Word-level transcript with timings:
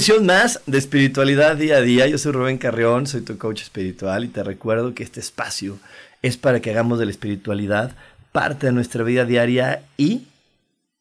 Una 0.00 0.06
misión 0.06 0.24
más 0.24 0.62
de 0.64 0.78
espiritualidad 0.78 1.58
día 1.58 1.76
a 1.76 1.82
día. 1.82 2.06
Yo 2.06 2.16
soy 2.16 2.32
Rubén 2.32 2.56
Carreón, 2.56 3.06
soy 3.06 3.20
tu 3.20 3.36
coach 3.36 3.60
espiritual 3.60 4.24
y 4.24 4.28
te 4.28 4.42
recuerdo 4.42 4.94
que 4.94 5.02
este 5.02 5.20
espacio 5.20 5.78
es 6.22 6.38
para 6.38 6.60
que 6.60 6.70
hagamos 6.70 6.98
de 6.98 7.04
la 7.04 7.10
espiritualidad 7.10 7.94
parte 8.32 8.64
de 8.64 8.72
nuestra 8.72 9.04
vida 9.04 9.26
diaria 9.26 9.82
y 9.98 10.26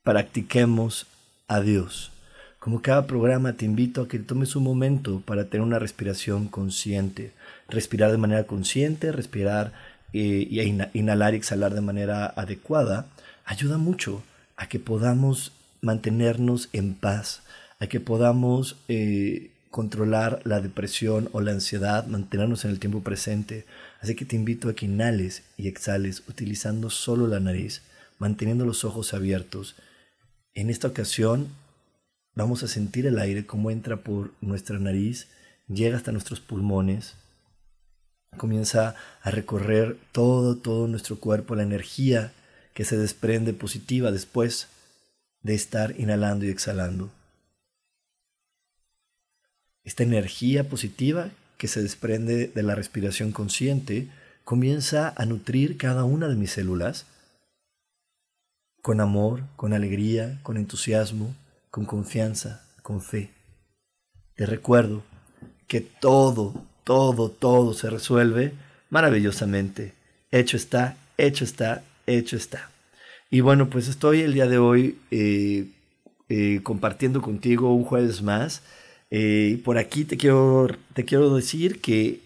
practiquemos 0.03 1.05
a 1.47 1.61
Dios. 1.61 2.11
Como 2.59 2.81
cada 2.81 3.07
programa 3.07 3.53
te 3.53 3.63
invito 3.63 4.01
a 4.01 4.07
que 4.09 4.19
tomes 4.19 4.57
un 4.57 4.63
momento 4.63 5.21
para 5.25 5.45
tener 5.45 5.65
una 5.65 5.79
respiración 5.79 6.49
consciente. 6.49 7.31
Respirar 7.69 8.11
de 8.11 8.17
manera 8.17 8.43
consciente, 8.43 9.13
respirar 9.13 9.71
eh, 10.11 10.45
y 10.49 10.59
inhalar 10.99 11.35
y 11.35 11.37
exhalar 11.37 11.73
de 11.73 11.79
manera 11.79 12.25
adecuada 12.25 13.05
ayuda 13.45 13.77
mucho 13.77 14.23
a 14.57 14.67
que 14.67 14.77
podamos 14.77 15.53
mantenernos 15.81 16.67
en 16.73 16.95
paz, 16.95 17.43
a 17.79 17.87
que 17.87 17.99
podamos 17.99 18.75
eh, 18.87 19.51
controlar 19.71 20.41
la 20.43 20.61
depresión 20.61 21.29
o 21.31 21.41
la 21.41 21.51
ansiedad, 21.51 22.05
mantenernos 22.07 22.65
en 22.65 22.71
el 22.71 22.79
tiempo 22.79 23.01
presente. 23.01 23.65
Así 24.01 24.15
que 24.15 24.25
te 24.25 24.35
invito 24.35 24.69
a 24.69 24.73
que 24.73 24.85
inhales 24.85 25.43
y 25.57 25.67
exhales 25.67 26.23
utilizando 26.27 26.89
solo 26.89 27.27
la 27.27 27.39
nariz, 27.39 27.81
manteniendo 28.17 28.65
los 28.65 28.83
ojos 28.83 29.13
abiertos. 29.13 29.75
En 30.53 30.69
esta 30.69 30.87
ocasión 30.87 31.47
vamos 32.35 32.63
a 32.63 32.67
sentir 32.67 33.05
el 33.05 33.19
aire 33.19 33.45
como 33.45 33.71
entra 33.71 33.97
por 33.97 34.33
nuestra 34.41 34.79
nariz, 34.79 35.27
llega 35.67 35.97
hasta 35.97 36.11
nuestros 36.11 36.39
pulmones, 36.39 37.15
comienza 38.37 38.95
a 39.21 39.31
recorrer 39.31 39.97
todo, 40.11 40.57
todo 40.57 40.87
nuestro 40.87 41.19
cuerpo, 41.19 41.55
la 41.55 41.63
energía 41.63 42.33
que 42.73 42.85
se 42.85 42.97
desprende 42.97 43.53
positiva 43.53 44.11
después 44.11 44.67
de 45.43 45.55
estar 45.55 45.95
inhalando 45.97 46.45
y 46.45 46.49
exhalando 46.49 47.11
esta 49.89 50.03
energía 50.03 50.69
positiva 50.69 51.31
que 51.57 51.67
se 51.67 51.81
desprende 51.81 52.45
de 52.53 52.61
la 52.61 52.75
respiración 52.75 53.31
consciente 53.31 54.07
comienza 54.43 55.15
a 55.17 55.25
nutrir 55.25 55.77
cada 55.77 56.03
una 56.03 56.27
de 56.27 56.35
mis 56.35 56.51
células 56.51 57.07
con 58.83 59.01
amor, 59.01 59.41
con 59.55 59.73
alegría, 59.73 60.39
con 60.43 60.57
entusiasmo, 60.57 61.33
con 61.71 61.85
confianza, 61.85 62.63
con 62.83 63.01
fe. 63.01 63.31
Te 64.35 64.45
recuerdo 64.45 65.01
que 65.67 65.81
todo, 65.81 66.53
todo, 66.83 67.31
todo 67.31 67.73
se 67.73 67.89
resuelve 67.89 68.53
maravillosamente. 68.91 69.95
Hecho 70.29 70.55
está, 70.55 70.97
hecho 71.17 71.43
está, 71.43 71.83
hecho 72.05 72.37
está. 72.37 72.69
Y 73.31 73.39
bueno, 73.39 73.71
pues 73.71 73.87
estoy 73.87 74.21
el 74.21 74.35
día 74.35 74.45
de 74.45 74.59
hoy 74.59 74.99
eh, 75.09 75.65
eh, 76.29 76.59
compartiendo 76.61 77.23
contigo 77.23 77.73
un 77.73 77.85
jueves 77.85 78.21
más 78.21 78.61
eh, 79.11 79.59
por 79.63 79.77
aquí 79.77 80.05
te 80.05 80.17
quiero, 80.17 80.67
te 80.93 81.05
quiero 81.05 81.35
decir 81.35 81.81
que 81.81 82.19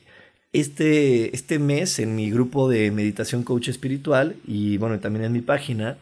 este, 0.53 1.35
este 1.35 1.59
mes 1.59 1.99
en 1.99 2.16
mi 2.16 2.29
grupo 2.29 2.69
de 2.69 2.91
meditación 2.91 3.44
coach 3.44 3.69
espiritual 3.69 4.35
y 4.45 4.77
bueno, 4.77 4.99
también 4.99 5.25
en 5.25 5.31
mi 5.31 5.41
página, 5.41 5.97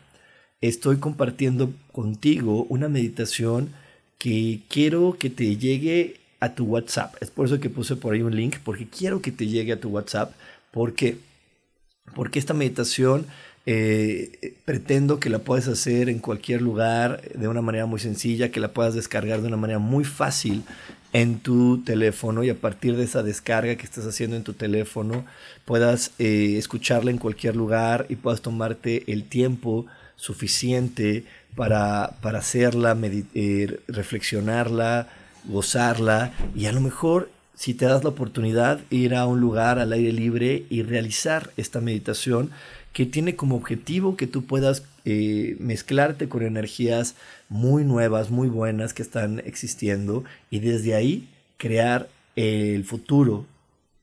estoy 0.59 0.97
compartiendo 0.97 1.71
contigo 1.91 2.65
una 2.69 2.89
meditación 2.89 3.69
que 4.17 4.61
quiero 4.69 5.17
que 5.17 5.29
te 5.29 5.57
llegue 5.57 6.17
a 6.39 6.53
tu 6.53 6.65
WhatsApp. 6.65 7.15
Es 7.21 7.31
por 7.31 7.45
eso 7.45 7.59
que 7.59 7.69
puse 7.69 7.95
por 7.95 8.13
ahí 8.13 8.21
un 8.21 8.35
link, 8.35 8.57
porque 8.63 8.87
quiero 8.87 9.21
que 9.21 9.31
te 9.31 9.47
llegue 9.47 9.73
a 9.73 9.79
tu 9.79 9.89
WhatsApp. 9.89 10.33
¿Por 10.71 10.93
qué? 10.93 11.17
Porque 12.15 12.39
esta 12.39 12.53
meditación 12.53 13.25
eh, 13.65 14.55
pretendo 14.65 15.19
que 15.19 15.29
la 15.29 15.39
puedas 15.39 15.67
hacer 15.67 16.09
en 16.09 16.19
cualquier 16.19 16.61
lugar 16.61 17.21
de 17.35 17.47
una 17.47 17.61
manera 17.61 17.85
muy 17.85 17.99
sencilla, 17.99 18.51
que 18.51 18.59
la 18.59 18.73
puedas 18.73 18.95
descargar 18.95 19.41
de 19.41 19.47
una 19.47 19.57
manera 19.57 19.79
muy 19.79 20.03
fácil 20.03 20.63
en 21.13 21.39
tu 21.39 21.83
teléfono 21.83 22.43
y 22.43 22.49
a 22.49 22.55
partir 22.55 22.95
de 22.95 23.03
esa 23.03 23.21
descarga 23.21 23.75
que 23.75 23.83
estás 23.83 24.05
haciendo 24.05 24.35
en 24.35 24.43
tu 24.43 24.53
teléfono 24.53 25.25
puedas 25.65 26.11
eh, 26.19 26.55
escucharla 26.57 27.11
en 27.11 27.17
cualquier 27.17 27.55
lugar 27.55 28.05
y 28.09 28.15
puedas 28.15 28.41
tomarte 28.41 29.11
el 29.11 29.25
tiempo 29.25 29.85
suficiente 30.15 31.25
para, 31.55 32.17
para 32.21 32.39
hacerla, 32.39 32.97
eh, 33.35 33.79
reflexionarla, 33.87 35.09
gozarla 35.45 36.33
y 36.55 36.67
a 36.67 36.71
lo 36.71 36.81
mejor 36.81 37.29
si 37.55 37.73
te 37.73 37.85
das 37.85 38.03
la 38.03 38.09
oportunidad 38.09 38.79
ir 38.89 39.13
a 39.13 39.25
un 39.25 39.39
lugar 39.39 39.79
al 39.79 39.93
aire 39.93 40.13
libre 40.13 40.65
y 40.69 40.81
realizar 40.83 41.51
esta 41.57 41.81
meditación 41.81 42.51
que 42.93 43.05
tiene 43.05 43.35
como 43.35 43.55
objetivo 43.55 44.17
que 44.17 44.27
tú 44.27 44.43
puedas 44.45 44.83
eh, 45.05 45.55
mezclarte 45.59 46.27
con 46.27 46.43
energías 46.43 47.15
muy 47.49 47.83
nuevas, 47.83 48.29
muy 48.29 48.49
buenas 48.49 48.93
que 48.93 49.01
están 49.01 49.41
existiendo 49.45 50.23
y 50.49 50.59
desde 50.59 50.95
ahí 50.95 51.27
crear 51.57 52.09
el 52.35 52.83
futuro, 52.83 53.45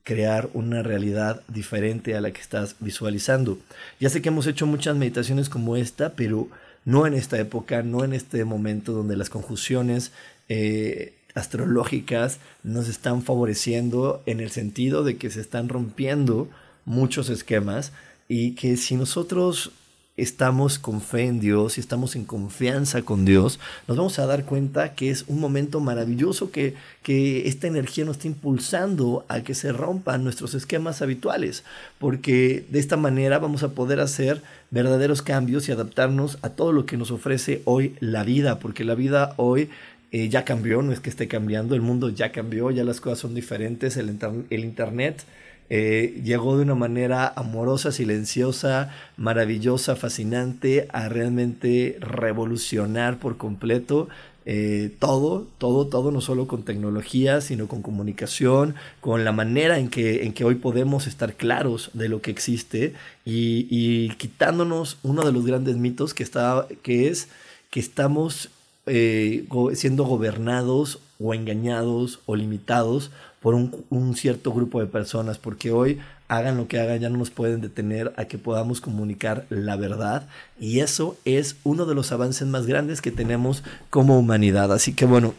crear 0.05 0.49
una 0.55 0.83
realidad 0.83 1.43
diferente 1.49 2.17
a 2.17 2.21
la 2.21 2.33
que 2.33 2.41
estás 2.41 2.77
visualizando. 2.81 3.59
Ya 4.01 4.09
sé 4.09 4.23
que 4.23 4.29
hemos 4.29 4.47
hecho 4.47 4.67
muchas 4.67 4.97
meditaciones 4.97 5.49
como 5.49 5.77
esta, 5.77 6.15
pero 6.15 6.49
no 6.85 7.07
en 7.07 7.15
esta 7.15 7.39
época, 7.39 7.83
no 7.83 8.05
en 8.05 8.15
este 8.15 8.45
momento 8.45 8.93
donde 8.93 9.17
las 9.17 9.29
conjunciones 9.29 10.13
eh, 10.49 11.15
astrológicas 11.35 12.39
nos 12.63 12.89
están 12.89 13.23
favoreciendo 13.23 14.23
en 14.25 14.41
el 14.41 14.51
sentido 14.51 15.05
de 15.05 15.17
que 15.17 15.31
se 15.31 15.41
están 15.41 15.69
rompiendo 15.69 16.49
muchos 16.87 17.29
esquemas 17.29 17.93
y 18.29 18.53
que 18.53 18.77
si 18.77 18.97
nosotros 18.97 19.73
estamos 20.19 20.81
con 20.81 21.01
fe 21.01 21.27
en 21.27 21.39
Dios 21.39 21.79
y 21.79 21.81
estamos 21.81 22.17
en 22.17 22.25
confianza 22.25 23.03
con 23.03 23.25
Dios, 23.25 23.61
nos 23.87 23.97
vamos 23.97 24.19
a 24.19 24.27
dar 24.27 24.45
cuenta 24.45 24.95
que 24.95 25.11
es 25.11 25.25
un 25.29 25.39
momento 25.39 25.81
maravilloso 25.81 26.51
que, 26.51 26.75
que 27.03 27.47
esta 27.49 27.69
energía 27.69 28.05
nos 28.05 28.17
está 28.17 28.27
impulsando 28.27 29.25
a 29.29 29.43
que 29.43 29.55
se 29.55 29.73
rompan 29.73 30.25
nuestros 30.25 30.55
esquemas 30.55 31.03
habituales, 31.03 31.63
porque 31.99 32.67
de 32.69 32.81
esta 32.81 32.97
manera 32.97 33.39
vamos 33.39 33.63
a 33.63 33.71
poder 33.71 34.01
hacer 34.01 34.43
verdaderos 34.71 35.23
cambios 35.23 35.69
y 35.69 35.73
adaptarnos 35.73 36.39
a 36.43 36.51
todo 36.51 36.73
lo 36.73 36.85
que 36.85 36.97
nos 36.97 37.13
ofrece 37.13 37.63
hoy 37.65 37.95
la 38.01 38.25
vida, 38.25 38.59
porque 38.59 38.85
la 38.85 38.97
vida 38.97 39.35
hoy 39.37 39.71
eh, 40.11 40.29
ya 40.29 40.45
cambió, 40.45 40.83
no 40.83 40.93
es 40.93 40.99
que 40.99 41.11
esté 41.11 41.29
cambiando, 41.29 41.77
el 41.77 41.81
mundo 41.81 42.11
ya 42.11 42.33
cambió, 42.33 42.73
ya 42.73 42.83
las 42.83 43.01
cosas 43.01 43.21
son 43.21 43.35
diferentes, 43.35 43.97
el, 43.97 44.19
el 44.51 44.65
Internet 44.65 45.25
eh, 45.71 46.21
llegó 46.25 46.57
de 46.57 46.63
una 46.63 46.75
manera 46.75 47.33
amorosa, 47.37 47.93
silenciosa, 47.93 48.95
maravillosa, 49.17 49.97
fascinante, 49.97 50.89
a 50.93 51.09
realmente 51.09 51.99
revolucionar 52.01 53.19
por 53.19 53.37
completo 53.37 54.09
eh, 54.51 54.97
todo, 54.99 55.47
todo, 55.59 55.89
todo, 55.89 56.11
no 56.11 56.23
solo 56.23 56.47
con 56.47 56.63
tecnología, 56.63 57.43
sino 57.43 57.69
con 57.69 57.83
comunicación, 57.83 58.77
con 59.03 59.23
la 59.23 59.33
manera 59.33 59.79
en 59.79 59.91
que, 59.91 60.25
en 60.25 60.33
que 60.33 60.45
hoy 60.45 60.55
podemos 60.55 61.07
estar 61.07 61.35
claros 61.35 61.91
de 61.93 62.09
lo 62.09 62.23
que 62.23 62.31
existe 62.31 62.95
y, 63.27 64.09
quitándonos 64.17 64.97
uno 65.03 65.23
de 65.23 65.33
los 65.33 65.45
grandes 65.45 65.77
mitos 65.77 66.15
que, 66.15 66.23
está, 66.23 66.67
que 66.83 67.09
es 67.09 67.29
que 67.69 67.79
estamos 67.79 68.49
eh, 68.87 69.47
siendo 69.75 70.05
gobernados 70.05 71.01
o 71.21 71.35
engañados 71.35 72.21
o 72.25 72.35
limitados 72.35 73.11
por 73.49 73.55
un, 73.55 74.15
cierto 74.15 74.53
grupo 74.53 74.79
de 74.79 74.87
personas, 74.87 75.39
porque 75.39 75.73
hoy 75.73 76.01
hagan 76.29 76.59
lo 76.59 76.69
que 76.69 76.79
hagan, 76.79 77.01
ya 77.01 77.09
no 77.09 77.17
nos 77.17 77.31
pueden 77.31 77.63
detener 77.63 78.13
a 78.19 78.27
que 78.27 78.37
podamos 78.37 78.83
comunicar 78.83 79.47
la 79.49 79.77
verdad. 79.77 80.29
Y 80.61 80.81
eso 80.81 81.17
es 81.25 81.57
uno 81.65 81.87
de 81.87 81.95
los 81.95 82.13
avances 82.13 82.47
más 82.47 82.67
grandes 82.67 83.01
que 83.01 83.11
tenemos 83.11 83.65
como 83.89 84.19
humanidad. 84.19 84.71
Así 84.71 84.93
que 84.93 85.07
bueno, 85.07 85.33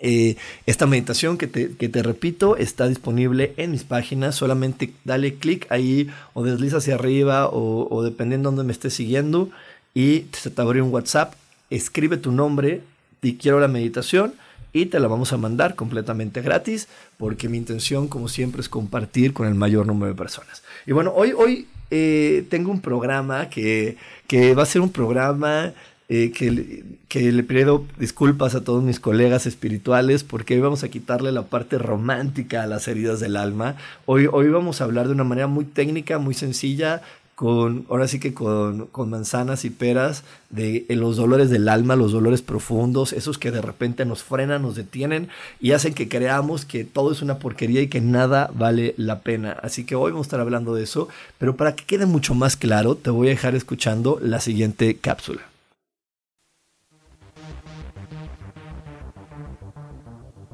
eh, 0.00 0.34
esta 0.66 0.88
meditación 0.88 1.38
que 1.38 1.46
te, 1.46 2.02
repito 2.02 2.56
está 2.56 2.88
disponible 2.88 3.54
en 3.58 3.70
mis 3.70 3.84
páginas. 3.84 4.34
Solamente 4.34 4.92
dale 5.04 5.36
clic 5.36 5.70
ahí 5.70 6.10
o 6.32 6.42
desliza 6.42 6.78
hacia 6.78 6.96
arriba 6.96 7.46
o, 7.46 7.86
o 7.94 8.02
dependiendo 8.02 8.50
de 8.50 8.56
dónde 8.56 8.66
me 8.66 8.72
estés 8.72 8.94
siguiendo 8.94 9.50
y 9.94 10.26
se 10.32 10.50
te 10.50 10.60
abre 10.60 10.82
un 10.82 10.92
WhatsApp. 10.92 11.34
Escribe 11.70 12.16
tu 12.16 12.32
nombre 12.32 12.80
y 13.22 13.36
quiero 13.36 13.60
la 13.60 13.68
meditación 13.68 14.34
y 14.74 14.86
te 14.86 15.00
la 15.00 15.08
vamos 15.08 15.32
a 15.32 15.38
mandar 15.38 15.76
completamente 15.76 16.42
gratis 16.42 16.88
porque 17.16 17.48
mi 17.48 17.56
intención 17.56 18.08
como 18.08 18.28
siempre 18.28 18.60
es 18.60 18.68
compartir 18.68 19.32
con 19.32 19.46
el 19.46 19.54
mayor 19.54 19.86
número 19.86 20.12
de 20.12 20.18
personas. 20.18 20.62
Y 20.84 20.92
bueno, 20.92 21.12
hoy, 21.14 21.32
hoy 21.32 21.68
eh, 21.90 22.44
tengo 22.50 22.72
un 22.72 22.80
programa 22.80 23.48
que, 23.48 23.96
que, 24.26 24.54
va 24.54 24.64
a 24.64 24.66
ser 24.66 24.80
un 24.80 24.90
programa 24.90 25.72
eh, 26.08 26.32
que, 26.32 26.84
que, 27.08 27.30
le 27.30 27.44
pido 27.44 27.84
disculpas 27.98 28.56
a 28.56 28.64
todos 28.64 28.82
mis 28.82 28.98
colegas 28.98 29.46
espirituales 29.46 30.24
porque 30.24 30.54
hoy 30.54 30.60
vamos 30.60 30.82
a 30.82 30.88
quitarle 30.88 31.30
la 31.30 31.44
parte 31.44 31.78
romántica 31.78 32.64
a 32.64 32.66
las 32.66 32.88
heridas 32.88 33.20
del 33.20 33.36
alma. 33.36 33.76
Hoy, 34.06 34.28
hoy 34.30 34.48
vamos 34.48 34.80
a 34.80 34.84
hablar 34.84 35.06
de 35.06 35.12
una 35.12 35.24
manera 35.24 35.46
muy 35.46 35.66
técnica, 35.66 36.18
muy 36.18 36.34
sencilla, 36.34 37.00
con, 37.34 37.86
ahora 37.88 38.06
sí 38.08 38.20
que 38.20 38.32
con, 38.32 38.88
manzanas 39.06 39.64
y 39.64 39.70
peras, 39.70 40.24
de 40.50 40.86
los 40.90 41.16
dolores 41.16 41.50
del 41.50 41.68
alma, 41.68 41.96
los 41.96 42.12
dolores 42.12 42.42
profundos, 42.42 43.12
esos 43.12 43.38
que 43.38 43.50
de 43.50 43.60
repente 43.60 44.04
nos 44.04 44.22
frenan, 44.22 44.62
nos 44.62 44.76
detienen 44.76 45.28
y 45.60 45.72
hacen 45.72 45.94
que 45.94 46.08
creamos 46.08 46.64
que 46.64 46.84
todo 46.84 47.10
es 47.12 47.22
una 47.22 47.38
porquería 47.38 47.82
y 47.82 47.88
que 47.88 48.00
nada 48.00 48.50
vale 48.54 48.94
la 48.96 49.20
pena. 49.20 49.52
Así 49.62 49.84
que 49.84 49.96
hoy 49.96 50.12
vamos 50.12 50.26
a 50.26 50.28
estar 50.28 50.40
hablando 50.40 50.74
de 50.74 50.84
eso, 50.84 51.08
pero 51.38 51.56
para 51.56 51.74
que 51.74 51.84
quede 51.84 52.06
mucho 52.06 52.34
más 52.34 52.56
claro, 52.56 52.94
te 52.94 53.10
voy 53.10 53.28
a 53.28 53.30
dejar 53.30 53.54
escuchando 53.54 54.18
la 54.22 54.40
siguiente 54.40 54.96
cápsula. 54.96 55.42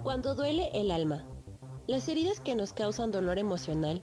Cuando 0.02 0.34
duele 0.34 0.70
el 0.74 0.90
alma, 0.90 1.24
las 1.86 2.08
heridas 2.08 2.40
que 2.40 2.54
nos 2.54 2.72
causan 2.72 3.10
dolor 3.10 3.38
emocional 3.38 4.00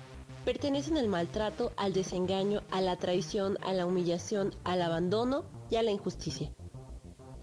pertenecen 0.47 0.97
al 0.97 1.09
maltrato, 1.09 1.73
al 1.75 1.91
desengaño, 1.91 2.61
a 2.71 2.79
la 2.79 2.95
traición, 2.95 3.57
a 3.63 3.73
la 3.73 3.85
humillación, 3.85 4.55
al 4.63 4.81
abandono 4.81 5.43
y 5.69 5.75
a 5.75 5.83
la 5.83 5.91
injusticia. 5.91 6.53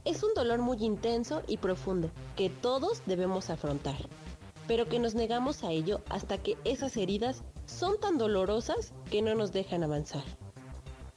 Es 0.07 0.23
un 0.23 0.33
dolor 0.33 0.63
muy 0.63 0.83
intenso 0.83 1.43
y 1.47 1.59
profundo 1.59 2.11
que 2.35 2.49
todos 2.49 3.03
debemos 3.05 3.51
afrontar, 3.51 3.97
pero 4.67 4.89
que 4.89 4.99
nos 4.99 5.15
negamos 5.15 5.65
a 5.65 5.71
ello 5.71 6.01
hasta 6.09 6.39
que 6.39 6.57
esas 6.65 6.97
heridas 6.97 7.43
son 7.67 8.01
tan 8.01 8.17
dolorosas 8.17 8.95
que 9.11 9.21
no 9.21 9.35
nos 9.35 9.53
dejan 9.53 9.85
avanzar. 9.85 10.25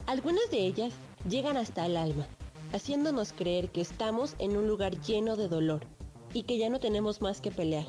Algunas 0.04 0.50
de 0.50 0.66
ellas 0.66 0.92
llegan 1.26 1.56
hasta 1.56 1.86
el 1.86 1.96
alma, 1.96 2.26
haciéndonos 2.74 3.32
creer 3.32 3.70
que 3.70 3.80
estamos 3.80 4.34
en 4.38 4.58
un 4.58 4.68
lugar 4.68 5.00
lleno 5.00 5.36
de 5.36 5.48
dolor 5.48 5.86
y 6.34 6.42
que 6.42 6.58
ya 6.58 6.68
no 6.68 6.80
tenemos 6.80 7.22
más 7.22 7.40
que 7.40 7.50
pelear. 7.50 7.86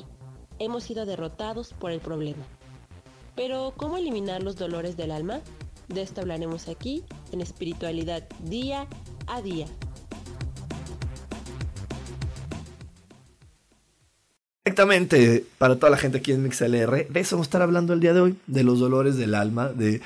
Hemos 0.57 0.85
sido 0.85 1.05
derrotados 1.05 1.73
por 1.73 1.91
el 1.91 1.99
problema. 1.99 2.45
Pero, 3.35 3.73
¿cómo 3.75 3.97
eliminar 3.97 4.43
los 4.43 4.55
dolores 4.55 4.97
del 4.97 5.11
alma? 5.11 5.41
De 5.87 6.01
esto 6.01 6.21
hablaremos 6.21 6.67
aquí 6.67 7.03
en 7.31 7.41
espiritualidad 7.41 8.23
día 8.43 8.87
a 9.27 9.41
día. 9.41 9.65
Exactamente, 14.65 15.45
para 15.57 15.77
toda 15.77 15.89
la 15.89 15.97
gente 15.97 16.19
aquí 16.19 16.31
en 16.31 16.43
MixLR, 16.43 17.07
de 17.09 17.19
eso 17.19 17.35
vamos 17.35 17.47
a 17.47 17.49
estar 17.49 17.61
hablando 17.63 17.93
el 17.93 17.99
día 17.99 18.13
de 18.13 18.21
hoy, 18.21 18.37
de 18.45 18.63
los 18.63 18.79
dolores 18.79 19.17
del 19.17 19.33
alma, 19.33 19.69
de, 19.69 20.01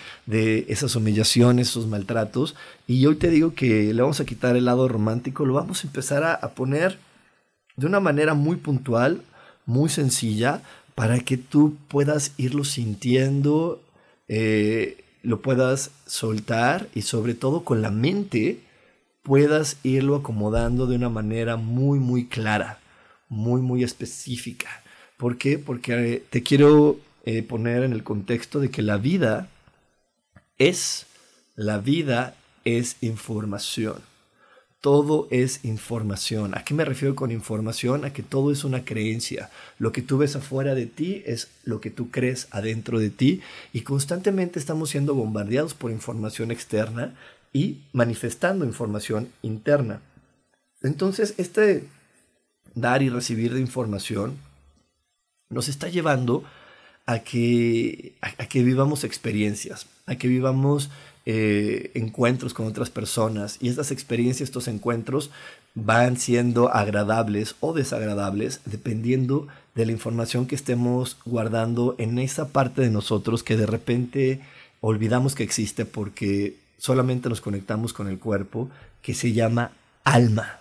esas 0.70 0.96
humillaciones, 0.96 1.68
esos 1.68 1.86
maltratos. 1.86 2.56
Y 2.88 3.06
hoy 3.06 3.18
te 3.18 3.30
digo 3.30 3.54
que 3.54 3.94
le 3.94 4.02
vamos 4.02 4.22
a 4.22 4.26
quitar 4.26 4.56
el 4.56 4.66
lado 4.66 4.88
romántico, 4.88 5.46
lo 5.46 5.54
vamos 5.54 5.84
a 5.84 5.88
empezar 5.88 6.24
a 6.24 6.50
poner 6.52 6.98
de 7.76 7.88
una 7.88 8.00
manera 8.00 8.36
muy 8.36 8.56
puntual, 8.56 9.22
muy 9.66 9.90
sencilla, 9.90 10.62
para 10.96 11.20
que 11.20 11.38
tú 11.38 11.78
puedas 11.88 12.34
irlo 12.38 12.64
sintiendo, 12.64 13.82
eh, 14.28 15.04
lo 15.22 15.42
puedas 15.42 15.92
soltar 16.06 16.88
y 16.94 17.04
sobre 17.04 17.34
todo 17.34 17.64
con 17.64 17.82
la 17.82 17.92
mente 17.92 18.60
puedas 19.24 19.78
irlo 19.84 20.16
acomodando 20.16 20.86
de 20.86 20.96
una 20.96 21.10
manera 21.10 21.56
muy, 21.56 22.00
muy 22.00 22.28
clara, 22.28 22.80
muy, 23.30 23.62
muy 23.62 23.84
específica. 23.84 24.70
¿Por 25.18 25.38
qué? 25.38 25.58
Porque 25.58 26.16
eh, 26.16 26.24
te 26.30 26.44
quiero 26.44 27.00
eh, 27.26 27.42
poner 27.42 27.84
en 27.84 27.94
el 27.94 28.04
contexto 28.04 28.60
de 28.60 28.70
que 28.70 28.82
la 28.82 28.98
vida 28.98 29.48
es, 30.58 31.08
la 31.56 31.78
vida 31.78 32.36
es 32.66 32.98
información 33.02 34.13
todo 34.84 35.30
es 35.32 35.64
información. 35.64 36.58
¿A 36.58 36.66
qué 36.66 36.74
me 36.74 36.84
refiero 36.84 37.16
con 37.16 37.32
información? 37.32 38.04
A 38.04 38.12
que 38.12 38.22
todo 38.22 38.52
es 38.52 38.66
una 38.66 38.84
creencia. 38.84 39.50
Lo 39.80 39.94
que 39.94 40.02
tú 40.02 40.18
ves 40.18 40.36
afuera 40.36 40.76
de 40.76 40.88
ti 40.88 41.24
es 41.26 41.48
lo 41.64 41.80
que 41.80 41.90
tú 41.90 42.12
crees 42.12 42.50
adentro 42.52 43.00
de 43.00 43.10
ti 43.10 43.40
y 43.72 43.84
constantemente 43.84 44.60
estamos 44.60 44.90
siendo 44.90 45.16
bombardeados 45.16 45.74
por 45.74 45.90
información 45.90 46.52
externa 46.52 47.16
y 47.54 47.78
manifestando 47.94 48.66
información 48.66 49.30
interna. 49.42 50.02
Entonces, 50.82 51.34
este 51.38 51.88
dar 52.76 53.04
y 53.04 53.08
recibir 53.08 53.54
de 53.54 53.62
información 53.62 54.36
nos 55.50 55.70
está 55.70 55.88
llevando 55.88 56.44
a 57.06 57.20
que, 57.20 58.16
a 58.22 58.48
que 58.48 58.64
vivamos 58.64 59.06
experiencias, 59.06 59.88
a 60.08 60.18
que 60.18 60.28
vivamos 60.28 60.90
eh, 61.26 61.92
encuentros 61.94 62.54
con 62.54 62.68
otras 62.68 62.90
personas 62.90 63.58
y 63.62 63.70
estas 63.70 63.92
experiencias, 63.92 64.50
estos 64.50 64.68
encuentros 64.68 65.32
van 65.74 66.18
siendo 66.18 66.68
agradables 66.70 67.56
o 67.62 67.74
desagradables 67.74 68.60
dependiendo 68.66 69.48
de 69.74 69.86
la 69.86 69.94
información 69.94 70.48
que 70.48 70.56
estemos 70.56 71.18
guardando 71.26 71.96
en 71.98 72.20
esa 72.20 72.50
parte 72.50 72.82
de 72.82 72.90
nosotros 72.90 73.42
que 73.42 73.56
de 73.56 73.66
repente 73.66 74.42
olvidamos 74.82 75.34
que 75.34 75.44
existe 75.44 75.86
porque 75.86 76.58
solamente 76.78 77.30
nos 77.30 77.40
conectamos 77.40 77.94
con 77.94 78.10
el 78.10 78.20
cuerpo 78.20 78.70
que 79.02 79.14
se 79.14 79.32
llama 79.32 79.72
alma. 80.04 80.60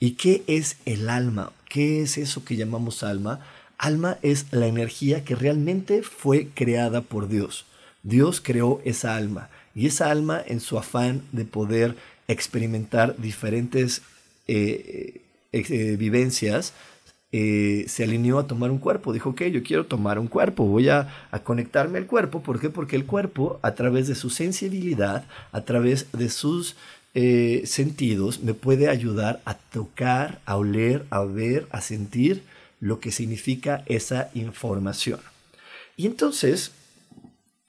¿Y 0.00 0.12
qué 0.12 0.42
es 0.48 0.76
el 0.86 1.08
alma? 1.08 1.52
¿Qué 1.68 2.02
es 2.02 2.18
eso 2.18 2.44
que 2.44 2.56
llamamos 2.56 3.04
alma? 3.04 3.46
Alma 3.78 4.18
es 4.22 4.46
la 4.50 4.66
energía 4.66 5.24
que 5.24 5.36
realmente 5.36 6.02
fue 6.02 6.48
creada 6.52 7.00
por 7.00 7.28
Dios. 7.28 7.64
Dios 8.02 8.40
creó 8.40 8.82
esa 8.84 9.14
alma 9.14 9.50
y 9.74 9.86
esa 9.86 10.10
alma, 10.10 10.42
en 10.46 10.60
su 10.60 10.78
afán 10.78 11.22
de 11.32 11.44
poder 11.44 11.96
experimentar 12.28 13.16
diferentes 13.18 14.02
eh, 14.46 15.20
eh, 15.52 15.64
eh, 15.68 15.96
vivencias, 15.96 16.72
se 17.32 18.04
alineó 18.04 18.38
a 18.38 18.46
tomar 18.46 18.70
un 18.70 18.78
cuerpo. 18.78 19.12
Dijo, 19.12 19.30
ok, 19.30 19.42
yo 19.44 19.64
quiero 19.64 19.86
tomar 19.86 20.20
un 20.20 20.28
cuerpo, 20.28 20.66
voy 20.66 20.88
a, 20.88 21.08
conectarme 21.42 21.98
al 21.98 22.06
cuerpo. 22.06 22.44
¿Por 22.44 22.60
qué? 22.60 22.70
Porque 22.70 22.94
el 22.94 23.06
cuerpo, 23.06 23.58
a 23.62 23.74
través 23.74 24.06
de 24.06 24.14
su 24.14 24.30
sensibilidad, 24.30 25.26
a 25.50 25.62
través 25.62 26.06
de 26.12 26.30
sus 26.30 26.76
sentidos, 27.64 28.40
me 28.40 28.54
puede 28.54 28.88
ayudar 28.88 29.40
a 29.44 29.54
tocar, 29.54 30.40
a 30.46 30.56
oler, 30.56 31.06
a 31.10 31.24
ver, 31.24 31.66
a 31.72 31.80
sentir 31.80 32.44
lo 32.78 33.00
que 33.00 33.10
significa 33.10 33.82
esa 33.86 34.30
información. 34.34 35.18
Y 35.96 36.06
entonces, 36.06 36.70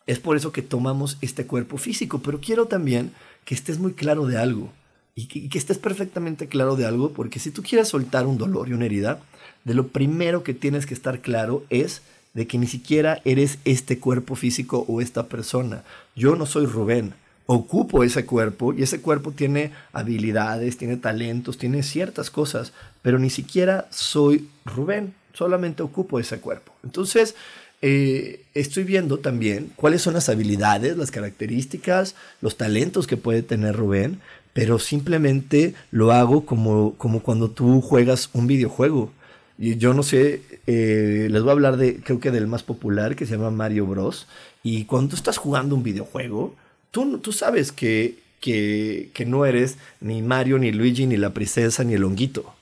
es 0.07 0.19
por 0.19 0.37
eso 0.37 0.51
que 0.51 0.61
tomamos 0.61 1.17
este 1.21 1.45
cuerpo 1.45 1.77
físico, 1.77 2.19
pero 2.19 2.39
quiero 2.39 2.67
también 2.67 3.11
que 3.43 3.55
estés 3.55 3.79
muy 3.79 3.93
claro 3.93 4.25
de 4.27 4.37
algo 4.37 4.71
y 5.15 5.27
que, 5.27 5.57
estés 5.57 5.77
perfectamente 5.77 6.47
claro 6.47 6.75
de 6.75 6.85
algo, 6.85 7.11
porque 7.11 7.39
si 7.39 7.49
tú 7.49 7.63
quieres 7.63 7.87
soltar 7.87 8.27
un 8.27 8.37
dolor 8.37 8.67
y 8.67 8.73
una 8.73 8.85
herida, 8.85 9.19
de 9.63 9.73
lo 9.73 9.87
primero 9.87 10.43
que 10.43 10.53
tienes 10.53 10.85
que 10.85 10.93
estar 10.93 11.21
claro 11.21 11.63
es 11.69 12.01
de 12.33 12.47
que 12.47 12.57
ni 12.57 12.67
siquiera 12.67 13.21
eres 13.23 13.57
este 13.63 13.97
cuerpo 13.97 14.35
físico 14.35 14.85
o 14.89 14.99
esta 14.99 15.27
persona. 15.27 15.83
Yo 16.17 16.35
no 16.35 16.45
soy 16.45 16.65
Rubén, 16.65 17.13
ocupo 17.45 18.03
ese 18.03 18.25
cuerpo 18.25 18.73
y 18.73 18.83
ese 18.83 18.99
cuerpo 18.99 19.31
tiene 19.31 19.71
habilidades, 19.93 20.77
tiene 20.77 20.97
talentos, 20.97 21.57
tiene 21.57 21.81
ciertas 21.81 22.29
cosas, 22.29 22.73
pero 23.01 23.17
ni 23.17 23.29
siquiera 23.29 23.87
soy 23.91 24.49
Rubén, 24.65 25.13
solamente 25.33 25.81
ocupo 25.81 26.19
ese 26.19 26.39
cuerpo. 26.39 26.73
Entonces, 26.83 27.35
eh, 27.81 28.41
estoy 28.53 28.83
viendo 28.83 29.19
también 29.19 29.71
cuáles 29.75 30.01
son 30.01 30.13
las 30.13 30.29
habilidades, 30.29 30.97
las 30.97 31.11
características, 31.11 32.15
los 32.41 32.57
talentos 32.57 33.07
que 33.07 33.17
puede 33.17 33.43
tener 33.43 33.75
Rubén, 33.75 34.19
pero 34.53 34.79
simplemente 34.79 35.75
lo 35.91 36.11
hago 36.11 36.45
como, 36.45 36.95
como 36.95 37.21
cuando 37.21 37.51
tú 37.51 37.81
juegas 37.81 38.29
un 38.33 38.47
videojuego. 38.47 39.11
Y 39.57 39.77
yo 39.77 39.93
no 39.93 40.03
sé, 40.03 40.41
eh, 40.67 41.27
les 41.29 41.41
voy 41.41 41.49
a 41.49 41.53
hablar 41.53 41.77
de, 41.77 41.97
creo 41.97 42.19
que 42.19 42.31
del 42.31 42.47
más 42.47 42.63
popular, 42.63 43.15
que 43.15 43.25
se 43.25 43.33
llama 43.33 43.51
Mario 43.51 43.85
Bros. 43.85 44.27
Y 44.63 44.85
cuando 44.85 45.09
tú 45.09 45.15
estás 45.15 45.37
jugando 45.37 45.75
un 45.75 45.83
videojuego, 45.83 46.55
tú, 46.91 47.19
tú 47.19 47.31
sabes 47.31 47.71
que, 47.71 48.19
que, 48.41 49.09
que 49.13 49.25
no 49.25 49.45
eres 49.45 49.77
ni 50.01 50.21
Mario, 50.21 50.57
ni 50.57 50.71
Luigi, 50.71 51.05
ni 51.05 51.17
la 51.17 51.33
princesa, 51.33 51.83
ni 51.83 51.93
el 51.93 52.03
honguito. 52.03 52.53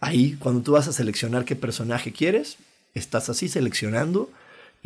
Ahí, 0.00 0.36
cuando 0.38 0.62
tú 0.62 0.72
vas 0.72 0.88
a 0.88 0.92
seleccionar 0.92 1.44
qué 1.44 1.56
personaje 1.56 2.12
quieres, 2.12 2.58
estás 2.94 3.28
así 3.28 3.48
seleccionando 3.48 4.30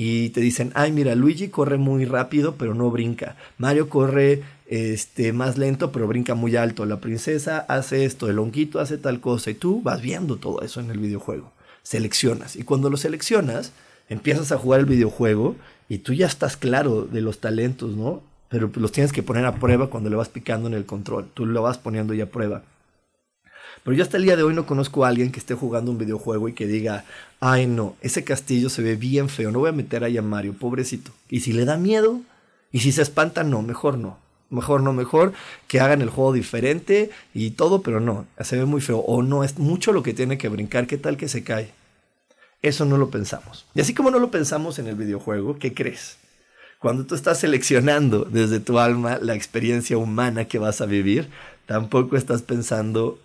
y 0.01 0.29
te 0.29 0.41
dicen, 0.41 0.71
ay, 0.77 0.93
mira, 0.93 1.17
Luigi 1.17 1.49
corre 1.49 1.77
muy 1.77 2.05
rápido, 2.05 2.55
pero 2.55 2.73
no 2.73 2.89
brinca. 2.89 3.35
Mario 3.59 3.89
corre 3.89 4.45
este, 4.69 5.33
más 5.33 5.59
lento, 5.59 5.91
pero 5.91 6.07
brinca 6.07 6.37
muy 6.37 6.55
alto. 6.55 6.87
La 6.87 7.01
princesa 7.01 7.59
hace 7.69 8.05
esto, 8.05 8.31
el 8.31 8.39
honguito 8.39 8.79
hace 8.79 8.97
tal 8.97 9.21
cosa, 9.21 9.51
y 9.51 9.55
tú 9.55 9.83
vas 9.83 10.01
viendo 10.01 10.37
todo 10.37 10.63
eso 10.63 10.79
en 10.79 10.93
el 10.93 10.99
videojuego. 10.99 11.51
Seleccionas. 11.83 12.55
Y 12.55 12.63
cuando 12.63 12.91
lo 12.91 12.97
seleccionas, 12.97 13.73
empiezas 14.09 14.53
a 14.53 14.57
jugar 14.57 14.79
el 14.79 14.87
videojuego 14.87 15.57
y 15.89 15.99
tú 15.99 16.13
ya 16.13 16.29
estás 16.29 16.57
claro 16.57 17.03
de 17.05 17.21
los 17.21 17.41
talentos, 17.41 17.97
¿no? 17.97 18.23
Pero 18.51 18.71
los 18.77 18.93
tienes 18.93 19.13
que 19.13 19.25
poner 19.25 19.47
a 19.47 19.57
prueba 19.57 19.91
cuando 19.91 20.11
le 20.11 20.17
vas 20.17 20.29
picando 20.29 20.69
en 20.69 20.75
el 20.75 20.87
control. 20.87 21.27
Tú 21.35 21.45
lo 21.45 21.61
vas 21.61 21.77
poniendo 21.77 22.15
ya 22.15 22.25
a 22.25 22.29
prueba. 22.29 22.63
Pero 23.85 23.97
yo 23.97 24.03
hasta 24.03 24.17
el 24.17 24.25
día 24.25 24.37
de 24.37 24.43
hoy 24.43 24.55
no 24.55 24.67
conozco 24.67 25.05
a 25.05 25.09
alguien 25.09 25.33
que 25.33 25.39
esté 25.39 25.55
jugando 25.55 25.91
un 25.91 25.99
videojuego 25.99 26.49
y 26.49 26.53
que 26.53 26.67
diga, 26.67 27.05
ay 27.41 27.67
no, 27.67 27.97
ese 28.01 28.25
castillo 28.25 28.71
se 28.71 28.83
ve 28.83 28.97
bien 28.97 29.29
feo, 29.29 29.51
no 29.51 29.61
voy 29.61 29.71
a 29.71 29.73
meter 29.73 30.05
ahí 30.05 30.19
a 30.19 30.23
Mario, 30.23 30.55
pobrecito. 30.55 31.13
Y 31.29 31.41
si 31.41 31.53
le 31.53 31.65
da 31.65 31.77
miedo, 31.77 32.21
y 32.73 32.81
si 32.81 32.93
se 32.93 33.03
espanta, 33.03 33.45
no, 33.45 33.63
mejor 33.63 33.99
no. 33.99 34.19
Mejor 34.51 34.83
no, 34.83 34.95
mejor 34.95 35.35
que 35.67 35.81
hagan 35.81 36.01
el 36.01 36.09
juego 36.09 36.33
diferente 36.33 37.11
y 37.35 37.51
todo, 37.51 37.83
pero 37.83 38.01
no, 38.01 38.27
se 38.41 38.57
ve 38.57 38.65
muy 38.65 38.81
feo. 38.81 38.99
O 38.99 39.23
no, 39.23 39.45
es 39.45 39.59
mucho 39.59 39.93
lo 39.93 40.03
que 40.03 40.15
tiene 40.15 40.39
que 40.39 40.49
brincar, 40.49 40.87
¿qué 40.87 40.97
tal 40.97 41.17
que 41.17 41.29
se 41.29 41.45
cae? 41.45 41.71
Eso 42.63 42.85
no 42.85 42.97
lo 42.97 43.11
pensamos. 43.11 43.67
Y 43.75 43.81
así 43.81 43.95
como 43.95 44.11
no 44.11 44.19
lo 44.19 44.31
pensamos 44.31 44.79
en 44.79 44.87
el 44.87 44.97
videojuego, 44.97 45.59
¿qué 45.59 45.75
crees? 45.75 46.17
Cuando 46.79 47.05
tú 47.05 47.15
estás 47.15 47.41
seleccionando 47.41 48.25
desde 48.25 48.61
tu 48.61 48.79
alma 48.79 49.19
la 49.21 49.35
experiencia 49.35 49.99
humana 49.99 50.47
que 50.47 50.59
vas 50.59 50.81
a 50.81 50.87
vivir, 50.87 51.29
tampoco 51.67 52.17
estás 52.17 52.43
pensando 52.43 53.19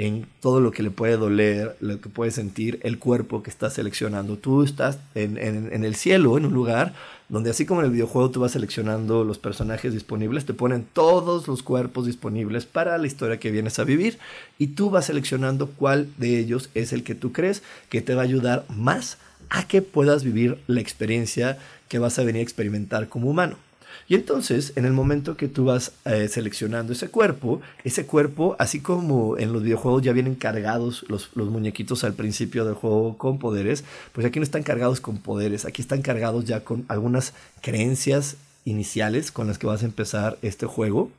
en 0.00 0.26
todo 0.40 0.62
lo 0.62 0.70
que 0.70 0.82
le 0.82 0.90
puede 0.90 1.18
doler, 1.18 1.76
lo 1.80 2.00
que 2.00 2.08
puede 2.08 2.30
sentir 2.30 2.80
el 2.84 2.98
cuerpo 2.98 3.42
que 3.42 3.50
estás 3.50 3.74
seleccionando. 3.74 4.38
Tú 4.38 4.62
estás 4.62 4.98
en, 5.14 5.36
el 5.36 5.94
cielo, 5.94 6.38
en 6.38 6.46
un 6.46 6.54
lugar 6.54 6.94
donde 7.28 7.50
así 7.50 7.66
como 7.66 7.80
en 7.80 7.86
el 7.88 7.92
videojuego 7.92 8.30
tú 8.30 8.40
vas 8.40 8.52
seleccionando 8.52 9.24
los 9.24 9.36
personajes 9.36 9.92
disponibles, 9.92 10.46
te 10.46 10.54
ponen 10.54 10.86
todos 10.90 11.46
los 11.48 11.62
cuerpos 11.62 12.06
disponibles 12.06 12.64
para 12.64 12.96
la 12.96 13.06
historia 13.06 13.38
que 13.38 13.50
vienes 13.50 13.78
a 13.78 13.84
vivir 13.84 14.18
y 14.58 14.68
tú 14.68 14.88
vas 14.88 15.04
seleccionando 15.04 15.68
cuál 15.68 16.08
de 16.16 16.38
ellos 16.38 16.70
es 16.72 16.94
el 16.94 17.04
que 17.04 17.14
tú 17.14 17.32
crees 17.32 17.62
que 17.90 18.00
te 18.00 18.14
va 18.14 18.22
a 18.22 18.24
ayudar 18.24 18.64
más 18.74 19.18
a 19.50 19.68
que 19.68 19.82
puedas 19.82 20.24
vivir 20.24 20.56
la 20.66 20.80
experiencia 20.80 21.58
que 21.88 21.98
vas 21.98 22.18
a 22.18 22.24
venir 22.24 22.40
a 22.40 22.44
experimentar 22.44 23.10
como 23.10 23.28
humano. 23.28 23.58
Y 24.10 24.16
entonces, 24.16 24.72
en 24.74 24.86
el 24.86 24.92
momento 24.92 25.36
que 25.36 25.46
tú 25.46 25.66
vas 25.66 25.92
eh, 26.04 26.26
seleccionando 26.26 26.92
ese 26.92 27.10
cuerpo, 27.10 27.60
ese 27.84 28.06
cuerpo, 28.06 28.56
así 28.58 28.80
como 28.80 29.38
en 29.38 29.52
los 29.52 29.62
videojuegos 29.62 30.02
ya 30.02 30.12
vienen 30.12 30.34
cargados 30.34 31.04
los, 31.08 31.30
los, 31.36 31.48
muñequitos 31.48 32.02
al 32.02 32.14
principio 32.14 32.64
del 32.64 32.74
juego 32.74 33.16
con 33.16 33.38
poderes, 33.38 33.84
pues 34.12 34.26
aquí 34.26 34.40
no 34.40 34.42
están 34.42 34.64
cargados 34.64 35.00
con 35.00 35.18
poderes, 35.18 35.64
aquí 35.64 35.80
están 35.80 36.02
cargados 36.02 36.44
ya 36.44 36.64
con 36.64 36.84
algunas 36.88 37.34
creencias 37.60 38.36
iniciales 38.64 39.30
con 39.30 39.46
las 39.46 39.58
que 39.58 39.68
vas 39.68 39.84
a 39.84 39.86
empezar 39.86 40.38
este 40.42 40.66
juego. 40.66 41.12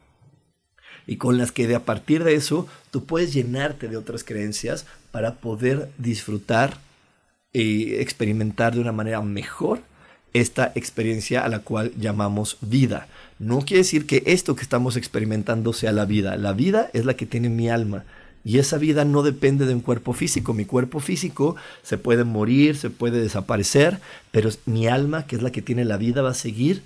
Y 1.07 1.15
con 1.15 1.38
las 1.38 1.53
que 1.53 1.67
de 1.67 1.75
a 1.75 1.86
partir 1.86 2.25
de 2.25 2.36
eso 2.36 2.67
tú 2.91 3.05
puedes 3.05 3.31
llenarte 3.31 3.88
de 3.88 3.95
otras 3.95 4.25
creencias 4.25 4.86
para 5.12 5.36
poder 5.36 5.89
disfrutar 5.98 6.77
y 7.53 7.93
experimentar 7.95 8.74
de 8.74 8.81
una 8.81 8.91
manera 8.91 9.21
mejor 9.21 9.79
esta 10.33 10.71
experiencia 10.75 11.43
a 11.43 11.50
la 11.50 11.59
cual 11.59 11.91
llamamos 11.97 12.57
vida. 12.61 13.07
No 13.39 13.61
quiere 13.61 13.79
decir 13.79 14.05
que 14.05 14.23
esto 14.25 14.55
que 14.55 14.61
estamos 14.61 14.95
experimentando 14.95 15.73
sea 15.73 15.91
la 15.91 16.05
vida. 16.05 16.38
La 16.38 16.53
vida 16.53 16.89
es 16.93 17.05
la 17.05 17.15
que 17.15 17.25
tiene 17.25 17.50
mi 17.50 17.69
alma. 17.69 18.05
Y 18.43 18.57
esa 18.57 18.77
vida 18.77 19.05
no 19.05 19.23
depende 19.23 19.65
de 19.65 19.73
un 19.73 19.81
cuerpo 19.81 20.13
físico. 20.13 20.53
Mi 20.53 20.65
cuerpo 20.65 21.00
físico 21.00 21.55
se 21.83 21.97
puede 21.97 22.23
morir, 22.23 22.75
se 22.75 22.89
puede 22.89 23.21
desaparecer, 23.21 24.00
pero 24.31 24.50
mi 24.65 24.88
alma, 24.88 25.27
que 25.27 25.35
es 25.35 25.41
la 25.41 25.51
que 25.51 25.61
tiene 25.61 25.85
la 25.85 25.97
vida, 25.97 26.21
va 26.21 26.31
a 26.31 26.35
seguir 26.35 26.81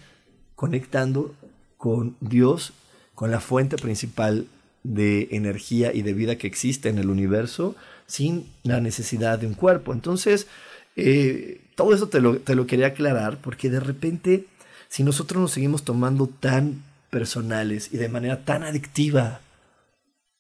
conectando 0.56 1.34
con 1.78 2.16
Dios, 2.20 2.74
con 3.14 3.32
la 3.32 3.40
fuente 3.40 3.78
principal 3.78 4.48
de 4.84 5.30
energía 5.32 5.94
y 5.94 6.02
de 6.02 6.14
vida 6.14 6.38
que 6.38 6.48
existe 6.48 6.90
en 6.90 6.98
el 7.00 7.10
universo, 7.10 7.76
sin 8.06 8.46
la 8.64 8.82
necesidad 8.82 9.40
de 9.40 9.48
un 9.48 9.54
cuerpo. 9.54 9.94
Entonces, 9.94 10.48
eh, 10.96 11.62
todo 11.76 11.94
eso 11.94 12.08
te 12.08 12.22
lo, 12.22 12.38
te 12.38 12.56
lo 12.56 12.68
quería 12.68 12.88
aclarar 12.88 13.38
porque 13.42 13.70
de 13.70 13.80
repente, 13.80 14.48
si 14.88 15.04
nosotros 15.04 15.42
nos 15.42 15.52
seguimos 15.52 15.84
tomando 15.84 16.28
tan 16.28 16.84
personales 17.10 17.90
y 17.94 17.98
de 17.98 18.10
manera 18.10 18.44
tan 18.44 18.64
adictiva 18.64 19.42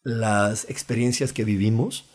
las 0.03 0.69
experiencias 0.69 1.33
que 1.33 1.43
vivimos, 1.43 2.05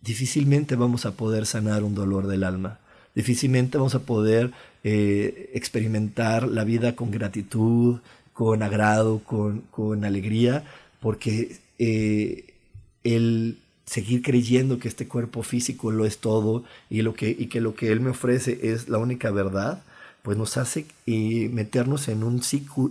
difícilmente 0.00 0.76
vamos 0.76 1.06
a 1.06 1.12
poder 1.12 1.46
sanar 1.46 1.84
un 1.84 1.94
dolor 1.94 2.26
del 2.26 2.44
alma. 2.44 2.78
Difícilmente 3.14 3.76
vamos 3.76 3.94
a 3.94 4.00
poder 4.00 4.52
eh, 4.84 5.50
experimentar 5.54 6.46
la 6.48 6.64
vida 6.64 6.94
con 6.94 7.10
gratitud, 7.10 8.00
con 8.32 8.62
agrado, 8.62 9.18
con, 9.24 9.62
con 9.70 10.04
alegría, 10.04 10.64
porque 11.00 11.58
eh, 11.78 12.54
el 13.02 13.58
seguir 13.90 14.22
creyendo 14.22 14.78
que 14.78 14.86
este 14.86 15.08
cuerpo 15.08 15.42
físico 15.42 15.90
lo 15.90 16.06
es 16.06 16.18
todo 16.18 16.62
y, 16.88 17.02
lo 17.02 17.12
que, 17.12 17.28
y 17.36 17.46
que 17.46 17.60
lo 17.60 17.74
que 17.74 17.90
Él 17.90 17.98
me 17.98 18.10
ofrece 18.10 18.70
es 18.72 18.88
la 18.88 18.98
única 18.98 19.32
verdad, 19.32 19.82
pues 20.22 20.38
nos 20.38 20.56
hace 20.58 20.86
eh, 21.08 21.50
meternos 21.52 22.06
en 22.06 22.22
un, 22.22 22.40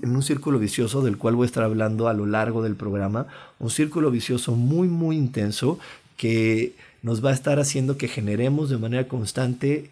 en 0.04 0.10
un 0.14 0.24
círculo 0.24 0.60
vicioso 0.60 1.02
del 1.02 1.18
cual 1.18 1.36
voy 1.36 1.46
a 1.46 1.46
estar 1.46 1.64
hablando 1.64 2.10
a 2.10 2.14
lo 2.14 2.26
largo 2.26 2.62
del 2.62 2.76
programa, 2.76 3.28
un 3.60 3.70
círculo 3.70 4.12
vicioso 4.12 4.58
muy, 4.58 4.90
muy 4.90 5.16
intenso 5.16 5.80
que 6.18 6.74
nos 7.02 7.24
va 7.24 7.30
a 7.30 7.34
estar 7.34 7.62
haciendo 7.62 7.98
que 7.98 8.10
generemos 8.10 8.70
de 8.70 8.78
manera 8.78 9.08
constante 9.08 9.90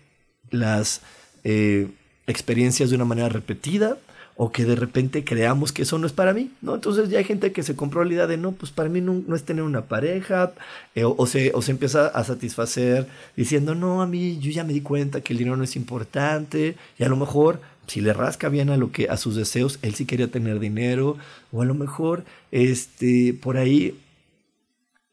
las 0.51 0.99
eh, 1.45 1.87
experiencias 2.25 2.89
de 2.89 2.97
una 2.97 3.05
manera 3.05 3.29
repetida, 3.29 3.97
o 4.39 4.51
que 4.51 4.65
de 4.65 4.75
repente 4.75 5.23
creamos 5.23 5.71
que 5.71 5.81
eso 5.81 5.97
no 5.97 6.05
es 6.05 6.13
para 6.13 6.31
mí, 6.31 6.51
¿no? 6.61 6.75
Entonces 6.75 7.09
ya 7.09 7.17
hay 7.17 7.23
gente 7.23 7.51
que 7.51 7.63
se 7.63 7.75
compró 7.75 8.03
la 8.05 8.13
idea 8.13 8.27
de, 8.27 8.37
no, 8.37 8.51
pues 8.51 8.71
para 8.71 8.87
mí 8.87 9.01
no, 9.01 9.35
es 9.35 9.43
tener 9.43 9.63
una 9.63 9.85
pareja, 9.85 10.53
eh, 10.93 11.03
o, 11.03 11.25
se, 11.25 11.51
o 11.55 11.61
se 11.63 11.71
empieza 11.71 12.07
a 12.07 12.23
satisfacer 12.23 13.07
diciendo, 13.35 13.73
no, 13.73 14.03
a 14.03 14.07
mí 14.07 14.37
yo 14.39 14.51
ya 14.51 14.63
me 14.63 14.73
di 14.73 14.81
cuenta 14.81 15.21
que 15.21 15.33
el 15.33 15.39
dinero 15.39 15.57
no 15.57 15.63
es 15.63 15.75
importante, 15.75 16.75
y 16.99 17.03
a 17.03 17.09
lo 17.09 17.15
mejor 17.17 17.59
si 17.87 18.01
le 18.01 18.13
rasca 18.13 18.49
bien 18.49 18.69
a 18.69 18.77
lo 18.77 18.91
que 18.91 19.09
a 19.09 19.17
sus 19.17 19.35
deseos, 19.35 19.79
él 19.81 19.95
sí 19.95 20.05
quería 20.05 20.29
tener 20.29 20.59
dinero, 20.59 21.17
o 21.51 21.63
a 21.63 21.65
lo 21.65 21.73
mejor 21.73 22.23
este 22.51 23.33
por 23.33 23.57
ahí 23.57 23.99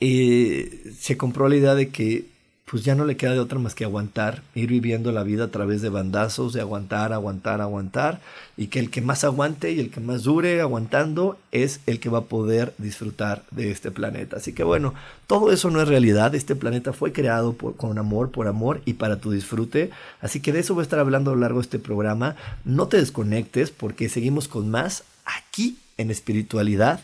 eh, 0.01 0.93
se 0.99 1.17
compró 1.17 1.49
la 1.49 1.57
idea 1.57 1.75
de 1.75 1.89
que 1.89 2.27
pues 2.71 2.83
ya 2.83 2.95
no 2.95 3.05
le 3.05 3.17
queda 3.17 3.33
de 3.33 3.41
otra 3.41 3.59
más 3.59 3.75
que 3.75 3.85
aguantar, 3.85 4.43
ir 4.55 4.71
viviendo 4.71 5.13
la 5.13 5.23
vida 5.23 5.45
a 5.45 5.51
través 5.51 5.83
de 5.83 5.91
bandazos, 5.91 6.55
de 6.55 6.63
aguantar, 6.63 7.13
aguantar, 7.13 7.61
aguantar, 7.61 8.21
y 8.57 8.69
que 8.69 8.79
el 8.79 8.91
que 8.91 9.03
más 9.03 9.23
aguante 9.23 9.73
y 9.73 9.81
el 9.81 9.91
que 9.91 10.01
más 10.01 10.23
dure 10.23 10.61
aguantando 10.63 11.39
es 11.53 11.81
el 11.87 12.01
que 12.01 12.09
va 12.09 12.21
a 12.21 12.25
poder 12.25 12.73
disfrutar 12.79 13.43
de 13.51 13.71
este 13.71 13.91
planeta. 13.91 14.39
Así 14.39 14.55
que 14.55 14.65
bueno, 14.65 14.95
todo 15.27 15.53
eso 15.53 15.71
no 15.71 15.83
es 15.83 15.89
realidad, 15.89 16.35
este 16.35 16.57
planeta 16.57 16.95
fue 16.95 17.13
creado 17.13 17.55
con 17.55 17.99
amor, 17.99 18.31
por 18.31 18.49
amor 18.49 18.81
y 18.87 18.95
para 18.95 19.17
tu 19.17 19.31
disfrute, 19.31 19.91
así 20.23 20.41
que 20.41 20.53
de 20.53 20.61
eso 20.61 20.75
voy 20.75 20.83
a 20.83 20.85
estar 20.85 20.99
hablando 20.99 21.33
a 21.33 21.35
lo 21.35 21.41
largo 21.41 21.59
de 21.59 21.65
este 21.65 21.79
programa. 21.79 22.35
No 22.65 22.89
te 22.89 22.97
desconectes 22.97 23.71
porque 23.73 24.09
seguimos 24.09 24.49
con 24.49 24.71
más 24.71 25.05
aquí 25.27 25.77
en 25.99 26.11
espiritualidad, 26.11 27.01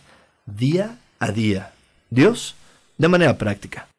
día 0.46 0.98
a 1.18 1.32
día. 1.32 1.72
Dios, 2.08 2.54
de 2.96 3.08
manera 3.08 3.36
práctica. 3.36 3.89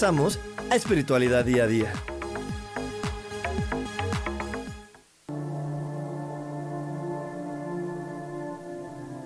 Regresamos 0.00 0.38
a 0.70 0.76
Espiritualidad 0.76 1.44
Día 1.44 1.64
a 1.64 1.66
Día. 1.66 1.92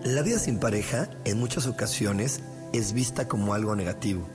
La 0.02 0.22
vida 0.22 0.38
sin 0.38 0.58
pareja 0.58 1.10
en 1.26 1.38
muchas 1.38 1.66
ocasiones 1.66 2.40
es 2.72 2.94
vista 2.94 3.28
como 3.28 3.52
algo 3.52 3.76
negativo, 3.76 4.26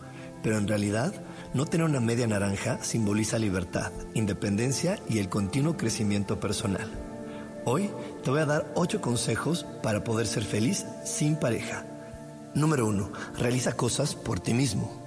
pero 0.44 0.60
en 0.60 0.68
realidad 0.68 1.12
no 1.56 1.66
tener 1.66 1.88
una 1.88 2.02
media 2.02 2.28
naranja 2.28 2.84
simboliza 2.84 3.40
libertad, 3.40 3.92
independencia 4.14 5.00
y 5.10 5.18
el 5.18 5.30
continuo 5.30 5.76
crecimiento 5.76 6.40
personal. 6.40 6.92
Hoy 7.66 7.90
te 8.24 8.30
voy 8.30 8.42
a 8.42 8.46
dar 8.46 8.72
8 8.76 9.02
consejos 9.02 9.66
para 9.82 10.04
poder 10.04 10.28
ser 10.28 10.44
feliz 10.44 10.86
sin 11.04 11.36
pareja. 11.38 11.84
Número 12.54 12.86
1. 12.86 13.12
Realiza 13.40 13.72
cosas 13.72 14.14
por 14.14 14.40
ti 14.40 14.54
mismo. 14.54 15.07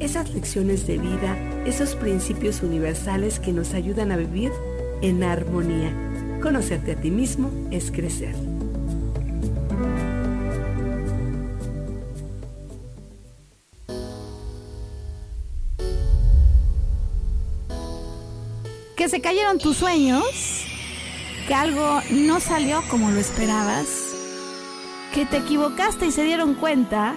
esas 0.00 0.34
lecciones 0.34 0.86
de 0.86 0.98
vida, 0.98 1.36
esos 1.66 1.94
principios 1.94 2.62
universales 2.62 3.38
que 3.38 3.52
nos 3.52 3.74
ayudan 3.74 4.12
a 4.12 4.16
vivir 4.16 4.52
en 5.02 5.22
armonía. 5.22 5.92
Conocerte 6.42 6.92
a 6.92 6.96
ti 6.96 7.10
mismo 7.10 7.50
es 7.70 7.90
crecer. 7.90 8.34
Que 18.96 19.08
se 19.08 19.20
cayeron 19.20 19.58
tus 19.58 19.76
sueños, 19.76 20.24
que 21.46 21.54
algo 21.54 22.00
no 22.10 22.40
salió 22.40 22.82
como 22.88 23.10
lo 23.10 23.20
esperabas, 23.20 24.14
que 25.12 25.26
te 25.26 25.38
equivocaste 25.38 26.06
y 26.06 26.10
se 26.10 26.24
dieron 26.24 26.54
cuenta. 26.54 27.16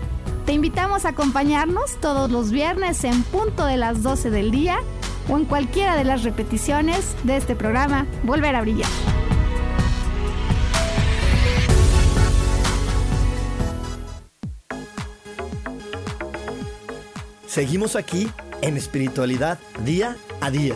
Te 0.45 0.53
invitamos 0.53 1.05
a 1.05 1.09
acompañarnos 1.09 1.97
todos 2.01 2.31
los 2.31 2.51
viernes 2.51 3.03
en 3.03 3.23
punto 3.23 3.65
de 3.65 3.77
las 3.77 4.01
12 4.01 4.31
del 4.31 4.51
día 4.51 4.77
o 5.29 5.37
en 5.37 5.45
cualquiera 5.45 5.95
de 5.95 6.03
las 6.03 6.23
repeticiones 6.23 7.15
de 7.23 7.37
este 7.37 7.55
programa 7.55 8.07
Volver 8.23 8.55
a 8.55 8.61
Brillar. 8.61 8.89
Seguimos 17.45 17.95
aquí 17.95 18.29
en 18.61 18.77
espiritualidad 18.77 19.59
día 19.83 20.15
a 20.39 20.49
día. 20.49 20.75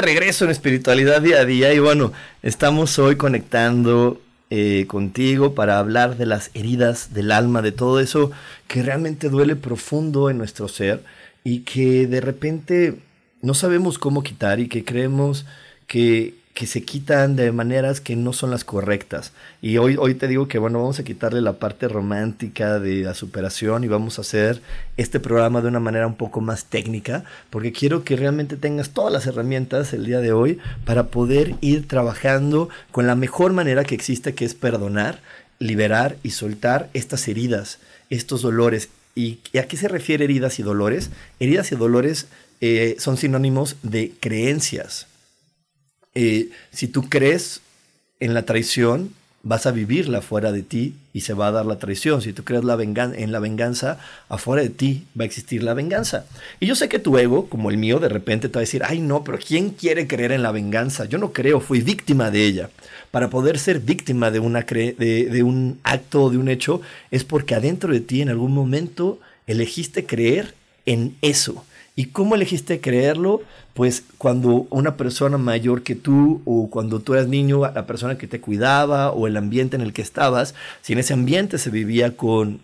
Regreso 0.00 0.44
en 0.44 0.50
espiritualidad 0.50 1.22
día 1.22 1.38
a 1.38 1.44
día 1.44 1.72
y 1.72 1.78
bueno, 1.78 2.12
estamos 2.42 2.98
hoy 2.98 3.16
conectando 3.16 4.20
eh, 4.50 4.86
contigo 4.88 5.54
para 5.54 5.78
hablar 5.78 6.16
de 6.16 6.26
las 6.26 6.50
heridas 6.54 7.12
del 7.12 7.32
alma, 7.32 7.60
de 7.60 7.72
todo 7.72 8.00
eso 8.00 8.30
que 8.66 8.82
realmente 8.82 9.28
duele 9.28 9.56
profundo 9.56 10.30
en 10.30 10.38
nuestro 10.38 10.68
ser 10.68 11.04
y 11.44 11.60
que 11.60 12.06
de 12.06 12.20
repente 12.20 12.98
no 13.42 13.54
sabemos 13.54 13.98
cómo 13.98 14.22
quitar 14.22 14.58
y 14.58 14.68
que 14.68 14.84
creemos 14.84 15.46
que 15.86 16.37
que 16.58 16.66
se 16.66 16.82
quitan 16.82 17.36
de 17.36 17.52
maneras 17.52 18.00
que 18.00 18.16
no 18.16 18.32
son 18.32 18.50
las 18.50 18.64
correctas. 18.64 19.30
Y 19.62 19.78
hoy, 19.78 19.96
hoy 19.96 20.16
te 20.16 20.26
digo 20.26 20.48
que 20.48 20.58
bueno, 20.58 20.80
vamos 20.80 20.98
a 20.98 21.04
quitarle 21.04 21.40
la 21.40 21.60
parte 21.60 21.86
romántica 21.86 22.80
de 22.80 23.02
la 23.02 23.14
superación 23.14 23.84
y 23.84 23.86
vamos 23.86 24.18
a 24.18 24.22
hacer 24.22 24.60
este 24.96 25.20
programa 25.20 25.60
de 25.60 25.68
una 25.68 25.78
manera 25.78 26.08
un 26.08 26.16
poco 26.16 26.40
más 26.40 26.64
técnica, 26.64 27.22
porque 27.50 27.70
quiero 27.70 28.02
que 28.02 28.16
realmente 28.16 28.56
tengas 28.56 28.90
todas 28.90 29.12
las 29.12 29.28
herramientas 29.28 29.92
el 29.92 30.04
día 30.04 30.18
de 30.18 30.32
hoy 30.32 30.58
para 30.84 31.04
poder 31.04 31.54
ir 31.60 31.86
trabajando 31.86 32.70
con 32.90 33.06
la 33.06 33.14
mejor 33.14 33.52
manera 33.52 33.84
que 33.84 33.94
existe, 33.94 34.34
que 34.34 34.44
es 34.44 34.54
perdonar, 34.54 35.20
liberar 35.60 36.16
y 36.24 36.30
soltar 36.30 36.90
estas 36.92 37.28
heridas, 37.28 37.78
estos 38.10 38.42
dolores. 38.42 38.88
¿Y 39.14 39.38
a 39.56 39.62
qué 39.68 39.76
se 39.76 39.86
refiere 39.86 40.24
heridas 40.24 40.58
y 40.58 40.64
dolores? 40.64 41.10
Heridas 41.38 41.70
y 41.70 41.76
dolores 41.76 42.26
eh, 42.60 42.96
son 42.98 43.16
sinónimos 43.16 43.76
de 43.84 44.12
creencias 44.18 45.06
eh, 46.20 46.50
si 46.72 46.88
tú 46.88 47.08
crees 47.08 47.60
en 48.18 48.34
la 48.34 48.42
traición, 48.42 49.14
vas 49.44 49.66
a 49.66 49.70
vivirla 49.70 50.20
fuera 50.20 50.50
de 50.50 50.62
ti 50.64 50.94
y 51.12 51.20
se 51.20 51.32
va 51.32 51.46
a 51.46 51.52
dar 51.52 51.64
la 51.64 51.78
traición. 51.78 52.22
Si 52.22 52.32
tú 52.32 52.42
crees 52.42 52.64
en 52.64 53.30
la 53.32 53.38
venganza, 53.38 54.00
afuera 54.28 54.64
de 54.64 54.70
ti 54.70 55.04
va 55.16 55.22
a 55.22 55.26
existir 55.26 55.62
la 55.62 55.74
venganza. 55.74 56.26
Y 56.58 56.66
yo 56.66 56.74
sé 56.74 56.88
que 56.88 56.98
tu 56.98 57.16
ego, 57.18 57.48
como 57.48 57.70
el 57.70 57.76
mío, 57.76 58.00
de 58.00 58.08
repente 58.08 58.48
te 58.48 58.54
va 58.54 58.58
a 58.58 58.66
decir, 58.66 58.82
ay 58.84 58.98
no, 58.98 59.22
pero 59.22 59.38
¿quién 59.38 59.70
quiere 59.70 60.08
creer 60.08 60.32
en 60.32 60.42
la 60.42 60.50
venganza? 60.50 61.04
Yo 61.04 61.18
no 61.18 61.32
creo, 61.32 61.60
fui 61.60 61.82
víctima 61.82 62.32
de 62.32 62.44
ella. 62.44 62.70
Para 63.12 63.30
poder 63.30 63.60
ser 63.60 63.78
víctima 63.78 64.32
de, 64.32 64.40
una 64.40 64.62
de, 64.62 65.28
de 65.30 65.42
un 65.44 65.78
acto 65.84 66.24
o 66.24 66.30
de 66.30 66.38
un 66.38 66.48
hecho, 66.48 66.80
es 67.12 67.22
porque 67.22 67.54
adentro 67.54 67.92
de 67.92 68.00
ti 68.00 68.22
en 68.22 68.28
algún 68.28 68.52
momento 68.52 69.20
elegiste 69.46 70.04
creer 70.04 70.56
en 70.84 71.14
eso. 71.22 71.64
¿Y 71.94 72.06
cómo 72.06 72.34
elegiste 72.34 72.80
creerlo? 72.80 73.42
Pues 73.78 74.02
cuando 74.18 74.66
una 74.70 74.96
persona 74.96 75.38
mayor 75.38 75.84
que 75.84 75.94
tú 75.94 76.42
o 76.44 76.68
cuando 76.68 76.98
tú 76.98 77.14
eras 77.14 77.28
niño, 77.28 77.60
la 77.60 77.86
persona 77.86 78.18
que 78.18 78.26
te 78.26 78.40
cuidaba 78.40 79.12
o 79.12 79.28
el 79.28 79.36
ambiente 79.36 79.76
en 79.76 79.82
el 79.82 79.92
que 79.92 80.02
estabas, 80.02 80.56
si 80.82 80.94
en 80.94 80.98
ese 80.98 81.14
ambiente 81.14 81.58
se 81.58 81.70
vivía 81.70 82.16
con, 82.16 82.58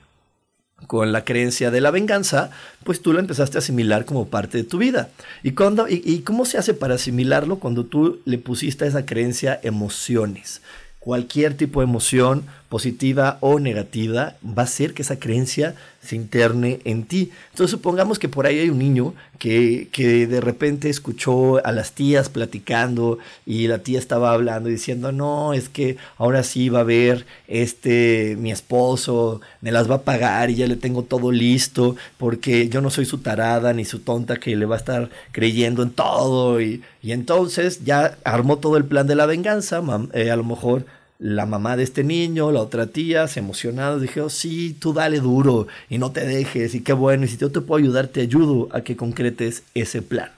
con 0.88 1.12
la 1.12 1.24
creencia 1.24 1.70
de 1.70 1.80
la 1.80 1.92
venganza, 1.92 2.50
pues 2.82 3.00
tú 3.00 3.12
lo 3.12 3.20
empezaste 3.20 3.58
a 3.58 3.60
asimilar 3.60 4.06
como 4.06 4.26
parte 4.26 4.58
de 4.58 4.64
tu 4.64 4.78
vida. 4.78 5.08
¿Y, 5.44 5.52
cuando, 5.52 5.86
y, 5.88 6.18
cómo 6.22 6.44
se 6.46 6.58
hace 6.58 6.74
para 6.74 6.96
asimilarlo 6.96 7.60
cuando 7.60 7.84
tú 7.84 8.18
le 8.24 8.38
pusiste 8.38 8.84
a 8.84 8.88
esa 8.88 9.06
creencia 9.06 9.60
emociones? 9.62 10.62
cualquier 11.04 11.54
tipo 11.54 11.80
de 11.80 11.84
emoción, 11.84 12.46
positiva 12.70 13.36
o 13.40 13.60
negativa, 13.60 14.36
va 14.42 14.62
a 14.62 14.64
hacer 14.64 14.94
que 14.94 15.02
esa 15.02 15.18
creencia 15.18 15.74
se 16.04 16.16
interne 16.16 16.80
en 16.84 17.04
ti. 17.04 17.30
Entonces 17.50 17.70
supongamos 17.70 18.18
que 18.18 18.28
por 18.28 18.46
ahí 18.46 18.58
hay 18.58 18.70
un 18.70 18.78
niño 18.78 19.14
que, 19.38 19.88
que, 19.90 20.26
de 20.26 20.40
repente 20.40 20.88
escuchó 20.88 21.64
a 21.64 21.72
las 21.72 21.92
tías 21.92 22.28
platicando 22.28 23.18
y 23.46 23.66
la 23.66 23.78
tía 23.78 23.98
estaba 23.98 24.32
hablando 24.32 24.68
diciendo, 24.68 25.12
no, 25.12 25.54
es 25.54 25.68
que 25.68 25.96
ahora 26.16 26.42
sí 26.42 26.68
va 26.68 26.80
a 26.80 26.84
ver 26.84 27.26
este, 27.48 28.36
mi 28.38 28.52
esposo, 28.52 29.40
me 29.60 29.72
las 29.72 29.90
va 29.90 29.96
a 29.96 30.02
pagar 30.02 30.50
y 30.50 30.56
ya 30.56 30.66
le 30.66 30.76
tengo 30.76 31.02
todo 31.02 31.32
listo 31.32 31.96
porque 32.18 32.68
yo 32.68 32.80
no 32.80 32.90
soy 32.90 33.06
su 33.06 33.18
tarada 33.18 33.72
ni 33.72 33.84
su 33.84 34.00
tonta 34.00 34.36
que 34.36 34.56
le 34.56 34.66
va 34.66 34.76
a 34.76 34.78
estar 34.78 35.10
creyendo 35.32 35.82
en 35.82 35.90
todo 35.90 36.60
y, 36.60 36.82
y 37.02 37.12
entonces 37.12 37.84
ya 37.84 38.16
armó 38.24 38.58
todo 38.58 38.76
el 38.76 38.84
plan 38.84 39.06
de 39.06 39.14
la 39.14 39.26
venganza, 39.26 39.82
eh, 40.12 40.30
a 40.30 40.36
lo 40.36 40.44
mejor 40.44 40.86
la 41.24 41.46
mamá 41.46 41.74
de 41.78 41.84
este 41.84 42.04
niño, 42.04 42.52
la 42.52 42.60
otra 42.60 42.88
tía, 42.88 43.26
se 43.28 43.40
emocionaron, 43.40 44.02
dijeron, 44.02 44.28
sí, 44.28 44.76
tú 44.78 44.92
dale 44.92 45.20
duro 45.20 45.68
y 45.88 45.96
no 45.96 46.12
te 46.12 46.22
dejes 46.26 46.74
y 46.74 46.82
qué 46.82 46.92
bueno, 46.92 47.24
y 47.24 47.28
si 47.28 47.38
yo 47.38 47.50
te 47.50 47.62
puedo 47.62 47.82
ayudar, 47.82 48.08
te 48.08 48.20
ayudo 48.20 48.68
a 48.72 48.82
que 48.82 48.94
concretes 48.94 49.62
ese 49.72 50.02
plan. 50.02 50.32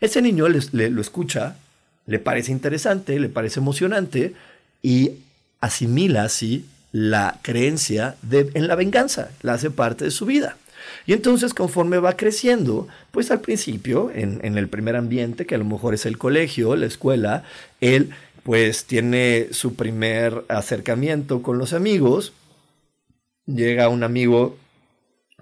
Ese 0.00 0.22
niño 0.22 0.46
le, 0.48 0.90
lo 0.90 1.00
escucha, 1.00 1.56
le 2.06 2.20
parece 2.20 2.52
interesante, 2.52 3.18
le 3.18 3.30
parece 3.30 3.58
emocionante 3.58 4.34
y 4.80 5.10
asimila 5.60 6.22
así 6.22 6.66
la 6.92 7.40
creencia 7.42 8.14
de, 8.22 8.48
en 8.54 8.68
la 8.68 8.76
venganza, 8.76 9.32
la 9.42 9.54
hace 9.54 9.70
parte 9.70 10.04
de 10.04 10.12
su 10.12 10.24
vida. 10.24 10.56
Y 11.04 11.14
entonces 11.14 11.52
conforme 11.52 11.98
va 11.98 12.16
creciendo, 12.16 12.86
pues 13.10 13.32
al 13.32 13.40
principio, 13.40 14.12
en, 14.14 14.38
en, 14.44 14.56
el 14.56 14.68
primer 14.68 14.94
ambiente, 14.94 15.46
que 15.46 15.56
a 15.56 15.58
lo 15.58 15.64
mejor 15.64 15.94
es 15.94 16.06
el 16.06 16.16
colegio, 16.16 16.76
la 16.76 16.86
escuela, 16.86 17.42
él 17.80 18.10
pues 18.42 18.84
tiene 18.84 19.48
su 19.52 19.74
primer 19.74 20.44
acercamiento 20.48 21.42
con 21.42 21.58
los 21.58 21.72
amigos. 21.72 22.32
Llega 23.46 23.88
un 23.88 24.02
amigo, 24.02 24.56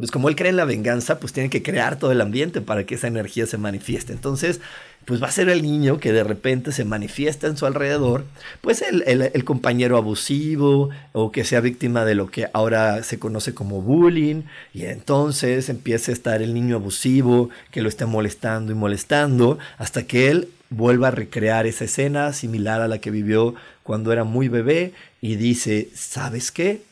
pues 0.00 0.10
como 0.10 0.30
él 0.30 0.34
cree 0.34 0.48
en 0.48 0.56
la 0.56 0.64
venganza, 0.64 1.20
pues 1.20 1.34
tiene 1.34 1.50
que 1.50 1.62
crear 1.62 1.98
todo 1.98 2.10
el 2.10 2.22
ambiente 2.22 2.62
para 2.62 2.84
que 2.84 2.94
esa 2.94 3.06
energía 3.06 3.46
se 3.46 3.58
manifieste. 3.58 4.14
Entonces, 4.14 4.60
pues 5.04 5.22
va 5.22 5.28
a 5.28 5.30
ser 5.30 5.50
el 5.50 5.62
niño 5.62 5.98
que 6.00 6.12
de 6.12 6.24
repente 6.24 6.72
se 6.72 6.86
manifiesta 6.86 7.46
en 7.46 7.58
su 7.58 7.66
alrededor, 7.66 8.24
pues 8.62 8.82
el, 8.82 9.02
el, 9.06 9.44
compañero 9.44 9.98
abusivo 9.98 10.88
o 11.12 11.32
que 11.32 11.44
sea 11.44 11.60
víctima 11.60 12.04
de 12.06 12.14
lo 12.14 12.30
que 12.30 12.48
ahora 12.54 13.02
se 13.02 13.18
conoce 13.18 13.52
como 13.54 13.82
bullying, 13.82 14.42
y 14.72 14.86
entonces 14.86 15.68
empieza 15.68 16.12
a 16.12 16.14
estar 16.14 16.42
el 16.42 16.54
niño 16.54 16.76
abusivo 16.76 17.50
que 17.70 17.82
lo 17.82 17.88
está 17.88 18.06
molestando 18.06 18.72
y 18.72 18.74
molestando, 18.74 19.58
hasta 19.78 20.04
que 20.04 20.30
él 20.30 20.48
vuelva 20.70 21.08
a 21.08 21.12
recrear 21.12 21.66
esa 21.66 21.84
escena 21.84 22.32
similar 22.32 22.80
a 22.80 22.88
la 22.88 22.98
que 22.98 23.10
vivió 23.10 23.54
cuando 23.82 24.12
era 24.12 24.24
muy 24.24 24.48
bebé 24.48 24.92
y 25.20 25.36
dice, 25.36 25.88
¿sabes 25.94 26.50
qué? 26.52 26.82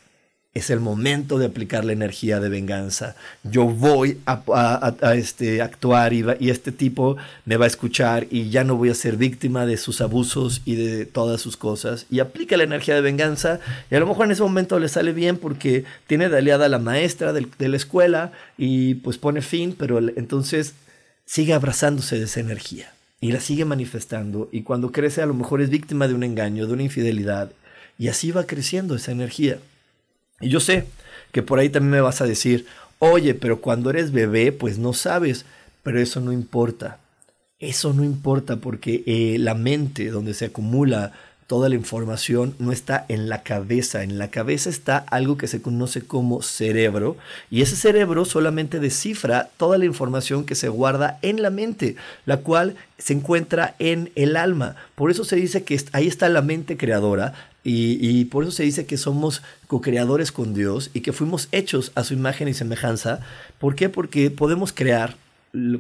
Es 0.54 0.70
el 0.70 0.80
momento 0.80 1.38
de 1.38 1.46
aplicar 1.46 1.84
la 1.84 1.92
energía 1.92 2.40
de 2.40 2.48
venganza. 2.48 3.14
Yo 3.44 3.66
voy 3.66 4.18
a, 4.26 5.14
este, 5.14 5.62
actuar 5.62 6.12
y, 6.12 6.24
y, 6.40 6.50
este 6.50 6.72
tipo 6.72 7.16
me 7.44 7.56
va 7.56 7.66
a 7.66 7.68
escuchar 7.68 8.26
y 8.30 8.50
ya 8.50 8.64
no 8.64 8.76
voy 8.76 8.88
a 8.90 8.94
ser 8.94 9.16
víctima 9.16 9.66
de 9.66 9.76
sus 9.76 10.00
abusos 10.00 10.62
y 10.64 10.74
de 10.74 11.06
todas 11.06 11.40
sus 11.40 11.56
cosas. 11.56 12.06
Y 12.10 12.20
aplica 12.20 12.56
la 12.56 12.64
energía 12.64 12.94
de 12.94 13.02
venganza 13.02 13.60
y 13.90 13.94
a 13.94 14.00
lo 14.00 14.06
mejor 14.06 14.26
en 14.26 14.32
ese 14.32 14.42
momento 14.42 14.80
le 14.80 14.88
sale 14.88 15.12
bien 15.12 15.36
porque 15.36 15.84
tiene 16.06 16.28
de 16.28 16.38
aliada 16.38 16.66
a 16.66 16.70
la 16.70 16.78
maestra 16.78 17.32
de 17.32 17.68
la 17.68 17.76
escuela 17.76 18.32
y 18.56 18.94
pues 18.94 19.18
pone 19.18 19.42
fin, 19.42 19.76
pero 19.78 19.98
entonces 19.98 20.74
sigue 21.24 21.52
abrazándose 21.52 22.18
de 22.18 22.24
esa 22.24 22.40
energía 22.40 22.90
y 23.20 23.32
la 23.32 23.40
sigue 23.40 23.64
manifestando 23.64 24.48
y 24.50 24.62
cuando 24.62 24.92
crece 24.92 25.22
a 25.22 25.26
lo 25.26 25.34
mejor 25.34 25.60
es 25.60 25.70
víctima 25.70 26.08
de 26.08 26.14
un 26.14 26.22
engaño, 26.22 26.66
de 26.66 26.72
una 26.72 26.84
infidelidad 26.84 27.52
y 27.98 28.08
así 28.08 28.30
va 28.30 28.44
creciendo 28.44 28.94
esa 28.94 29.12
energía. 29.12 29.58
Y 30.40 30.48
yo 30.48 30.60
sé 30.60 30.86
que 31.32 31.42
por 31.42 31.58
ahí 31.58 31.68
también 31.68 31.92
me 31.92 32.00
vas 32.00 32.20
a 32.20 32.26
decir, 32.26 32.66
oye, 32.98 33.34
pero 33.34 33.60
cuando 33.60 33.90
eres 33.90 34.12
bebé 34.12 34.52
pues 34.52 34.78
no 34.78 34.92
sabes, 34.92 35.44
pero 35.82 36.00
eso 36.00 36.20
no 36.20 36.32
importa. 36.32 36.98
Eso 37.58 37.92
no 37.92 38.04
importa 38.04 38.56
porque 38.56 39.02
eh, 39.06 39.36
la 39.38 39.54
mente 39.54 40.10
donde 40.10 40.34
se 40.34 40.46
acumula 40.46 41.12
toda 41.48 41.70
la 41.70 41.74
información 41.74 42.54
no 42.58 42.72
está 42.72 43.06
en 43.08 43.30
la 43.30 43.42
cabeza. 43.42 44.04
En 44.04 44.18
la 44.18 44.28
cabeza 44.28 44.68
está 44.68 44.98
algo 44.98 45.38
que 45.38 45.48
se 45.48 45.62
conoce 45.62 46.02
como 46.02 46.42
cerebro 46.42 47.16
y 47.50 47.62
ese 47.62 47.74
cerebro 47.74 48.26
solamente 48.26 48.80
descifra 48.80 49.48
toda 49.56 49.78
la 49.78 49.86
información 49.86 50.44
que 50.44 50.54
se 50.54 50.68
guarda 50.68 51.18
en 51.22 51.40
la 51.40 51.48
mente, 51.48 51.96
la 52.26 52.36
cual 52.36 52.76
se 52.98 53.14
encuentra 53.14 53.74
en 53.78 54.12
el 54.14 54.36
alma. 54.36 54.76
Por 54.94 55.10
eso 55.10 55.24
se 55.24 55.36
dice 55.36 55.64
que 55.64 55.80
ahí 55.92 56.06
está 56.06 56.28
la 56.28 56.42
mente 56.42 56.76
creadora 56.76 57.32
y, 57.64 58.26
por 58.26 58.44
eso 58.44 58.52
se 58.52 58.62
dice 58.62 58.86
que 58.86 58.96
somos 58.96 59.42
co-creadores 59.66 60.32
con 60.32 60.54
Dios 60.54 60.90
y 60.94 61.00
que 61.00 61.12
fuimos 61.12 61.48
hechos 61.52 61.92
a 61.94 62.04
su 62.04 62.14
imagen 62.14 62.48
y 62.48 62.54
semejanza. 62.54 63.20
¿Por 63.58 63.74
qué? 63.74 63.88
Porque 63.88 64.30
podemos 64.30 64.72
crear 64.72 65.16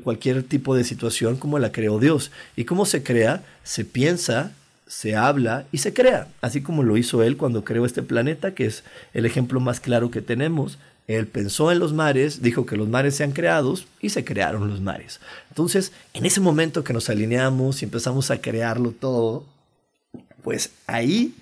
cualquier 0.02 0.42
tipo 0.42 0.74
de 0.74 0.84
situación 0.84 1.36
como 1.36 1.58
la 1.58 1.72
creó 1.72 1.98
Dios. 1.98 2.30
¿Y 2.56 2.64
cómo 2.64 2.84
se 2.84 3.02
crea? 3.02 3.42
Se 3.64 3.84
piensa, 3.84 4.52
se 4.88 5.14
habla 5.14 5.66
y 5.70 5.78
se 5.78 5.92
crea, 5.92 6.28
así 6.40 6.62
como 6.62 6.82
lo 6.82 6.96
hizo 6.96 7.22
él 7.22 7.36
cuando 7.36 7.64
creó 7.64 7.86
este 7.86 8.02
planeta, 8.02 8.54
que 8.54 8.66
es 8.66 8.82
el 9.14 9.26
ejemplo 9.26 9.60
más 9.60 9.80
claro 9.80 10.10
que 10.10 10.22
tenemos. 10.22 10.78
Él 11.06 11.26
pensó 11.26 11.70
en 11.70 11.78
los 11.78 11.92
mares, 11.92 12.42
dijo 12.42 12.66
que 12.66 12.76
los 12.76 12.88
mares 12.88 13.14
sean 13.14 13.32
creados 13.32 13.86
y 14.00 14.10
se 14.10 14.24
crearon 14.24 14.68
los 14.68 14.80
mares. 14.80 15.20
Entonces, 15.50 15.92
en 16.12 16.26
ese 16.26 16.40
momento 16.40 16.84
que 16.84 16.92
nos 16.92 17.08
alineamos 17.08 17.80
y 17.80 17.84
empezamos 17.84 18.30
a 18.30 18.40
crearlo 18.40 18.92
todo, 18.92 19.46
pues 20.42 20.70
ahí 20.86 21.34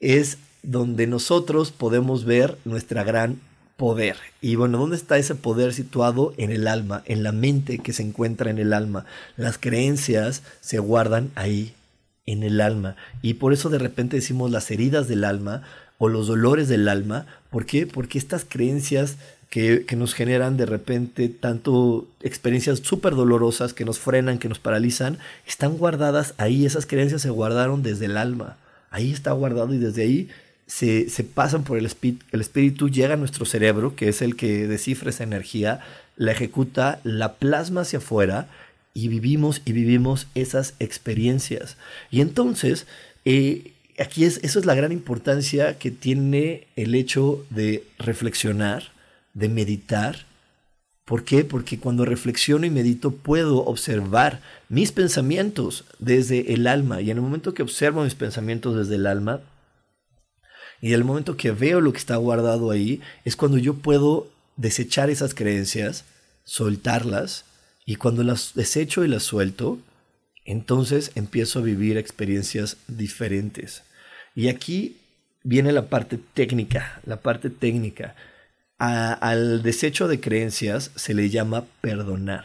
es 0.00 0.38
donde 0.62 1.06
nosotros 1.06 1.70
podemos 1.70 2.24
ver 2.24 2.56
nuestra 2.64 3.04
gran 3.04 3.40
poder. 3.76 4.16
Y 4.40 4.56
bueno, 4.56 4.78
¿dónde 4.78 4.96
está 4.96 5.18
ese 5.18 5.34
poder 5.34 5.72
situado? 5.72 6.34
En 6.36 6.50
el 6.50 6.66
alma, 6.68 7.02
en 7.06 7.22
la 7.22 7.32
mente 7.32 7.78
que 7.78 7.92
se 7.92 8.02
encuentra 8.02 8.50
en 8.50 8.58
el 8.58 8.72
alma. 8.72 9.06
Las 9.36 9.56
creencias 9.56 10.42
se 10.60 10.78
guardan 10.80 11.30
ahí, 11.34 11.74
en 12.32 12.42
el 12.42 12.60
alma. 12.60 12.96
Y 13.22 13.34
por 13.34 13.52
eso 13.52 13.68
de 13.68 13.78
repente 13.78 14.16
decimos 14.16 14.50
las 14.50 14.70
heridas 14.70 15.08
del 15.08 15.24
alma 15.24 15.62
o 15.98 16.08
los 16.08 16.28
dolores 16.28 16.68
del 16.68 16.88
alma. 16.88 17.26
¿Por 17.50 17.66
qué? 17.66 17.86
Porque 17.86 18.18
estas 18.18 18.46
creencias 18.48 19.16
que, 19.48 19.84
que 19.86 19.96
nos 19.96 20.14
generan 20.14 20.56
de 20.56 20.66
repente 20.66 21.28
tanto 21.28 22.06
experiencias 22.22 22.78
súper 22.78 23.14
dolorosas 23.14 23.74
que 23.74 23.84
nos 23.84 23.98
frenan, 23.98 24.38
que 24.38 24.48
nos 24.48 24.60
paralizan, 24.60 25.18
están 25.46 25.76
guardadas 25.76 26.34
ahí. 26.38 26.64
Esas 26.64 26.86
creencias 26.86 27.22
se 27.22 27.30
guardaron 27.30 27.82
desde 27.82 28.06
el 28.06 28.16
alma. 28.16 28.56
Ahí 28.90 29.12
está 29.12 29.32
guardado 29.32 29.74
y 29.74 29.78
desde 29.78 30.02
ahí 30.02 30.28
se, 30.66 31.10
se 31.10 31.24
pasan 31.24 31.64
por 31.64 31.78
el 31.78 31.86
espíritu. 31.86 32.24
El 32.30 32.40
espíritu 32.40 32.88
llega 32.88 33.14
a 33.14 33.16
nuestro 33.16 33.44
cerebro, 33.44 33.96
que 33.96 34.08
es 34.08 34.22
el 34.22 34.36
que 34.36 34.68
descifra 34.68 35.10
esa 35.10 35.24
energía, 35.24 35.80
la 36.16 36.32
ejecuta, 36.32 37.00
la 37.02 37.34
plasma 37.34 37.80
hacia 37.80 37.98
afuera 37.98 38.46
y 38.94 39.08
vivimos 39.08 39.62
y 39.64 39.72
vivimos 39.72 40.26
esas 40.34 40.74
experiencias. 40.78 41.76
Y 42.10 42.20
entonces, 42.20 42.86
eh, 43.24 43.72
aquí 43.98 44.24
es, 44.24 44.40
eso 44.42 44.58
es 44.58 44.66
la 44.66 44.74
gran 44.74 44.92
importancia 44.92 45.78
que 45.78 45.90
tiene 45.90 46.66
el 46.76 46.94
hecho 46.94 47.44
de 47.50 47.84
reflexionar, 47.98 48.92
de 49.34 49.48
meditar. 49.48 50.26
¿Por 51.04 51.24
qué? 51.24 51.44
Porque 51.44 51.78
cuando 51.78 52.04
reflexiono 52.04 52.66
y 52.66 52.70
medito 52.70 53.10
puedo 53.10 53.64
observar 53.64 54.40
mis 54.68 54.92
pensamientos 54.92 55.84
desde 55.98 56.52
el 56.54 56.66
alma. 56.66 57.00
Y 57.00 57.10
en 57.10 57.18
el 57.18 57.22
momento 57.22 57.54
que 57.54 57.62
observo 57.62 58.04
mis 58.04 58.14
pensamientos 58.14 58.76
desde 58.76 58.96
el 58.96 59.06
alma, 59.06 59.40
y 60.80 60.88
en 60.88 60.94
el 60.94 61.04
momento 61.04 61.36
que 61.36 61.50
veo 61.50 61.80
lo 61.80 61.92
que 61.92 61.98
está 61.98 62.16
guardado 62.16 62.70
ahí, 62.70 63.00
es 63.24 63.36
cuando 63.36 63.58
yo 63.58 63.74
puedo 63.74 64.28
desechar 64.56 65.10
esas 65.10 65.34
creencias, 65.34 66.04
soltarlas 66.44 67.44
y 67.90 67.96
cuando 67.96 68.22
las 68.22 68.54
desecho 68.54 69.04
y 69.04 69.08
las 69.08 69.24
suelto, 69.24 69.80
entonces 70.44 71.10
empiezo 71.16 71.58
a 71.58 71.62
vivir 71.62 71.98
experiencias 71.98 72.76
diferentes. 72.86 73.82
Y 74.36 74.46
aquí 74.46 74.98
viene 75.42 75.72
la 75.72 75.88
parte 75.88 76.16
técnica, 76.16 77.00
la 77.04 77.20
parte 77.20 77.50
técnica. 77.50 78.14
al 78.78 79.64
desecho 79.64 80.06
de 80.06 80.20
creencias 80.20 80.92
se 80.94 81.14
le 81.14 81.30
llama 81.30 81.64
perdonar. 81.80 82.44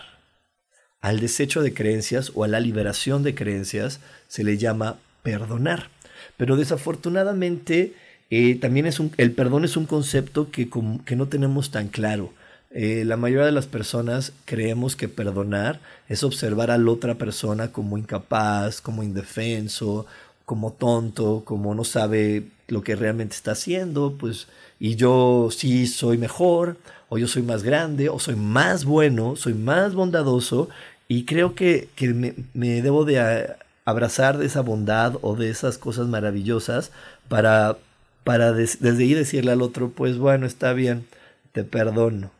Al 0.99 1.19
desecho 1.19 1.61
de 1.61 1.75
creencias 1.75 2.31
o 2.33 2.43
a 2.43 2.47
la 2.47 2.59
liberación 2.59 3.21
de 3.21 3.35
creencias 3.35 3.99
se 4.27 4.43
le 4.43 4.57
llama 4.57 4.97
perdonar. 5.21 5.91
Pero 6.37 6.55
desafortunadamente 6.55 7.93
eh, 8.31 8.55
también 8.55 8.87
es 8.87 8.99
un, 8.99 9.11
el 9.17 9.31
perdón 9.31 9.63
es 9.63 9.77
un 9.77 9.85
concepto 9.85 10.49
que, 10.49 10.67
que 11.05 11.15
no 11.15 11.27
tenemos 11.27 11.69
tan 11.69 11.89
claro. 11.89 12.33
Eh, 12.77 13.05
la 13.05 13.15
mayoría 13.15 13.45
de 13.45 13.53
las 13.53 13.67
personas 13.67 14.33
creemos 14.43 14.97
que 14.97 15.07
perdonar 15.07 15.79
es 16.09 16.23
observar 16.23 16.71
a 16.71 16.77
la 16.77 16.91
otra 16.91 17.15
persona 17.15 17.71
como 17.71 17.97
incapaz, 17.97 18.81
como 18.81 19.01
indefenso, 19.01 20.05
como 20.43 20.73
tonto, 20.73 21.43
como 21.45 21.73
no 21.73 21.85
sabe 21.85 22.43
lo 22.67 22.83
que 22.83 22.97
realmente 22.97 23.33
está 23.33 23.51
haciendo, 23.53 24.17
pues, 24.19 24.47
y 24.77 24.95
yo 24.95 25.49
sí 25.51 25.87
soy 25.87 26.17
mejor, 26.17 26.75
o 27.07 27.17
yo 27.17 27.27
soy 27.29 27.43
más 27.43 27.63
grande, 27.63 28.09
o 28.09 28.19
soy 28.19 28.35
más 28.35 28.83
bueno, 28.83 29.37
soy 29.37 29.53
más 29.53 29.93
bondadoso, 29.95 30.67
y 31.07 31.23
creo 31.23 31.55
que, 31.55 31.87
me, 32.13 32.35
me 32.53 32.81
debo 32.81 33.05
de 33.05 33.55
abrazar 33.85 34.37
de 34.37 34.47
esa 34.47 34.61
bondad 34.61 35.15
o 35.21 35.35
de 35.37 35.49
esas 35.49 35.77
cosas 35.77 36.07
maravillosas 36.07 36.91
para, 37.29 37.77
para 38.25 38.51
desde 38.51 38.89
ahí 39.03 39.13
decirle 39.13 39.51
al 39.53 39.61
otro, 39.61 39.91
pues 39.91 40.17
bueno, 40.17 40.45
está 40.45 40.73
bien, 40.73 41.07
te 41.53 41.63
perdono, 41.63 42.31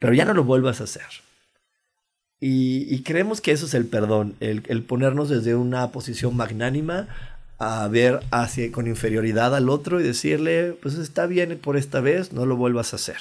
pero 0.00 0.14
ya 0.14 0.24
no 0.24 0.34
lo 0.34 0.42
vuelvas 0.42 0.80
a 0.80 0.84
hacer. 0.84 1.06
Y, 2.40 3.02
creemos 3.02 3.42
que 3.42 3.52
eso 3.52 3.66
es 3.66 3.74
el 3.74 3.84
perdón, 3.84 4.34
el, 4.40 4.82
ponernos 4.82 5.28
desde 5.28 5.54
una 5.54 5.92
posición 5.92 6.34
magnánima 6.36 7.06
a 7.58 7.86
ver 7.88 8.20
hacia, 8.30 8.72
con 8.72 8.86
inferioridad 8.86 9.54
al 9.54 9.68
otro 9.68 10.00
y 10.00 10.02
decirle, 10.02 10.74
pues 10.80 10.94
está 10.94 11.26
bien 11.26 11.58
por 11.58 11.76
esta 11.76 12.00
vez, 12.00 12.32
no 12.32 12.46
lo 12.46 12.56
vuelvas 12.56 12.92
a 12.92 12.96
hacer. 12.96 13.18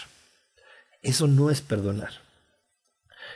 Eso 1.01 1.27
no 1.27 1.51
es 1.51 1.59
perdonar. 1.59 2.11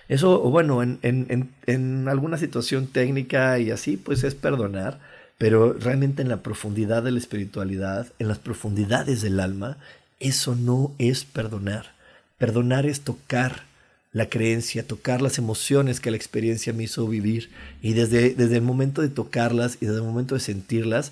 Eso, 0.07 0.39
bueno, 0.39 0.81
en, 0.81 0.99
en, 1.01 1.53
en, 1.65 2.07
alguna 2.07 2.37
situación 2.37 2.87
técnica 2.87 3.59
y 3.59 3.69
así, 3.69 3.97
pues 3.97 4.23
es 4.23 4.35
perdonar, 4.35 5.01
pero 5.37 5.73
realmente 5.73 6.21
en 6.21 6.29
la 6.29 6.41
profundidad 6.41 7.03
de 7.03 7.11
la 7.11 7.19
espiritualidad, 7.19 8.07
en 8.19 8.29
las 8.29 8.39
profundidades 8.39 9.21
del 9.21 9.41
alma, 9.41 9.77
eso 10.21 10.55
no 10.55 10.93
es 10.97 11.25
perdonar. 11.25 11.91
Perdonar 12.37 12.85
es 12.85 13.01
tocar 13.01 13.63
la 14.11 14.29
creencia, 14.29 14.85
tocar 14.85 15.21
las 15.21 15.37
emociones 15.37 15.99
que 15.99 16.11
la 16.11 16.17
experiencia 16.17 16.71
me 16.71 16.83
hizo 16.83 17.07
vivir 17.07 17.49
y 17.81 17.93
desde, 17.93 18.35
desde 18.35 18.57
el 18.57 18.61
momento 18.61 19.01
de 19.01 19.09
tocarlas 19.09 19.77
y 19.81 19.87
desde 19.87 19.99
el 19.99 20.05
momento 20.05 20.35
de 20.35 20.41
sentirlas, 20.41 21.11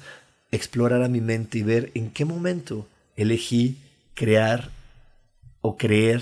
explorar 0.52 1.02
a 1.02 1.10
mi 1.10 1.20
mente 1.20 1.58
y 1.58 1.64
ver 1.64 1.92
en 1.96 2.12
qué 2.12 2.26
momento 2.26 2.88
elegí 3.16 3.78
crear 4.14 4.70
o 5.62 5.78
creer 5.78 6.22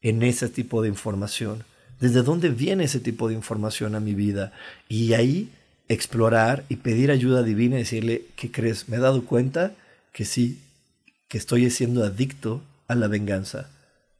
en 0.00 0.22
ese 0.22 0.48
tipo 0.48 0.82
de 0.82 0.88
información, 0.88 1.64
desde 2.00 2.22
dónde 2.22 2.50
viene 2.50 2.84
ese 2.84 3.00
tipo 3.00 3.28
de 3.28 3.34
información 3.34 3.94
a 3.94 4.00
mi 4.00 4.14
vida 4.14 4.52
y 4.88 5.14
ahí 5.14 5.50
explorar 5.88 6.64
y 6.68 6.76
pedir 6.76 7.10
ayuda 7.10 7.42
divina 7.42 7.76
y 7.76 7.80
decirle, 7.80 8.26
¿qué 8.36 8.50
crees? 8.50 8.88
Me 8.88 8.96
he 8.96 9.00
dado 9.00 9.24
cuenta 9.24 9.72
que 10.12 10.24
sí, 10.24 10.60
que 11.28 11.38
estoy 11.38 11.68
siendo 11.70 12.04
adicto 12.04 12.62
a 12.86 12.94
la 12.94 13.08
venganza. 13.08 13.70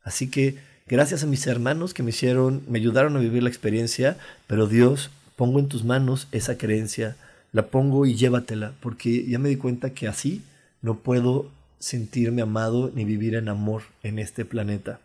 Así 0.06 0.30
que 0.30 0.56
Gracias 0.88 1.24
a 1.24 1.26
mis 1.26 1.44
hermanos 1.48 1.94
que 1.94 2.04
me 2.04 2.10
hicieron, 2.10 2.62
me 2.68 2.78
ayudaron 2.78 3.16
a 3.16 3.20
vivir 3.20 3.42
la 3.42 3.48
experiencia, 3.48 4.16
pero 4.46 4.68
Dios, 4.68 5.10
pongo 5.34 5.58
en 5.58 5.66
tus 5.66 5.82
manos 5.82 6.28
esa 6.30 6.56
creencia, 6.58 7.16
la 7.50 7.66
pongo 7.66 8.06
y 8.06 8.14
llévatela, 8.14 8.72
porque 8.80 9.26
ya 9.26 9.40
me 9.40 9.48
di 9.48 9.56
cuenta 9.56 9.90
que 9.90 10.06
así 10.06 10.44
no 10.82 10.98
puedo 10.98 11.50
sentirme 11.80 12.42
amado 12.42 12.92
ni 12.94 13.04
vivir 13.04 13.34
en 13.34 13.48
amor 13.48 13.82
en 14.04 14.20
este 14.20 14.44
planeta. 14.44 15.00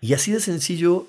Y 0.00 0.14
así 0.14 0.32
de 0.32 0.40
sencillo, 0.40 1.06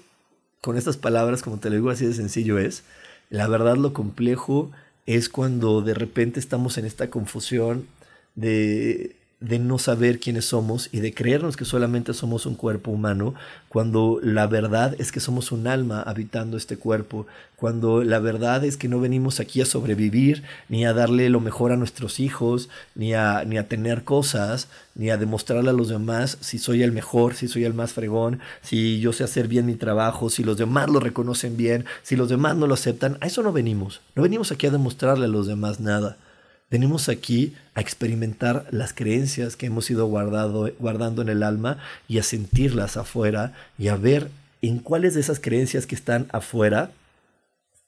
con 0.62 0.78
estas 0.78 0.98
palabras, 0.98 1.42
como 1.42 1.58
te 1.58 1.72
lo 1.72 1.78
digo, 1.78 1.90
así 1.90 2.06
de 2.06 2.14
sencillo 2.14 2.60
es. 2.60 2.84
La 3.32 3.48
verdad 3.48 3.76
lo 3.76 3.92
complejo 3.92 4.72
es 5.08 5.30
cuando 5.30 5.82
de 5.82 5.96
repente 5.96 6.40
estamos 6.40 6.78
en 6.78 6.86
esta 6.86 7.10
confusión 7.10 7.88
de 8.36 9.16
de 9.42 9.60
no 9.60 9.78
saber 9.78 10.20
quiénes 10.20 10.46
somos 10.46 10.90
y 10.92 11.02
de 11.02 11.14
creernos 11.14 11.58
que 11.58 11.66
solamente 11.66 12.14
somos 12.14 12.46
un 12.46 12.56
cuerpo 12.56 12.92
humano, 12.92 13.36
cuando 13.68 14.20
la 14.24 14.48
verdad 14.48 14.96
es 14.98 15.12
que 15.12 15.20
somos 15.20 15.52
un 15.52 15.68
alma 15.68 16.02
habitando 16.02 16.56
este 16.56 16.78
cuerpo, 16.78 17.28
cuando 17.58 18.04
la 18.04 18.20
verdad 18.20 18.64
es 18.64 18.78
que 18.78 18.88
no 18.88 19.00
venimos 19.00 19.40
aquí 19.40 19.62
a 19.62 19.66
sobrevivir, 19.66 20.44
ni 20.70 20.86
a 20.86 20.94
darle 20.94 21.30
lo 21.30 21.42
mejor 21.42 21.72
a 21.72 21.78
nuestros 21.78 22.20
hijos, 22.20 22.70
ni 22.96 23.14
a, 23.14 23.44
ni 23.46 23.58
a 23.58 23.68
tener 23.68 24.04
cosas, 24.04 24.70
ni 24.96 25.10
a 25.10 25.18
demostrarle 25.18 25.70
a 25.70 25.74
los 25.74 25.90
demás 25.90 26.38
si 26.40 26.58
soy 26.58 26.84
el 26.84 26.92
mejor, 26.94 27.36
si 27.36 27.48
soy 27.48 27.66
el 27.66 27.74
más 27.74 27.94
fregón, 27.94 28.40
si 28.62 29.00
yo 29.00 29.12
sé 29.14 29.26
hacer 29.26 29.48
bien 29.48 29.66
mi 29.66 29.76
trabajo, 29.76 30.30
si 30.30 30.44
los 30.44 30.58
demás 30.58 30.90
lo 30.90 31.00
reconocen 31.00 31.58
bien, 31.58 31.86
si 32.04 32.16
los 32.16 32.30
demás 32.30 32.56
no 32.56 32.68
lo 32.68 32.74
aceptan, 32.74 33.18
a 33.20 33.28
eso 33.28 33.44
no 33.44 33.52
venimos, 33.52 34.02
no 34.16 34.24
venimos 34.24 34.52
aquí 34.52 34.68
a 34.68 34.72
demostrarle 34.72 35.26
a 35.26 35.30
los 35.30 35.48
demás 35.48 35.80
nada. 35.80 36.18
Venimos 36.70 37.10
aquí 37.10 37.54
a 37.76 37.82
experimentar 37.82 38.68
las 38.72 38.94
creencias 38.94 39.56
que 39.56 39.68
hemos 39.68 39.90
ido 39.90 40.08
guardado, 40.08 40.72
guardando 40.80 41.22
en 41.22 41.30
el 41.30 41.44
alma 41.44 41.78
y 42.08 42.18
a 42.18 42.24
sentirlas 42.24 42.98
afuera 42.98 43.54
y 43.78 43.90
a 43.90 43.96
ver 43.96 44.30
en 44.62 44.80
cuáles 44.80 45.14
de 45.14 45.22
esas 45.22 45.40
creencias 45.40 45.86
que 45.86 45.96
están 45.96 46.28
afuera 46.32 46.92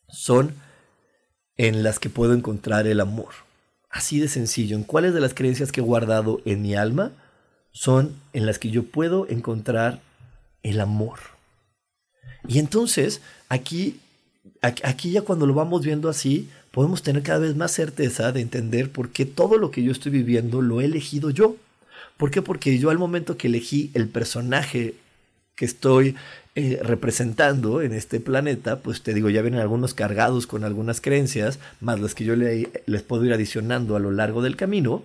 son 0.09 0.53
en 1.57 1.83
las 1.83 1.99
que 1.99 2.09
puedo 2.09 2.33
encontrar 2.33 2.85
el 2.85 2.99
amor. 2.99 3.33
Así 3.89 4.19
de 4.19 4.27
sencillo, 4.27 4.77
en 4.77 4.83
cuáles 4.83 5.13
de 5.13 5.21
las 5.21 5.33
creencias 5.33 5.71
que 5.71 5.81
he 5.81 5.83
guardado 5.83 6.41
en 6.45 6.61
mi 6.61 6.75
alma 6.75 7.13
son 7.71 8.15
en 8.33 8.45
las 8.45 8.59
que 8.59 8.69
yo 8.69 8.83
puedo 8.83 9.27
encontrar 9.27 10.01
el 10.61 10.79
amor. 10.81 11.19
Y 12.47 12.59
entonces, 12.59 13.21
aquí, 13.49 13.99
aquí 14.61 15.11
ya 15.11 15.21
cuando 15.21 15.45
lo 15.45 15.53
vamos 15.53 15.83
viendo 15.83 16.09
así, 16.09 16.49
podemos 16.77 17.01
tener 17.01 17.23
cada 17.23 17.39
vez 17.39 17.55
más 17.55 17.71
certeza 17.71 18.31
de 18.31 18.39
entender 18.39 18.91
por 18.91 19.09
qué 19.09 19.25
todo 19.25 19.57
lo 19.57 19.71
que 19.71 19.81
yo 19.81 19.91
estoy 19.91 20.11
viviendo 20.11 20.61
lo 20.61 20.79
he 20.79 20.85
elegido 20.85 21.31
yo. 21.31 21.55
¿Por 22.17 22.29
qué? 22.29 22.43
Porque 22.43 22.77
yo 22.77 22.91
al 22.91 22.99
momento 22.99 23.35
que 23.35 23.47
elegí 23.47 23.89
el 23.95 24.07
personaje 24.07 24.93
que 25.55 25.65
estoy 25.65 26.15
eh, 26.53 26.79
representando 26.83 27.81
en 27.81 27.93
este 27.93 28.19
planeta, 28.19 28.77
pues 28.77 29.01
te 29.01 29.15
digo, 29.15 29.31
ya 29.31 29.41
vienen 29.41 29.59
algunos 29.59 29.95
cargados 29.95 30.45
con 30.45 30.63
algunas 30.63 31.01
creencias, 31.01 31.57
más 31.81 31.99
las 31.99 32.13
que 32.13 32.25
yo 32.25 32.35
les 32.35 33.01
puedo 33.01 33.25
ir 33.25 33.33
adicionando 33.33 33.95
a 33.95 33.99
lo 33.99 34.11
largo 34.11 34.43
del 34.43 34.55
camino, 34.55 35.01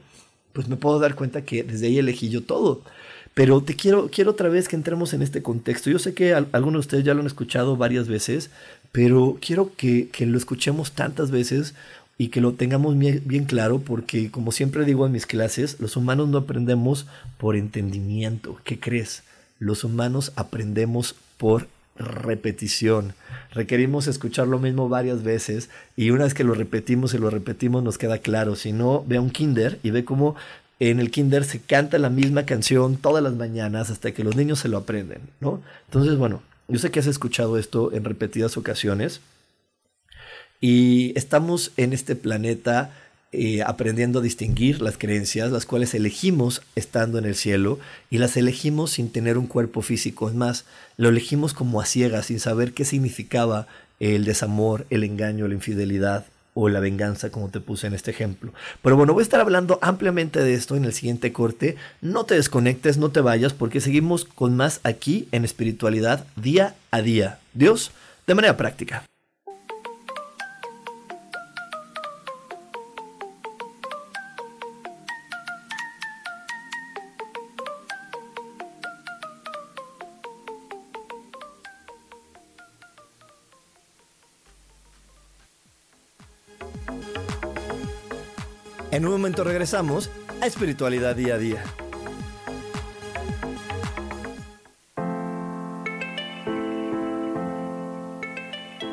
pues 0.53 0.69
me 0.69 0.77
puedo 0.77 0.99
dar 0.99 1.15
cuenta 1.15 1.47
que 1.47 1.63
desde 1.63 1.87
ahí 1.87 1.99
elegí 1.99 2.29
yo 2.29 2.43
todo. 2.43 2.83
Pero 3.33 3.63
te 3.63 3.77
quiero, 3.77 4.11
quiero 4.13 4.33
otra 4.33 4.51
vez 4.51 4.69
que 4.69 4.77
entremos 4.77 5.15
en 5.15 5.23
este 5.23 5.41
contexto. 5.41 5.89
Yo 5.89 5.99
sé 5.99 6.13
que 6.13 6.35
algunos 6.35 6.73
de 6.75 6.81
ustedes 6.81 7.05
ya 7.05 7.15
lo 7.15 7.21
han 7.21 7.27
escuchado 7.27 7.79
varias 7.79 8.09
veces, 8.09 8.51
pero 8.93 9.39
quiero 9.41 9.73
que, 9.75 10.11
lo 10.21 10.37
escuchemos 10.37 10.93
tantas 10.93 11.31
veces 11.31 11.75
y 12.19 12.29
que 12.29 12.43
lo 12.43 12.53
tengamos 12.53 12.97
bien, 12.99 13.45
claro, 13.47 13.81
porque 13.81 14.31
como 14.31 14.53
siempre 14.53 14.85
digo 14.85 15.07
en 15.07 15.13
mis 15.13 15.27
clases, 15.27 15.81
los 15.81 15.97
humanos 15.97 16.29
no 16.29 16.39
aprendemos 16.39 17.07
por 17.39 17.57
entendimiento. 17.57 18.61
¿Qué 18.65 18.79
crees? 18.79 19.23
Los 19.59 19.83
humanos 19.83 20.33
aprendemos 20.37 21.17
por 21.39 21.69
repetición. 21.97 23.15
Requerimos 23.53 24.07
escuchar 24.07 24.47
lo 24.47 24.59
mismo 24.59 24.89
varias 24.89 25.23
veces 25.23 25.71
y 25.97 26.11
una 26.11 26.25
vez 26.25 26.35
que 26.35 26.45
lo 26.45 26.55
repetimos 26.55 27.15
y 27.15 27.19
lo 27.19 27.31
repetimos 27.31 27.83
nos 27.83 27.99
queda 27.99 28.19
claro. 28.19 28.57
Si 28.57 28.73
no, 28.73 29.05
ve 29.07 29.17
a 29.17 29.21
un 29.21 29.31
kinder 29.31 29.79
y 29.83 29.91
ve 29.91 30.05
cómo 30.05 30.37
en 30.81 31.01
el 31.01 31.11
kinder 31.11 31.45
se 31.45 31.61
canta 31.61 31.99
la 31.99 32.11
misma 32.11 32.45
canción 32.45 32.97
todas 32.97 33.23
las 33.23 33.35
mañanas 33.35 33.91
hasta 33.91 34.13
que 34.13 34.25
los 34.25 34.37
niños 34.37 34.59
se 34.59 34.69
lo 34.69 34.79
aprenden, 34.79 35.21
¿no? 35.41 35.63
Entonces, 35.87 36.17
bueno, 36.17 36.43
yo 36.69 36.79
sé 36.79 36.91
que 36.91 37.01
has 37.01 37.07
escuchado 37.07 37.59
esto 37.59 37.93
en 37.93 38.05
repetidas 38.05 38.57
ocasiones 38.57 39.21
y 40.61 41.13
estamos 41.19 41.73
en 41.77 41.93
este 41.93 42.15
planeta 42.17 42.93
eh, 43.33 43.63
aprendiendo 43.63 44.19
a 44.19 44.23
distinguir 44.23 44.83
las 44.83 44.99
creencias, 44.99 45.51
las 45.51 45.65
cuales 45.65 45.95
elegimos 45.95 46.61
estando 46.77 47.19
en 47.19 47.25
el 47.25 47.35
cielo 47.35 47.79
y 48.11 48.19
las 48.19 48.37
elegimos 48.37 48.91
sin 48.91 49.11
tener 49.11 49.39
un 49.39 49.47
cuerpo 49.47 49.81
físico. 49.81 50.29
Es 50.29 50.35
más, 50.35 50.67
lo 50.99 51.09
elegimos 51.09 51.55
como 51.55 51.81
a 51.81 51.87
ciegas, 51.87 52.27
sin 52.27 52.41
saber 52.41 52.75
qué 52.75 52.85
significaba 52.85 53.67
el 54.01 54.25
desamor, 54.25 54.87
el 54.91 55.03
engaño, 55.03 55.49
la 55.49 55.55
infidelidad, 55.55 56.27
o 56.55 56.69
la 56.69 56.81
venganza, 56.81 57.31
como 57.31 57.49
te 57.49 57.61
puse 57.61 57.87
en 57.87 57.95
este 57.95 58.11
ejemplo. 58.11 58.53
Pero 58.83 58.97
bueno, 58.97 59.13
voy 59.13 59.23
a 59.23 59.25
estar 59.25 59.41
hablando 59.41 59.79
ampliamente 59.83 60.41
de 60.41 60.55
esto 60.55 60.77
en 60.77 60.85
el 60.85 60.93
siguiente 60.93 61.33
corte. 61.33 61.77
No 62.01 62.25
te 62.25 62.35
desconectes, 62.35 62.99
no 62.99 63.11
te 63.11 63.21
vayas, 63.21 63.53
porque 63.53 63.81
seguimos 63.81 64.25
con 64.25 64.57
más 64.57 64.81
aquí 64.83 65.29
en 65.33 65.45
espiritualidad 65.45 66.27
día 66.37 66.75
a 66.91 67.01
día. 67.03 67.39
Dios, 67.55 67.93
de 68.27 68.35
manera 68.35 68.57
práctica. 68.57 69.05
En 89.03 89.07
un 89.07 89.15
momento 89.15 89.43
regresamos 89.43 90.11
a 90.41 90.47
Espiritualidad 90.47 91.17
Día 91.17 91.35
a 91.35 91.39
Día. 91.39 91.65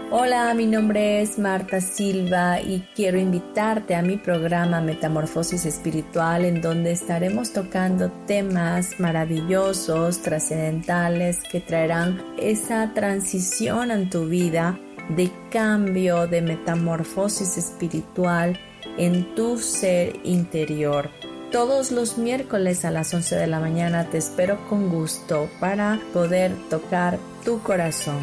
Hola, 0.10 0.52
mi 0.56 0.66
nombre 0.66 1.22
es 1.22 1.38
Marta 1.38 1.80
Silva 1.80 2.60
y 2.60 2.88
quiero 2.96 3.20
invitarte 3.20 3.94
a 3.94 4.02
mi 4.02 4.18
programa 4.18 4.82
Metamorfosis 4.82 5.68
Espiritual 5.68 6.44
en 6.44 6.60
donde 6.60 6.94
estaremos 6.94 7.54
tocando 7.54 8.12
temas 8.26 9.00
maravillosos, 9.00 10.24
trascendentales 10.24 11.38
que 11.52 11.62
traerán 11.62 12.20
esa 12.40 12.96
transición 12.96 13.92
en 13.92 14.10
tu 14.10 14.26
vida 14.26 14.80
de 15.10 15.30
cambio, 15.52 16.26
de 16.26 16.42
metamorfosis 16.42 17.60
espiritual 17.60 18.60
en 18.98 19.36
tu 19.36 19.58
ser 19.58 20.20
interior. 20.24 21.10
Todos 21.52 21.92
los 21.92 22.18
miércoles 22.20 22.86
a 22.86 22.92
las 22.92 23.12
11 23.14 23.36
de 23.36 23.48
la 23.48 23.60
mañana 23.60 24.10
te 24.10 24.20
espero 24.20 24.68
con 24.68 24.90
gusto 24.90 25.50
para 25.60 26.00
poder 26.14 26.56
tocar 26.70 27.18
tu 27.44 27.60
corazón. 27.64 28.20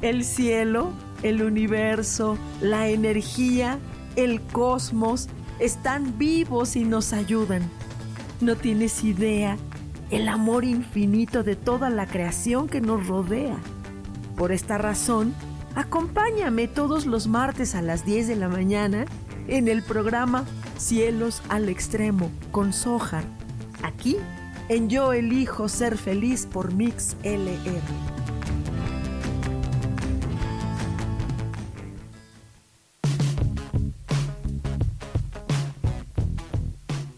El 0.00 0.24
cielo, 0.24 0.92
el 1.22 1.42
universo, 1.42 2.38
la 2.60 2.88
energía, 2.88 3.78
el 4.14 4.40
cosmos 4.40 5.28
están 5.58 6.16
vivos 6.16 6.76
y 6.76 6.84
nos 6.84 7.12
ayudan. 7.12 7.68
No 8.40 8.56
tienes 8.56 9.04
idea 9.04 9.58
el 10.10 10.28
amor 10.28 10.64
infinito 10.64 11.42
de 11.42 11.56
toda 11.56 11.90
la 11.90 12.06
creación 12.06 12.68
que 12.68 12.80
nos 12.80 13.06
rodea. 13.06 13.56
Por 14.36 14.52
esta 14.52 14.78
razón, 14.78 15.34
acompáñame 15.74 16.68
todos 16.68 17.06
los 17.06 17.26
martes 17.26 17.74
a 17.74 17.82
las 17.82 18.04
10 18.04 18.28
de 18.28 18.36
la 18.36 18.48
mañana 18.48 19.06
en 19.48 19.68
el 19.68 19.82
programa 19.82 20.44
Cielos 20.76 21.42
al 21.48 21.68
Extremo 21.68 22.30
con 22.50 22.72
Sojar, 22.72 23.24
aquí 23.82 24.16
en 24.68 24.88
Yo 24.88 25.12
Elijo 25.12 25.68
Ser 25.68 25.96
Feliz 25.96 26.46
por 26.46 26.72
Mix 26.72 27.16
LR. 27.22 28.15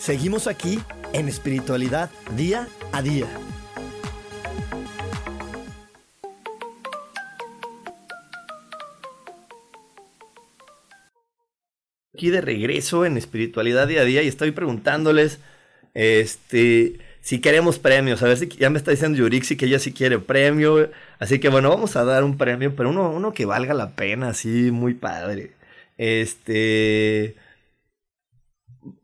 Seguimos 0.00 0.46
aquí 0.46 0.80
en 1.12 1.28
espiritualidad 1.28 2.10
día 2.34 2.66
a 2.90 3.02
día. 3.02 3.26
aquí 12.14 12.30
de 12.30 12.40
regreso 12.40 13.06
en 13.06 13.16
espiritualidad 13.16 13.88
día 13.88 14.02
a 14.02 14.04
día 14.04 14.22
y 14.22 14.28
estoy 14.28 14.50
preguntándoles 14.50 15.38
este 15.94 16.98
si 17.20 17.40
queremos 17.40 17.78
premios, 17.78 18.22
a 18.22 18.26
ver 18.26 18.38
si 18.38 18.48
ya 18.48 18.68
me 18.70 18.78
está 18.78 18.90
diciendo 18.90 19.18
Yurixi 19.18 19.56
que 19.56 19.66
ella 19.66 19.78
sí 19.78 19.92
quiere 19.92 20.18
premio, 20.18 20.90
así 21.18 21.38
que 21.38 21.50
bueno, 21.50 21.68
vamos 21.68 21.96
a 21.96 22.04
dar 22.04 22.24
un 22.24 22.38
premio, 22.38 22.74
pero 22.74 22.88
uno, 22.90 23.10
uno 23.10 23.32
que 23.32 23.44
valga 23.44 23.74
la 23.74 23.90
pena, 23.96 24.30
así 24.30 24.70
muy 24.70 24.94
padre. 24.94 25.52
Este 25.98 27.36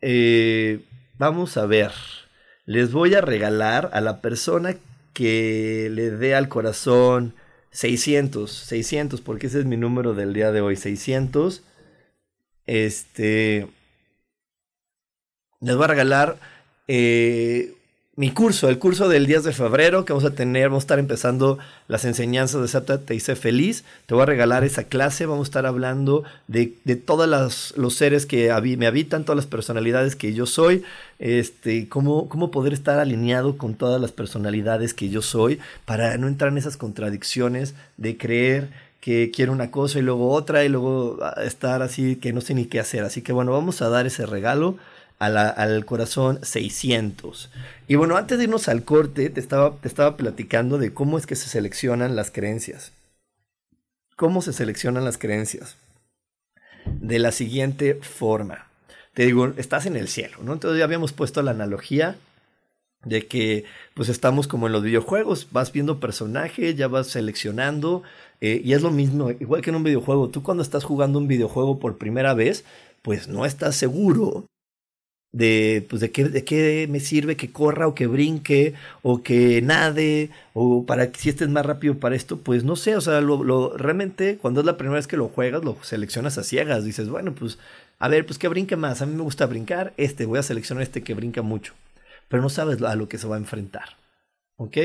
eh, 0.01 0.81
vamos 1.19 1.57
a 1.57 1.67
ver, 1.67 1.93
les 2.65 2.93
voy 2.93 3.15
a 3.15 3.21
regalar 3.21 3.91
a 3.93 4.01
la 4.01 4.21
persona 4.21 4.77
que 5.13 5.89
le 5.93 6.11
dé 6.11 6.35
al 6.35 6.49
corazón 6.49 7.35
600, 7.71 8.51
600, 8.51 9.21
porque 9.21 9.49
ese 9.49 9.61
es 9.61 9.65
mi 9.65 9.77
número 9.77 10.15
del 10.15 10.33
día 10.33 10.53
de 10.53 10.61
hoy, 10.61 10.77
600 10.77 11.63
este. 12.67 13.69
Les 15.61 15.75
voy 15.75 15.85
a 15.85 15.89
regalar 15.89 16.39
eh, 16.89 17.73
mi 18.17 18.31
curso, 18.31 18.71
el 18.71 18.79
curso 18.79 19.11
del 19.11 19.27
10 19.27 19.45
de 19.45 19.53
febrero 19.53 20.07
que 20.07 20.15
vamos 20.15 20.25
a 20.25 20.35
tener. 20.35 20.71
Vamos 20.71 20.85
a 20.85 20.87
estar 20.87 20.99
empezando 20.99 21.59
las 21.87 22.07
enseñanzas 22.07 22.63
de 22.63 22.69
Sata 22.69 22.97
Te 22.97 23.15
hice 23.15 23.37
feliz. 23.37 23.85
Te 24.07 24.15
voy 24.15 24.23
a 24.23 24.27
regalar 24.27 24.65
esa 24.65 24.85
clase. 24.85 25.27
Vamos 25.27 25.49
a 25.49 25.51
estar 25.51 25.67
hablando 25.67 26.25
de, 26.49 26.73
de 26.85 26.97
todos 26.97 27.75
los 27.77 27.95
seres 27.95 28.25
que 28.25 28.51
me 28.79 28.87
habitan, 28.87 29.25
todas 29.25 29.37
las 29.37 29.47
personalidades 29.47 30.17
que 30.17 30.33
yo 30.33 30.47
soy. 30.47 30.83
Este, 31.19 31.91
cómo, 31.91 32.31
cómo 32.31 32.51
poder 32.51 32.73
estar 32.73 32.99
alineado 32.99 33.59
con 33.59 33.75
todas 33.75 34.01
las 34.01 34.13
personalidades 34.13 34.95
que 34.95 35.11
yo 35.11 35.21
soy 35.21 35.61
para 35.85 36.17
no 36.17 36.27
entrar 36.27 36.51
en 36.51 36.59
esas 36.59 36.79
contradicciones 36.79 37.75
de 37.99 38.17
creer 38.17 38.71
que 39.03 39.31
quiero 39.31 39.53
una 39.53 39.71
cosa 39.71 39.99
y 39.99 40.03
luego 40.03 40.31
otra 40.31 40.65
y 40.65 40.71
luego 40.71 41.19
ah, 41.23 41.35
estar 41.45 41.83
así 41.83 42.17
que 42.17 42.33
no 42.33 42.41
sé 42.41 42.55
ni 42.55 42.65
qué 42.65 42.81
hacer. 42.81 43.05
Así 43.05 43.21
que 43.21 43.35
bueno, 43.35 43.53
vamos 43.53 43.83
a 43.83 43.91
dar 43.91 44.07
ese 44.07 44.25
regalo 44.25 44.79
al 45.19 45.85
corazón 45.87 46.41
600. 46.43 47.51
Y 47.89 47.95
bueno, 47.95 48.17
antes 48.17 48.39
de 48.39 48.45
irnos 48.45 48.69
al 48.69 48.85
corte, 48.85 49.31
te 49.31 49.41
estaba, 49.41 49.77
te 49.77 49.89
estaba 49.89 50.17
platicando 50.17 50.79
de 50.79 50.93
cómo 50.93 51.19
es 51.19 51.27
que 51.27 51.37
se 51.37 51.49
seleccionan 51.49 52.17
las 52.17 52.31
creencias. 52.31 52.93
¿Cómo 54.17 54.43
se 54.43 54.53
seleccionan 54.53 55.05
las 55.05 55.19
creencias? 55.19 55.77
De 56.87 57.19
la 57.19 57.33
siguiente 57.33 57.95
forma. 57.95 58.67
Te 59.15 59.25
digo, 59.25 59.53
estás 59.57 59.87
en 59.87 59.97
el 59.97 60.09
cielo, 60.09 60.39
¿no? 60.43 60.53
Entonces 60.53 60.79
ya 60.79 60.85
habíamos 60.85 61.13
puesto 61.13 61.43
la 61.43 61.53
analogía 61.53 62.17
de 63.05 63.27
que 63.27 63.65
pues 63.95 64.09
estamos 64.09 64.49
como 64.49 64.67
en 64.67 64.73
los 64.73 64.83
videojuegos, 64.83 65.49
vas 65.53 65.73
viendo 65.73 66.01
personajes, 66.01 66.77
ya 66.77 66.89
vas 66.89 67.07
seleccionando 67.07 68.03
eh, 68.41 68.61
y 68.63 68.73
es 68.73 68.83
lo 68.83 68.91
mismo, 68.91 69.31
igual 69.31 69.63
que 69.63 69.71
en 69.71 69.77
un 69.77 69.85
videojuego, 69.85 70.29
tú 70.29 70.43
cuando 70.43 70.63
estás 70.63 70.85
jugando 70.85 71.19
un 71.19 71.29
videojuego 71.29 71.79
por 71.79 71.99
primera 71.99 72.35
vez, 72.35 72.65
pues 73.03 73.29
no 73.29 73.47
estás 73.47 73.77
seguro 73.77 74.47
de, 75.37 75.87
pues 75.91 76.01
de, 76.01 76.11
qué, 76.11 76.25
de 76.25 76.45
qué 76.45 76.87
me 76.89 76.99
sirve 76.99 77.37
que 77.37 77.53
corra 77.53 77.87
o 77.87 77.95
que 77.95 78.07
brinque 78.07 78.73
o 79.03 79.23
que 79.23 79.61
nade 79.61 80.31
o 80.55 80.87
para 80.87 81.13
que 81.13 81.21
si 81.21 81.29
estés 81.29 81.51
más 81.51 81.67
rápido 81.67 81.99
para 81.99 82.17
esto, 82.17 82.39
pues 82.39 82.65
no 82.65 82.75
sé, 82.75 82.97
o 82.97 83.03
sea, 83.03 83.21
lo, 83.21 83.45
lo, 83.45 83.77
realmente 83.77 84.39
cuando 84.39 84.61
es 84.61 84.67
la 84.67 84.79
primera 84.79 84.97
vez 84.97 85.07
que 85.07 85.19
lo 85.19 85.29
juegas, 85.29 85.63
lo 85.63 85.77
seleccionas 85.83 86.39
a 86.39 86.43
ciegas, 86.43 86.85
dices, 86.85 87.11
bueno, 87.11 87.35
pues 87.35 87.59
a 87.99 88.09
ver, 88.09 88.25
pues 88.25 88.39
que 88.39 88.49
brinque 88.49 88.77
más, 88.77 89.03
a 89.03 89.07
mí 89.07 89.15
me 89.15 89.23
gusta 89.23 89.45
brincar, 89.45 89.93
este, 89.99 90.25
voy 90.25 90.39
a 90.39 90.43
seleccionar 90.43 90.83
este 90.83 91.03
que 91.03 91.13
brinca 91.13 91.43
mucho, 91.43 91.75
pero 92.29 92.43
no 92.43 92.49
sabes 92.49 92.81
a 92.81 92.97
lo 92.97 93.07
que 93.07 93.19
se 93.19 93.27
va 93.27 93.37
a 93.37 93.39
enfrentar, 93.39 93.99
¿ok? 94.57 94.79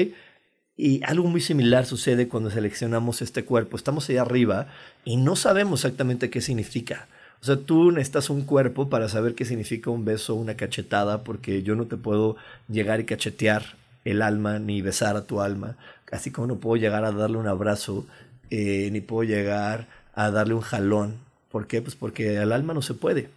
Y 0.76 1.02
algo 1.06 1.30
muy 1.30 1.40
similar 1.40 1.86
sucede 1.86 2.28
cuando 2.28 2.50
seleccionamos 2.50 3.22
este 3.22 3.46
cuerpo. 3.46 3.78
Estamos 3.78 4.10
ahí 4.10 4.18
arriba 4.18 4.68
y 5.06 5.18
no 5.18 5.36
sabemos 5.36 5.82
exactamente 5.82 6.30
qué 6.30 6.42
significa. 6.42 7.08
O 7.42 7.46
sea, 7.46 7.58
tú 7.58 7.92
necesitas 7.92 8.30
un 8.30 8.44
cuerpo 8.44 8.90
para 8.90 9.10
saber 9.10 9.34
qué 9.34 9.46
significa 9.46 9.90
un 9.90 10.06
beso 10.06 10.36
una 10.36 10.56
cachetada, 10.56 11.24
porque 11.24 11.64
yo 11.64 11.76
no 11.76 11.88
te 11.88 11.98
puedo 11.98 12.36
llegar 12.70 13.00
y 13.00 13.06
cachetear 13.06 13.78
el 14.06 14.22
alma 14.22 14.60
ni 14.60 14.82
besar 14.82 15.16
a 15.16 15.26
tu 15.26 15.42
alma, 15.42 15.76
así 16.12 16.30
como 16.32 16.48
no 16.48 16.58
puedo 16.58 16.76
llegar 16.76 17.04
a 17.04 17.12
darle 17.12 17.38
un 17.38 17.48
abrazo, 17.48 18.06
eh, 18.52 18.90
ni 18.92 19.02
puedo 19.02 19.24
llegar 19.24 19.88
a 20.14 20.30
darle 20.30 20.54
un 20.54 20.62
jalón. 20.62 21.18
¿Por 21.52 21.66
qué? 21.66 21.82
Pues 21.82 21.96
porque 21.96 22.38
al 22.38 22.52
alma 22.52 22.74
no 22.74 22.84
se 22.84 22.94
puede. 22.94 23.30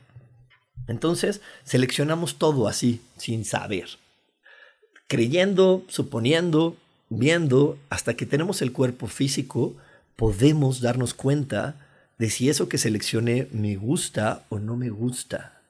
Entonces, 0.86 1.40
seleccionamos 1.64 2.36
todo 2.36 2.68
así, 2.68 3.00
sin 3.16 3.44
saber. 3.44 3.88
Creyendo, 5.08 5.82
suponiendo, 5.88 6.76
viendo 7.08 7.78
hasta 7.88 8.14
que 8.14 8.26
tenemos 8.26 8.60
el 8.60 8.72
cuerpo 8.72 9.06
físico, 9.06 9.74
podemos 10.16 10.80
darnos 10.80 11.14
cuenta 11.14 11.76
de 12.18 12.30
si 12.30 12.48
eso 12.48 12.68
que 12.68 12.78
seleccioné 12.78 13.48
me 13.52 13.76
gusta 13.76 14.44
o 14.48 14.58
no 14.58 14.76
me 14.76 14.90
gusta. 14.90 15.62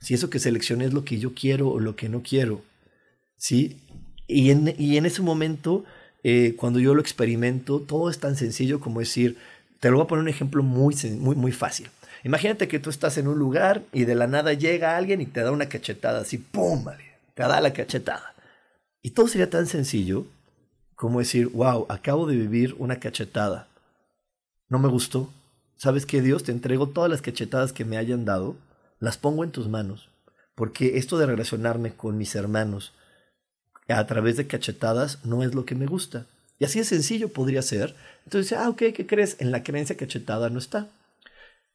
Si 0.00 0.14
eso 0.14 0.30
que 0.30 0.38
seleccioné 0.38 0.86
es 0.86 0.92
lo 0.92 1.04
que 1.04 1.18
yo 1.18 1.34
quiero 1.34 1.68
o 1.68 1.80
lo 1.80 1.96
que 1.96 2.08
no 2.08 2.22
quiero. 2.22 2.62
¿Sí? 3.36 3.80
Y 4.26 4.50
en, 4.50 4.74
y 4.78 4.96
en 4.96 5.06
ese 5.06 5.22
momento, 5.22 5.84
eh, 6.22 6.54
cuando 6.56 6.80
yo 6.80 6.94
lo 6.94 7.00
experimento, 7.00 7.80
todo 7.80 8.10
es 8.10 8.18
tan 8.18 8.36
sencillo 8.36 8.80
como 8.80 9.00
decir, 9.00 9.36
te 9.80 9.90
lo 9.90 9.96
voy 9.96 10.04
a 10.04 10.08
poner 10.08 10.22
un 10.22 10.28
ejemplo 10.28 10.62
muy, 10.62 10.94
muy, 11.18 11.36
muy 11.36 11.52
fácil. 11.52 11.90
Imagínate 12.24 12.68
que 12.68 12.78
tú 12.78 12.88
estás 12.88 13.18
en 13.18 13.28
un 13.28 13.38
lugar 13.38 13.82
y 13.92 14.04
de 14.04 14.14
la 14.14 14.26
nada 14.26 14.54
llega 14.54 14.96
alguien 14.96 15.20
y 15.20 15.26
te 15.26 15.40
da 15.40 15.52
una 15.52 15.68
cachetada 15.68 16.20
así, 16.20 16.38
¡pum! 16.38 16.86
Te 17.34 17.42
da 17.42 17.60
la 17.60 17.72
cachetada. 17.72 18.34
Y 19.02 19.10
todo 19.10 19.28
sería 19.28 19.50
tan 19.50 19.66
sencillo 19.66 20.26
como 20.94 21.18
decir, 21.18 21.48
wow, 21.48 21.84
acabo 21.90 22.26
de 22.26 22.36
vivir 22.36 22.74
una 22.78 22.98
cachetada. 22.98 23.68
No 24.68 24.78
me 24.78 24.88
gustó. 24.88 25.30
¿Sabes 25.76 26.06
qué, 26.06 26.22
Dios? 26.22 26.44
Te 26.44 26.52
entrego 26.52 26.88
todas 26.88 27.10
las 27.10 27.22
cachetadas 27.22 27.72
que 27.72 27.84
me 27.84 27.96
hayan 27.96 28.24
dado, 28.24 28.56
las 29.00 29.18
pongo 29.18 29.44
en 29.44 29.50
tus 29.50 29.68
manos. 29.68 30.08
Porque 30.54 30.98
esto 30.98 31.18
de 31.18 31.26
relacionarme 31.26 31.92
con 31.94 32.16
mis 32.16 32.34
hermanos 32.34 32.92
a 33.88 34.06
través 34.06 34.36
de 34.36 34.46
cachetadas 34.46 35.18
no 35.24 35.42
es 35.42 35.54
lo 35.54 35.64
que 35.64 35.74
me 35.74 35.86
gusta. 35.86 36.26
Y 36.58 36.64
así 36.64 36.78
de 36.78 36.84
sencillo 36.84 37.28
podría 37.28 37.62
ser. 37.62 37.94
Entonces, 38.24 38.56
ah, 38.56 38.68
ok, 38.68 38.78
¿qué 38.94 39.06
crees? 39.06 39.36
En 39.40 39.50
la 39.50 39.62
creencia 39.62 39.96
cachetada 39.96 40.48
no 40.48 40.58
está. 40.58 40.88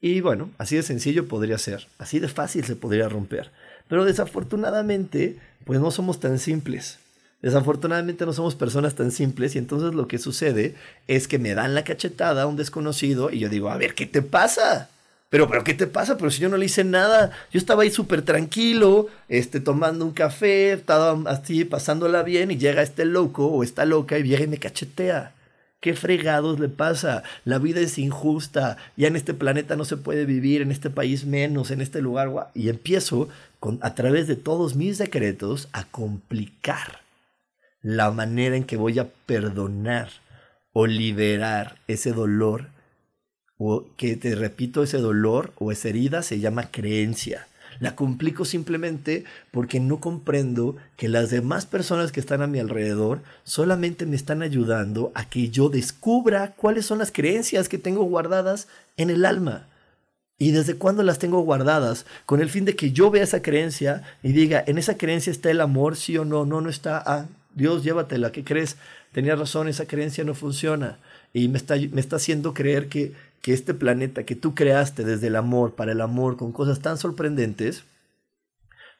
Y 0.00 0.20
bueno, 0.22 0.50
así 0.58 0.76
de 0.76 0.82
sencillo 0.82 1.28
podría 1.28 1.58
ser, 1.58 1.86
así 1.98 2.18
de 2.18 2.28
fácil 2.28 2.64
se 2.64 2.74
podría 2.74 3.08
romper. 3.08 3.50
Pero 3.86 4.04
desafortunadamente, 4.04 5.38
pues 5.64 5.78
no 5.78 5.90
somos 5.90 6.20
tan 6.20 6.38
simples. 6.38 6.98
Desafortunadamente 7.42 8.26
no 8.26 8.34
somos 8.34 8.54
personas 8.54 8.94
tan 8.94 9.12
simples 9.12 9.54
y 9.54 9.58
entonces 9.58 9.94
lo 9.94 10.08
que 10.08 10.18
sucede 10.18 10.74
es 11.06 11.26
que 11.26 11.38
me 11.38 11.54
dan 11.54 11.74
la 11.74 11.84
cachetada 11.84 12.42
a 12.42 12.46
un 12.46 12.56
desconocido 12.56 13.30
y 13.30 13.38
yo 13.38 13.48
digo, 13.48 13.70
a 13.70 13.78
ver, 13.78 13.94
¿qué 13.94 14.06
te 14.06 14.20
pasa? 14.20 14.90
Pero, 15.30 15.48
pero, 15.48 15.62
¿qué 15.64 15.74
te 15.74 15.86
pasa? 15.86 16.18
Pero 16.18 16.30
si 16.30 16.40
yo 16.40 16.48
no 16.48 16.56
le 16.56 16.66
hice 16.66 16.84
nada, 16.84 17.30
yo 17.52 17.58
estaba 17.58 17.84
ahí 17.84 17.90
súper 17.90 18.22
tranquilo, 18.22 19.08
este, 19.28 19.60
tomando 19.60 20.04
un 20.04 20.12
café, 20.12 20.72
estaba 20.72 21.18
así 21.30 21.64
pasándola 21.64 22.24
bien 22.24 22.50
y 22.50 22.58
llega 22.58 22.82
este 22.82 23.04
loco 23.04 23.46
o 23.46 23.62
esta 23.62 23.84
loca 23.84 24.18
y 24.18 24.22
viene 24.22 24.44
y 24.44 24.48
me 24.48 24.58
cachetea. 24.58 25.32
¿Qué 25.80 25.94
fregados 25.94 26.58
le 26.60 26.68
pasa? 26.68 27.22
La 27.44 27.58
vida 27.58 27.80
es 27.80 27.96
injusta, 27.96 28.76
ya 28.96 29.06
en 29.08 29.16
este 29.16 29.32
planeta 29.32 29.76
no 29.76 29.86
se 29.86 29.96
puede 29.96 30.26
vivir, 30.26 30.60
en 30.60 30.72
este 30.72 30.90
país 30.90 31.24
menos, 31.24 31.70
en 31.70 31.80
este 31.80 32.02
lugar. 32.02 32.50
Y 32.54 32.68
empiezo 32.68 33.28
con, 33.60 33.78
a 33.82 33.94
través 33.94 34.26
de 34.26 34.36
todos 34.36 34.74
mis 34.74 34.98
decretos 34.98 35.68
a 35.72 35.84
complicar 35.84 37.00
la 37.82 38.10
manera 38.10 38.56
en 38.56 38.64
que 38.64 38.76
voy 38.76 38.98
a 38.98 39.08
perdonar 39.26 40.10
o 40.72 40.86
liberar 40.86 41.76
ese 41.88 42.12
dolor, 42.12 42.68
o 43.58 43.86
que 43.96 44.16
te 44.16 44.34
repito, 44.34 44.82
ese 44.82 44.98
dolor 44.98 45.52
o 45.56 45.72
esa 45.72 45.88
herida 45.88 46.22
se 46.22 46.40
llama 46.40 46.70
creencia. 46.70 47.46
La 47.78 47.96
complico 47.96 48.44
simplemente 48.44 49.24
porque 49.52 49.80
no 49.80 50.00
comprendo 50.00 50.76
que 50.96 51.08
las 51.08 51.30
demás 51.30 51.66
personas 51.66 52.12
que 52.12 52.20
están 52.20 52.42
a 52.42 52.46
mi 52.46 52.58
alrededor 52.58 53.22
solamente 53.44 54.06
me 54.06 54.16
están 54.16 54.42
ayudando 54.42 55.12
a 55.14 55.28
que 55.28 55.50
yo 55.50 55.68
descubra 55.68 56.52
cuáles 56.56 56.86
son 56.86 56.98
las 56.98 57.12
creencias 57.12 57.68
que 57.68 57.78
tengo 57.78 58.02
guardadas 58.04 58.68
en 58.96 59.08
el 59.10 59.24
alma. 59.24 59.66
¿Y 60.38 60.52
desde 60.52 60.74
cuándo 60.74 61.02
las 61.02 61.18
tengo 61.18 61.40
guardadas? 61.40 62.06
Con 62.26 62.40
el 62.40 62.48
fin 62.48 62.64
de 62.64 62.74
que 62.74 62.92
yo 62.92 63.10
vea 63.10 63.24
esa 63.24 63.42
creencia 63.42 64.02
y 64.22 64.32
diga, 64.32 64.62
en 64.66 64.78
esa 64.78 64.96
creencia 64.96 65.30
está 65.30 65.50
el 65.50 65.60
amor, 65.60 65.96
sí 65.96 66.16
o 66.16 66.24
no, 66.24 66.46
no, 66.46 66.60
no 66.60 66.70
está, 66.70 67.02
ah, 67.04 67.26
Dios 67.60 67.84
llévatela, 67.84 68.32
¿qué 68.32 68.42
crees? 68.42 68.76
Tenía 69.12 69.36
razón, 69.36 69.68
esa 69.68 69.86
creencia 69.86 70.24
no 70.24 70.34
funciona. 70.34 70.98
Y 71.32 71.46
me 71.48 71.58
está, 71.58 71.76
me 71.76 72.00
está 72.00 72.16
haciendo 72.16 72.54
creer 72.54 72.88
que 72.88 73.12
que 73.42 73.52
este 73.52 73.74
planeta 73.74 74.24
que 74.24 74.36
tú 74.36 74.54
creaste 74.54 75.04
desde 75.04 75.28
el 75.28 75.36
amor, 75.36 75.74
para 75.74 75.92
el 75.92 76.00
amor, 76.00 76.36
con 76.36 76.52
cosas 76.52 76.80
tan 76.80 76.98
sorprendentes, 76.98 77.84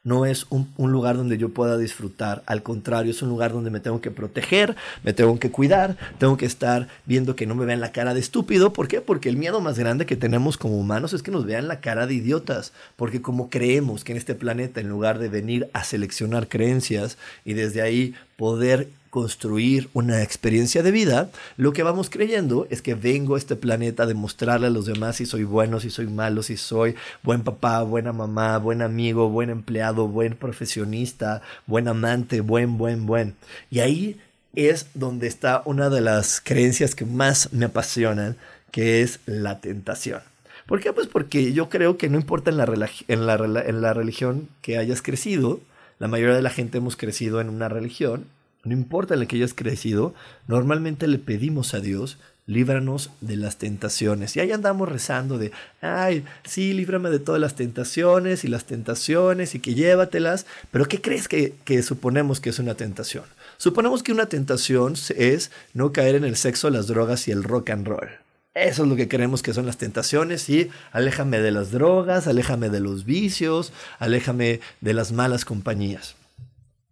no 0.03 0.25
es 0.25 0.47
un, 0.49 0.73
lugar 0.79 1.17
donde 1.17 1.37
yo 1.37 1.51
pueda 1.51 1.77
disfrutar. 1.77 2.43
Al 2.47 2.63
contrario, 2.63 3.11
es 3.11 3.21
un 3.21 3.29
lugar 3.29 3.53
donde 3.53 3.71
me 3.71 3.81
tengo 3.81 4.01
que 4.01 4.11
proteger, 4.11 4.75
me 5.05 5.13
tengo 5.13 5.39
que 5.39 5.51
cuidar, 5.51 5.97
tengo 6.19 6.37
que 6.37 6.47
estar 6.47 6.89
viendo 7.05 7.37
que 7.37 7.47
no 7.47 7.55
me 7.55 7.67
vean 7.67 7.81
la 7.81 7.93
cara 7.93 8.15
de 8.15 8.21
estúpido. 8.21 8.73
¿Por 8.73 8.89
qué? 8.89 9.01
Porque 9.01 9.29
el 9.29 9.37
miedo 9.37 9.61
más 9.61 9.79
grande 9.79 10.07
que 10.07 10.17
tenemos 10.17 10.57
como 10.57 10.79
humanos 10.79 11.13
es 11.13 11.23
que 11.23 11.31
nos 11.31 11.45
vean 11.45 11.69
la 11.69 11.81
cara 11.81 12.07
de 12.07 12.15
idiotas. 12.15 12.73
Porque 12.97 13.21
como 13.21 13.51
creemos 13.51 14.03
que 14.05 14.13
en 14.13 14.19
este 14.19 14.35
planeta, 14.35 14.81
en 14.81 14.89
lugar 14.89 15.19
de 15.19 15.29
venir 15.29 15.69
a 15.75 15.85
seleccionar 15.85 16.49
creencias 16.49 17.19
y 17.45 17.53
desde 17.53 17.83
ahí 17.83 18.15
poder 18.37 18.89
construir 19.11 19.91
una 19.93 20.23
experiencia 20.23 20.83
de 20.83 20.93
vida, 20.93 21.31
lo 21.57 21.73
que 21.73 21.83
vamos 21.83 22.09
creyendo 22.09 22.67
es 22.71 22.81
que 22.81 22.95
vengo 22.95 23.35
a 23.35 23.39
este 23.39 23.57
planeta 23.57 24.05
a 24.05 24.07
demostrarle 24.07 24.69
a 24.69 24.71
los 24.71 24.87
demás 24.87 25.17
si 25.17 25.27
soy 25.27 25.45
bueno, 25.45 25.81
si 25.81 25.91
soy 25.91 26.07
malo, 26.07 26.43
si 26.43 26.57
soy 26.57 26.95
buen 27.23 27.43
papá, 27.43 27.83
buena 27.83 28.13
mamá, 28.13 28.57
buen 28.59 28.83
amigo, 28.83 29.29
buen 29.29 29.51
empleado, 29.51 30.07
buen 30.07 30.37
profesionista, 30.37 31.43
buen 31.67 31.89
amante, 31.89 32.41
buen, 32.41 32.79
buen, 32.79 33.05
buen. 33.05 33.35
Y 33.71 33.81
ahí 33.81 34.21
es 34.55 34.87
donde 34.95 35.27
está 35.27 35.63
una 35.65 35.91
de 35.91 36.01
las 36.01 36.41
creencias 36.41 36.95
que 36.95 37.05
más 37.05 37.53
me 37.53 37.67
apasionan, 37.67 38.37
que 38.71 39.03
es 39.03 39.19
la 39.27 39.61
tentación. 39.61 40.21
¿Por 40.67 40.81
qué? 40.81 40.93
Pues 40.93 41.09
porque 41.09 41.53
yo 41.53 41.69
creo 41.69 41.99
que 41.99 42.09
no 42.09 42.17
importa 42.17 42.51
en 42.51 42.57
la, 42.57 42.65
en 43.09 43.27
la, 43.27 43.35
en 43.67 43.81
la 43.81 43.93
religión 43.93 44.49
que 44.63 44.79
hayas 44.79 45.03
crecido, 45.03 45.61
la 45.99 46.07
mayoría 46.07 46.37
de 46.37 46.43
la 46.43 46.51
gente 46.51 46.79
hemos 46.79 46.97
crecido 46.97 47.41
en 47.41 47.49
una 47.49 47.69
religión 47.69 48.27
no 48.65 48.73
importa 48.73 49.15
en 49.15 49.21
la 49.21 49.27
que 49.27 49.37
hayas 49.37 49.55
crecido, 49.55 50.15
normalmente 50.47 51.07
le 51.07 51.19
pedimos 51.19 51.75
a 51.75 51.81
Dios, 51.81 52.19
líbranos 52.47 53.11
de 53.21 53.37
las 53.37 53.59
tentaciones. 53.59 54.37
Y 54.37 54.41
ahí 54.41 54.51
andamos 54.51 54.89
rezando 54.89 55.39
de, 55.39 55.53
ay, 55.81 56.25
sí, 56.45 56.73
líbrame 56.73 57.11
de 57.11 57.21
todas 57.21 57.41
las 57.41 57.55
tentaciones 57.55 58.45
y 58.45 58.49
las 58.49 58.65
tentaciones 58.65 59.55
y 59.55 59.61
que 59.61 59.75
llévatelas. 59.75 60.47
Pero 60.71 60.87
¿qué 60.87 61.01
crees 61.01 61.29
que, 61.29 61.55
que 61.65 61.83
suponemos 61.83 62.41
que 62.41 62.51
es 62.51 62.59
una 62.59 62.75
tentación? 62.75 63.25
Suponemos 63.57 64.03
que 64.03 64.13
una 64.13 64.27
tentación 64.27 64.95
es 65.17 65.51
no 65.75 65.93
caer 65.93 66.17
en 66.17 66.25
el 66.25 66.37
sexo, 66.37 66.71
las 66.71 66.87
drogas 66.89 67.29
y 67.29 67.31
el 67.31 67.45
rock 67.45 67.71
and 67.71 67.87
roll. 67.87 68.09
Eso 68.55 68.83
es 68.83 68.89
lo 68.89 68.97
que 68.97 69.07
creemos 69.07 69.43
que 69.43 69.55
son 69.55 69.65
las 69.65 69.79
tentaciones 69.79 70.49
y 70.51 70.71
aléjame 70.91 71.39
de 71.39 71.53
las 71.53 71.71
drogas, 71.71 72.27
aléjame 72.27 72.69
de 72.69 72.81
los 72.81 73.05
vicios, 73.05 73.73
aléjame 74.01 74.61
de 74.81 74.93
las 74.93 75.13
malas 75.13 75.45
compañías. 75.45 76.17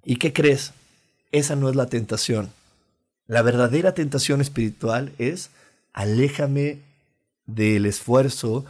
¿Y 0.04 0.16
qué 0.16 0.32
crees? 0.32 0.72
Esa 1.32 1.56
no 1.56 1.68
es 1.68 1.76
la 1.76 1.86
tentación. 1.86 2.50
La 3.26 3.42
verdadera 3.42 3.92
tentación 3.92 4.40
espiritual 4.40 5.12
es 5.18 5.50
aléjame 5.92 6.78
del 7.46 7.86
esfuerzo 7.86 8.64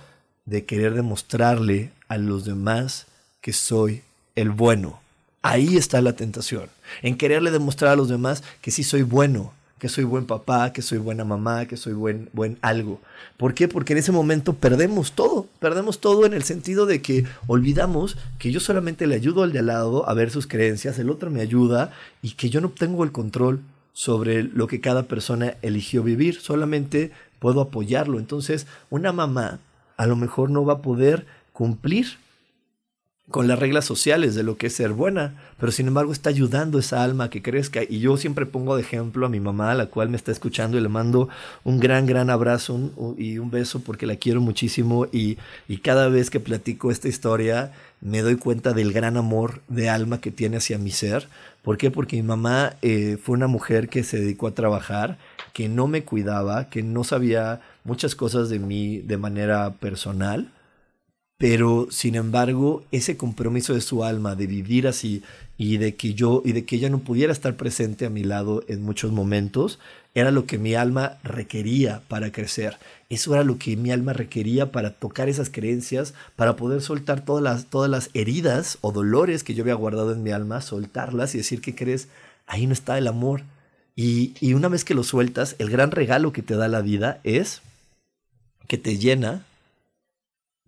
de 0.44 0.64
querer 0.64 0.94
demostrarle 0.94 1.92
a 2.08 2.18
los 2.18 2.44
demás 2.44 3.06
que 3.40 3.52
soy 3.52 4.02
el 4.34 4.50
bueno. 4.50 5.00
Ahí 5.42 5.76
está 5.76 6.00
la 6.00 6.14
tentación, 6.14 6.68
en 7.02 7.16
quererle 7.16 7.50
demostrar 7.50 7.92
a 7.92 7.96
los 7.96 8.08
demás 8.08 8.42
que 8.60 8.70
sí 8.70 8.82
soy 8.82 9.02
bueno, 9.02 9.52
que 9.78 9.88
soy 9.88 10.04
buen 10.04 10.26
papá, 10.26 10.72
que 10.72 10.82
soy 10.82 10.98
buena 10.98 11.24
mamá, 11.24 11.66
que 11.66 11.76
soy 11.76 11.92
buen, 11.92 12.28
buen 12.32 12.58
algo. 12.62 13.00
¿Por 13.36 13.54
qué? 13.54 13.68
Porque 13.68 13.92
en 13.92 14.00
ese 14.00 14.12
momento 14.12 14.54
perdemos 14.54 15.12
todo, 15.12 15.46
perdemos 15.60 16.00
todo 16.00 16.26
en 16.26 16.34
el 16.34 16.42
sentido 16.42 16.86
de 16.86 17.00
que 17.00 17.24
olvidamos 17.46 18.16
que 18.38 18.50
yo 18.50 18.60
solamente 18.60 19.06
le 19.06 19.14
ayudo 19.14 19.42
al 19.42 19.52
de 19.52 19.60
al 19.60 19.66
lado 19.66 20.08
a 20.08 20.14
ver 20.14 20.30
sus 20.30 20.46
creencias, 20.46 20.98
el 20.98 21.10
otro 21.10 21.30
me 21.30 21.40
ayuda 21.40 21.92
y 22.22 22.32
que 22.32 22.50
yo 22.50 22.60
no 22.60 22.70
tengo 22.70 23.04
el 23.04 23.12
control 23.12 23.60
sobre 23.92 24.42
lo 24.42 24.66
que 24.66 24.80
cada 24.80 25.04
persona 25.04 25.56
eligió 25.62 26.02
vivir, 26.02 26.40
solamente 26.40 27.12
puedo 27.38 27.60
apoyarlo. 27.60 28.18
Entonces, 28.18 28.66
una 28.90 29.12
mamá 29.12 29.58
a 29.96 30.06
lo 30.06 30.16
mejor 30.16 30.50
no 30.50 30.64
va 30.64 30.74
a 30.74 30.82
poder 30.82 31.26
cumplir 31.52 32.18
con 33.30 33.46
las 33.46 33.58
reglas 33.58 33.84
sociales 33.84 34.34
de 34.34 34.42
lo 34.42 34.56
que 34.56 34.68
es 34.68 34.74
ser 34.74 34.92
buena, 34.92 35.34
pero 35.60 35.70
sin 35.70 35.88
embargo 35.88 36.12
está 36.12 36.30
ayudando 36.30 36.78
esa 36.78 37.02
alma 37.02 37.24
a 37.24 37.30
que 37.30 37.42
crezca. 37.42 37.82
Y 37.86 38.00
yo 38.00 38.16
siempre 38.16 38.46
pongo 38.46 38.74
de 38.76 38.82
ejemplo 38.82 39.26
a 39.26 39.28
mi 39.28 39.38
mamá, 39.38 39.74
la 39.74 39.86
cual 39.86 40.08
me 40.08 40.16
está 40.16 40.32
escuchando 40.32 40.78
y 40.78 40.80
le 40.80 40.88
mando 40.88 41.28
un 41.62 41.78
gran, 41.78 42.06
gran 42.06 42.30
abrazo 42.30 42.90
y 43.18 43.38
un 43.38 43.50
beso 43.50 43.80
porque 43.80 44.06
la 44.06 44.16
quiero 44.16 44.40
muchísimo 44.40 45.06
y, 45.12 45.36
y 45.68 45.78
cada 45.78 46.08
vez 46.08 46.30
que 46.30 46.40
platico 46.40 46.90
esta 46.90 47.08
historia 47.08 47.72
me 48.00 48.22
doy 48.22 48.36
cuenta 48.36 48.72
del 48.72 48.92
gran 48.92 49.16
amor 49.16 49.60
de 49.68 49.90
alma 49.90 50.20
que 50.20 50.30
tiene 50.30 50.56
hacia 50.56 50.78
mi 50.78 50.90
ser. 50.90 51.28
¿Por 51.62 51.76
qué? 51.76 51.90
Porque 51.90 52.16
mi 52.16 52.22
mamá 52.22 52.76
eh, 52.80 53.18
fue 53.22 53.34
una 53.34 53.46
mujer 53.46 53.90
que 53.90 54.04
se 54.04 54.20
dedicó 54.20 54.46
a 54.46 54.54
trabajar, 54.54 55.18
que 55.52 55.68
no 55.68 55.86
me 55.86 56.02
cuidaba, 56.02 56.70
que 56.70 56.82
no 56.82 57.04
sabía 57.04 57.60
muchas 57.84 58.14
cosas 58.14 58.48
de 58.48 58.58
mí 58.58 58.98
de 59.00 59.18
manera 59.18 59.74
personal 59.74 60.50
pero 61.38 61.86
sin 61.90 62.16
embargo 62.16 62.82
ese 62.90 63.16
compromiso 63.16 63.72
de 63.72 63.80
su 63.80 64.02
alma 64.02 64.34
de 64.34 64.48
vivir 64.48 64.88
así 64.88 65.22
y 65.56 65.78
de 65.78 65.94
que 65.94 66.14
yo 66.14 66.42
y 66.44 66.52
de 66.52 66.64
que 66.64 66.76
ella 66.76 66.90
no 66.90 66.98
pudiera 66.98 67.32
estar 67.32 67.56
presente 67.56 68.06
a 68.06 68.10
mi 68.10 68.24
lado 68.24 68.64
en 68.66 68.82
muchos 68.82 69.12
momentos 69.12 69.78
era 70.14 70.32
lo 70.32 70.46
que 70.46 70.58
mi 70.58 70.74
alma 70.74 71.18
requería 71.22 72.02
para 72.08 72.32
crecer. 72.32 72.76
Eso 73.08 73.34
era 73.34 73.44
lo 73.44 73.56
que 73.56 73.76
mi 73.76 73.92
alma 73.92 74.12
requería 74.12 74.72
para 74.72 74.94
tocar 74.94 75.28
esas 75.28 75.48
creencias 75.48 76.12
para 76.34 76.56
poder 76.56 76.82
soltar 76.82 77.24
todas 77.24 77.42
las 77.42 77.66
todas 77.66 77.88
las 77.88 78.10
heridas 78.14 78.78
o 78.80 78.90
dolores 78.90 79.44
que 79.44 79.54
yo 79.54 79.62
había 79.62 79.74
guardado 79.74 80.12
en 80.12 80.24
mi 80.24 80.32
alma 80.32 80.60
soltarlas 80.60 81.34
y 81.34 81.38
decir 81.38 81.60
que 81.60 81.76
crees 81.76 82.08
ahí 82.48 82.66
no 82.66 82.72
está 82.72 82.98
el 82.98 83.06
amor 83.06 83.42
y, 83.94 84.34
y 84.40 84.54
una 84.54 84.68
vez 84.68 84.84
que 84.84 84.94
lo 84.94 85.04
sueltas 85.04 85.54
el 85.58 85.70
gran 85.70 85.92
regalo 85.92 86.32
que 86.32 86.42
te 86.42 86.56
da 86.56 86.66
la 86.66 86.80
vida 86.80 87.20
es 87.22 87.62
que 88.66 88.78
te 88.78 88.98
llena 88.98 89.44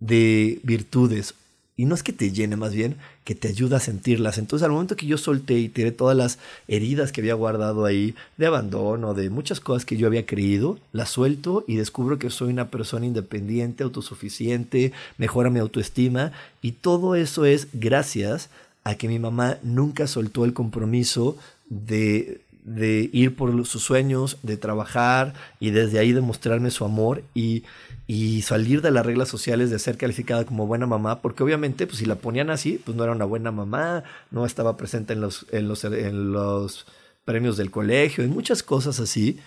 de 0.01 0.59
virtudes. 0.63 1.35
Y 1.77 1.85
no 1.85 1.95
es 1.95 2.03
que 2.03 2.11
te 2.11 2.31
llene, 2.31 2.57
más 2.57 2.73
bien 2.73 2.97
que 3.23 3.33
te 3.35 3.47
ayuda 3.47 3.77
a 3.77 3.79
sentirlas. 3.79 4.37
Entonces, 4.37 4.65
al 4.65 4.71
momento 4.71 4.95
que 4.95 5.05
yo 5.05 5.17
solté 5.17 5.57
y 5.57 5.69
tiré 5.69 5.91
todas 5.91 6.17
las 6.17 6.37
heridas 6.67 7.11
que 7.11 7.21
había 7.21 7.33
guardado 7.33 7.85
ahí, 7.85 8.13
de 8.37 8.47
abandono, 8.47 9.13
de 9.13 9.29
muchas 9.29 9.59
cosas 9.59 9.85
que 9.85 9.95
yo 9.95 10.07
había 10.07 10.25
creído, 10.25 10.79
las 10.91 11.09
suelto 11.09 11.63
y 11.67 11.75
descubro 11.75 12.19
que 12.19 12.29
soy 12.29 12.49
una 12.49 12.69
persona 12.69 13.05
independiente, 13.05 13.83
autosuficiente, 13.83 14.91
mejora 15.17 15.49
mi 15.49 15.59
autoestima. 15.59 16.33
Y 16.61 16.73
todo 16.73 17.15
eso 17.15 17.45
es 17.45 17.67
gracias 17.73 18.49
a 18.83 18.95
que 18.95 19.07
mi 19.07 19.19
mamá 19.19 19.57
nunca 19.63 20.07
soltó 20.07 20.45
el 20.45 20.53
compromiso 20.53 21.37
de, 21.69 22.41
de 22.63 23.09
ir 23.13 23.35
por 23.35 23.65
sus 23.65 23.83
sueños, 23.83 24.37
de 24.41 24.57
trabajar 24.57 25.33
y 25.59 25.69
desde 25.69 25.99
ahí 25.99 26.11
demostrarme 26.11 26.71
su 26.71 26.85
amor. 26.85 27.23
Y 27.33 27.63
y 28.13 28.41
salir 28.41 28.81
de 28.81 28.91
las 28.91 29.05
reglas 29.05 29.29
sociales 29.29 29.69
de 29.69 29.79
ser 29.79 29.95
calificada 29.95 30.43
como 30.43 30.67
buena 30.67 30.85
mamá, 30.85 31.21
porque 31.21 31.43
obviamente 31.43 31.87
pues 31.87 31.99
si 31.99 32.05
la 32.05 32.15
ponían 32.15 32.49
así, 32.49 32.77
pues 32.83 32.97
no 32.97 33.05
era 33.05 33.13
una 33.13 33.23
buena 33.23 33.53
mamá, 33.53 34.03
no 34.31 34.45
estaba 34.45 34.75
presente 34.75 35.13
en 35.13 35.21
los, 35.21 35.45
en 35.49 35.69
los, 35.69 35.85
en 35.85 36.33
los 36.33 36.87
premios 37.23 37.55
del 37.55 37.71
colegio, 37.71 38.25
en 38.25 38.31
muchas 38.31 38.63
cosas 38.63 38.99
así, 38.99 39.39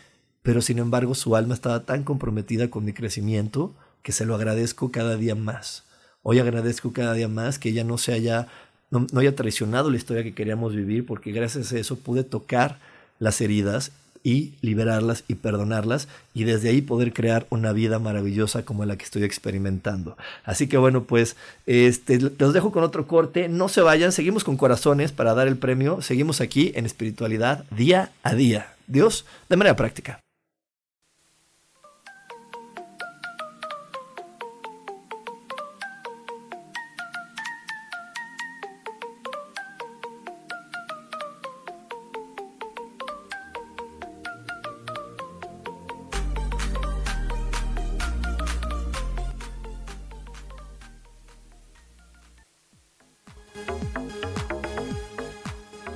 pero 0.43 0.63
sin 0.63 0.79
embargo 0.79 1.15
su 1.15 1.37
alma 1.37 1.53
estaba 1.53 1.85
tan 1.85 2.05
comprometida 2.05 2.71
con 2.71 2.87
mi 2.87 2.95
crecimiento 2.95 3.75
que 4.01 4.13
se 4.13 4.25
lo 4.25 4.35
agradezco 4.35 4.91
cada 4.91 5.19
día 5.19 5.35
más. 5.35 5.85
Hoy 6.23 6.39
agradezco 6.39 6.95
cada 6.95 7.13
día 7.13 7.29
más 7.29 7.59
que 7.59 7.69
ella 7.69 7.85
no 7.85 7.99
se 7.99 8.15
haya, 8.15 8.49
no, 8.91 9.07
no 9.13 9.21
haya 9.21 9.37
traicionado 9.37 9.91
la 9.91 9.99
historia 9.99 10.23
que 10.23 10.33
queríamos 10.33 10.75
vivir, 10.75 11.05
porque 11.05 11.33
gracias 11.33 11.71
a 11.71 11.79
eso 11.79 11.97
pude 11.97 12.25
tocar 12.25 12.79
las 13.19 13.43
heridas 13.43 13.93
y 14.25 14.55
liberarlas 14.63 15.23
y 15.29 15.35
perdonarlas 15.35 16.09
y 16.33 16.43
desde 16.43 16.71
ahí 16.71 16.83
poder 16.83 17.13
crear 17.13 17.47
una 17.51 17.73
vida 17.73 18.01
maravillosa 18.01 18.65
como 18.65 18.85
la 18.85 18.97
que 18.97 19.05
estoy 19.05 19.23
experimentando. 19.23 20.17
Así 20.43 20.67
que 20.67 20.79
bueno, 20.79 21.05
pues 21.05 21.37
este, 21.67 22.19
los 22.19 22.53
dejo 22.53 22.73
con 22.73 22.83
otro 22.83 23.07
corte, 23.07 23.49
no 23.49 23.69
se 23.69 23.83
vayan, 23.83 24.11
seguimos 24.11 24.43
con 24.43 24.57
corazones 24.57 25.13
para 25.13 25.35
dar 25.35 25.47
el 25.47 25.59
premio, 25.59 26.03
seguimos 26.03 26.41
aquí 26.41 26.73
en 26.75 26.87
espiritualidad 26.87 27.65
día 27.71 28.11
a 28.25 28.35
día. 28.35 28.75
Dios, 28.87 29.25
de 29.49 29.57
manera 29.57 29.77
práctica. 29.77 30.21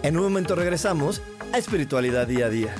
En 0.08 0.16
un 0.16 0.22
momento 0.22 0.54
regresamos 0.54 1.20
a 1.52 1.58
Espiritualidad 1.58 2.26
Día 2.26 2.46
a 2.46 2.48
Día. 2.48 2.74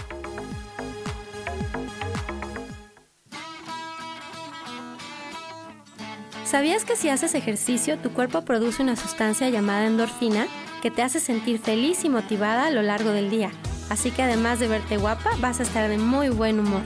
¿Sabías 6.46 6.86
que 6.86 6.96
si 6.96 7.10
haces 7.10 7.34
ejercicio 7.34 7.98
tu 7.98 8.14
cuerpo 8.14 8.46
produce 8.46 8.82
una 8.82 8.96
sustancia 8.96 9.50
llamada 9.50 9.86
endorfina 9.86 10.46
que 10.80 10.90
te 10.90 11.02
hace 11.02 11.20
sentir 11.20 11.58
feliz 11.58 12.02
y 12.06 12.08
motivada 12.08 12.66
a 12.66 12.70
lo 12.70 12.80
largo 12.80 13.10
del 13.10 13.28
día? 13.28 13.50
Así 13.90 14.10
que 14.10 14.22
además 14.22 14.58
de 14.58 14.68
verte 14.68 14.96
guapa, 14.96 15.28
vas 15.38 15.60
a 15.60 15.64
estar 15.64 15.86
de 15.90 15.98
muy 15.98 16.30
buen 16.30 16.58
humor. 16.58 16.80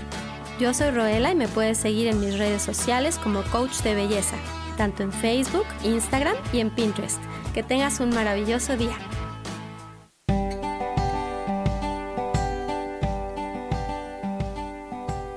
Yo 0.59 0.75
soy 0.75 0.91
Roela 0.91 1.31
y 1.31 1.37
me 1.37 1.47
puedes 1.47 1.79
seguir 1.79 2.09
en 2.09 2.19
mis 2.19 2.37
redes 2.37 2.63
sociales 2.63 3.17
como 3.17 3.45
coach 3.45 3.77
de 3.83 3.95
belleza, 3.95 4.35
tanto 4.77 5.05
en 5.05 5.13
Facebook, 5.13 5.67
Instagram 5.85 6.35
y 6.53 6.59
en 6.59 6.71
Pinterest. 6.71 7.21
Que 7.55 7.63
tengas 7.63 8.01
un 8.01 8.11
maravilloso 8.11 8.77
día. 8.77 8.99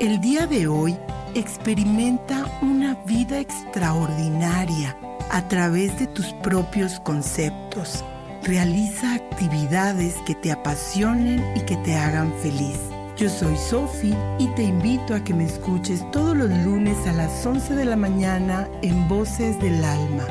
El 0.06 0.22
día 0.22 0.46
de 0.46 0.68
hoy 0.68 0.96
experimenta 1.34 2.46
una 2.62 2.94
vida 3.08 3.40
extraordinaria 3.40 4.96
a 5.32 5.48
través 5.48 5.98
de 5.98 6.06
tus 6.06 6.28
propios 6.44 7.00
conceptos. 7.00 8.06
Realiza 8.44 9.16
actividades 9.16 10.14
que 10.28 10.36
te 10.36 10.52
apasionen 10.52 11.44
y 11.58 11.62
que 11.62 11.76
te 11.78 11.96
hagan 11.96 12.32
feliz. 12.44 12.78
Yo 13.18 13.28
soy 13.30 13.58
Sofi 13.58 14.14
y 14.38 14.46
te 14.50 14.62
invito 14.62 15.16
a 15.16 15.24
que 15.24 15.34
me 15.34 15.46
escuches 15.46 16.06
todos 16.12 16.38
los 16.38 16.52
lunes 16.52 17.08
a 17.08 17.14
las 17.14 17.44
11 17.44 17.74
de 17.74 17.86
la 17.86 17.96
mañana 17.96 18.70
en 18.84 19.08
Voces 19.08 19.60
del 19.60 19.84
Alma. 19.84 20.28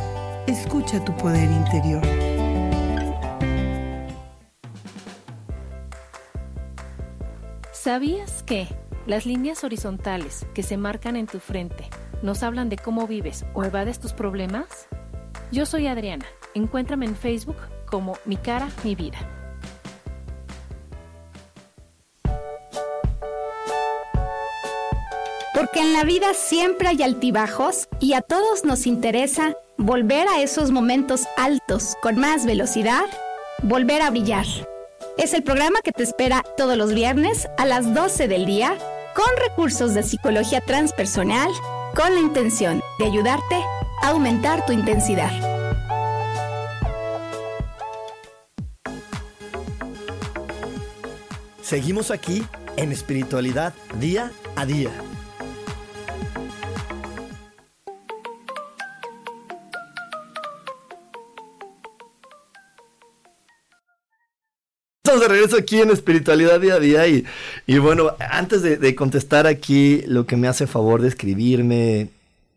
Escucha 0.47 1.05
tu 1.05 1.13
poder 1.17 1.51
interior. 1.51 2.03
¿Sabías 7.73 8.45
que 8.45 8.69
las 9.07 9.27
líneas 9.27 9.65
horizontales 9.65 10.47
que 10.55 10.63
se 10.63 10.77
marcan 10.77 11.17
en 11.17 11.27
tu 11.27 11.39
frente 11.39 11.89
nos 12.23 12.43
hablan 12.43 12.71
de 12.71 12.79
cómo 12.79 13.07
vives 13.07 13.45
o 13.53 13.65
evades 13.65 14.01
tus 14.01 14.15
problemas? 14.15 14.89
Yo 15.53 15.67
soy 15.67 15.87
Adriana. 15.87 16.25
Encuéntrame 16.55 17.07
en 17.07 17.17
Facebook 17.17 17.57
como 17.87 18.17
Mi 18.25 18.37
cara, 18.37 18.69
mi 18.83 18.95
vida. 18.95 19.19
Porque 25.55 25.81
en 25.81 25.93
la 25.93 26.05
vida 26.05 26.33
siempre 26.35 26.89
hay 26.89 27.03
altibajos 27.03 27.89
y 28.01 28.15
a 28.15 28.23
todos 28.23 28.65
nos 28.65 28.87
interesa 28.87 29.55
volver 29.77 30.27
a 30.29 30.41
esos 30.41 30.71
momentos 30.71 31.25
altos 31.37 31.95
con 32.03 32.17
más 32.17 32.47
velocidad, 32.47 33.05
volver 33.63 34.03
a 34.03 34.11
brillar. 34.11 34.47
Es 35.17 35.33
el 35.35 35.43
programa 35.43 35.81
que 35.83 35.93
te 35.93 36.03
espera 36.03 36.43
todos 36.57 36.77
los 36.77 36.93
viernes 36.93 37.49
a 37.57 37.67
las 37.67 37.95
12 37.95 38.27
del 38.27 38.47
día 38.47 38.77
con 39.15 39.27
recursos 39.49 39.95
de 39.95 40.03
psicología 40.03 40.61
transpersonal 40.61 41.51
con 41.95 42.13
la 42.15 42.21
intención 42.21 42.83
de 42.99 43.07
ayudarte 43.07 43.57
a 44.03 44.09
aumentar 44.09 44.67
tu 44.67 44.73
intensidad. 44.73 45.31
Seguimos 51.63 52.11
aquí 52.11 52.45
en 52.77 52.93
espiritualidad 52.93 53.73
día 53.99 54.31
a 54.57 54.67
día. 54.67 54.91
Regreso 65.29 65.57
aquí 65.57 65.81
en 65.81 65.91
Espiritualidad 65.91 66.61
Día 66.61 66.75
a 66.75 66.81
Día 66.81 67.09
y, 67.09 67.25
y 67.67 67.79
bueno, 67.79 68.13
antes 68.31 68.63
de, 68.63 68.95
contestar 68.95 69.47
aquí 69.47 70.03
lo 70.07 70.27
que 70.27 70.37
me 70.37 70.49
hace 70.49 70.67
favor 70.67 71.03
de 71.03 71.09
escribirme, 71.09 72.09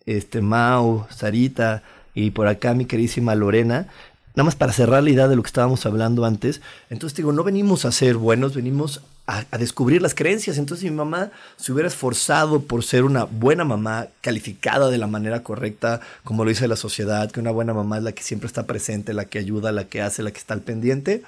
este 0.06 0.42
Mau, 0.42 1.06
Sarita 1.10 1.84
y 2.14 2.32
por 2.32 2.48
acá 2.48 2.74
mi 2.74 2.86
queridísima 2.86 3.36
Lorena, 3.36 3.88
nada 4.36 4.46
más 4.46 4.56
para 4.56 4.72
cerrar 4.72 5.04
la 5.04 5.10
idea 5.10 5.28
de 5.28 5.36
lo 5.36 5.44
que 5.44 5.48
estábamos 5.48 5.86
hablando 5.86 6.26
antes, 6.26 6.62
entonces 6.90 7.18
digo, 7.18 7.32
no 7.32 7.44
venimos 7.44 7.86
a 7.86 7.92
ser 7.92 8.16
buenos, 8.16 8.56
venimos 8.56 9.02
a, 9.26 9.44
a, 9.52 9.58
descubrir 9.58 10.02
las 10.02 10.16
creencias. 10.16 10.58
Entonces 10.58 10.90
mi 10.90 10.96
mamá 10.96 11.32
se 11.58 11.74
hubiera 11.74 11.88
esforzado 11.90 12.62
por 12.62 12.84
ser 12.84 13.04
una 13.04 13.26
buena 13.26 13.66
mamá, 13.66 14.08
calificada 14.22 14.90
de 14.90 14.98
la 14.98 15.08
manera 15.08 15.44
correcta, 15.44 16.00
como 16.24 16.46
lo 16.46 16.50
dice 16.50 16.68
la 16.68 16.76
sociedad, 16.76 17.30
que 17.30 17.40
una 17.40 17.52
buena 17.52 17.74
mamá 17.74 17.98
es 17.98 18.04
la 18.04 18.14
que 18.14 18.24
siempre 18.24 18.48
está 18.48 18.66
presente, 18.66 19.14
la 19.14 19.26
que 19.26 19.40
ayuda, 19.40 19.72
la 19.72 19.86
que 19.86 20.02
hace, 20.02 20.24
la 20.24 20.32
que 20.32 20.40
está 20.40 20.54
al 20.54 20.62
pendiente 20.62 21.24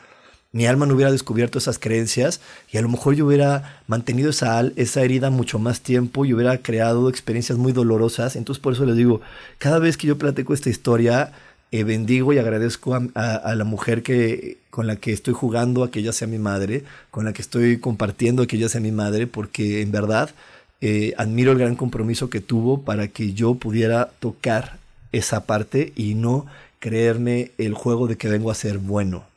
mi 0.52 0.66
alma 0.66 0.86
no 0.86 0.95
hubiera 0.95 1.12
descubierto 1.12 1.60
esas 1.60 1.78
creencias 1.78 2.41
y 2.72 2.78
a 2.78 2.82
lo 2.82 2.89
mejor 2.89 3.16
yo 3.16 3.28
hubiera 3.28 3.82
mantenido 3.88 4.32
esa, 4.32 4.62
esa 4.76 5.04
herida 5.04 5.30
mucho 5.30 5.60
más 5.60 5.82
tiempo 5.82 6.26
y 6.26 6.34
hubiera 6.34 6.58
creado 6.58 7.08
experiencias 7.10 7.58
muy 7.58 7.72
dolorosas. 7.72 8.36
Entonces 8.36 8.62
por 8.62 8.74
eso 8.74 8.86
les 8.86 8.95
digo, 8.95 9.22
cada 9.60 9.80
vez 9.80 9.95
que 9.95 10.08
yo 10.08 10.18
platico 10.18 10.54
esta 10.54 10.70
historia, 10.70 11.34
eh, 11.72 11.84
bendigo 11.84 12.34
y 12.34 12.39
agradezco 12.39 12.95
a, 12.95 13.56
la 13.56 13.64
mujer 13.64 14.02
que, 14.02 14.58
con 14.72 14.88
la 14.88 14.95
que 14.95 15.14
estoy 15.14 15.36
jugando 15.36 15.84
a 15.84 15.91
que 15.91 16.00
ella 16.00 16.14
sea 16.14 16.28
mi 16.28 16.39
madre, 16.39 16.84
con 17.12 17.26
la 17.26 17.34
que 17.34 17.43
estoy 17.43 17.78
compartiendo 17.80 18.41
a 18.41 18.47
que 18.47 18.56
ella 18.56 18.70
sea 18.70 18.82
mi 18.82 18.91
madre, 18.91 19.28
porque 19.28 19.82
en 19.84 19.91
verdad 19.91 20.32
eh, 20.82 21.14
admiro 21.18 21.52
el 21.52 21.60
gran 21.60 21.76
compromiso 21.76 22.32
que 22.32 22.41
tuvo 22.41 22.82
para 22.82 23.08
que 23.10 23.34
yo 23.34 23.54
pudiera 23.56 24.10
tocar 24.20 24.80
esa 25.12 25.45
parte 25.45 25.93
y 25.95 26.16
no 26.16 26.47
creerme 26.80 27.52
el 27.60 27.76
juego 27.76 28.08
de 28.08 28.18
que 28.18 28.30
vengo 28.30 28.50
a 28.50 28.56
ser 28.56 28.80
bueno 28.80 29.29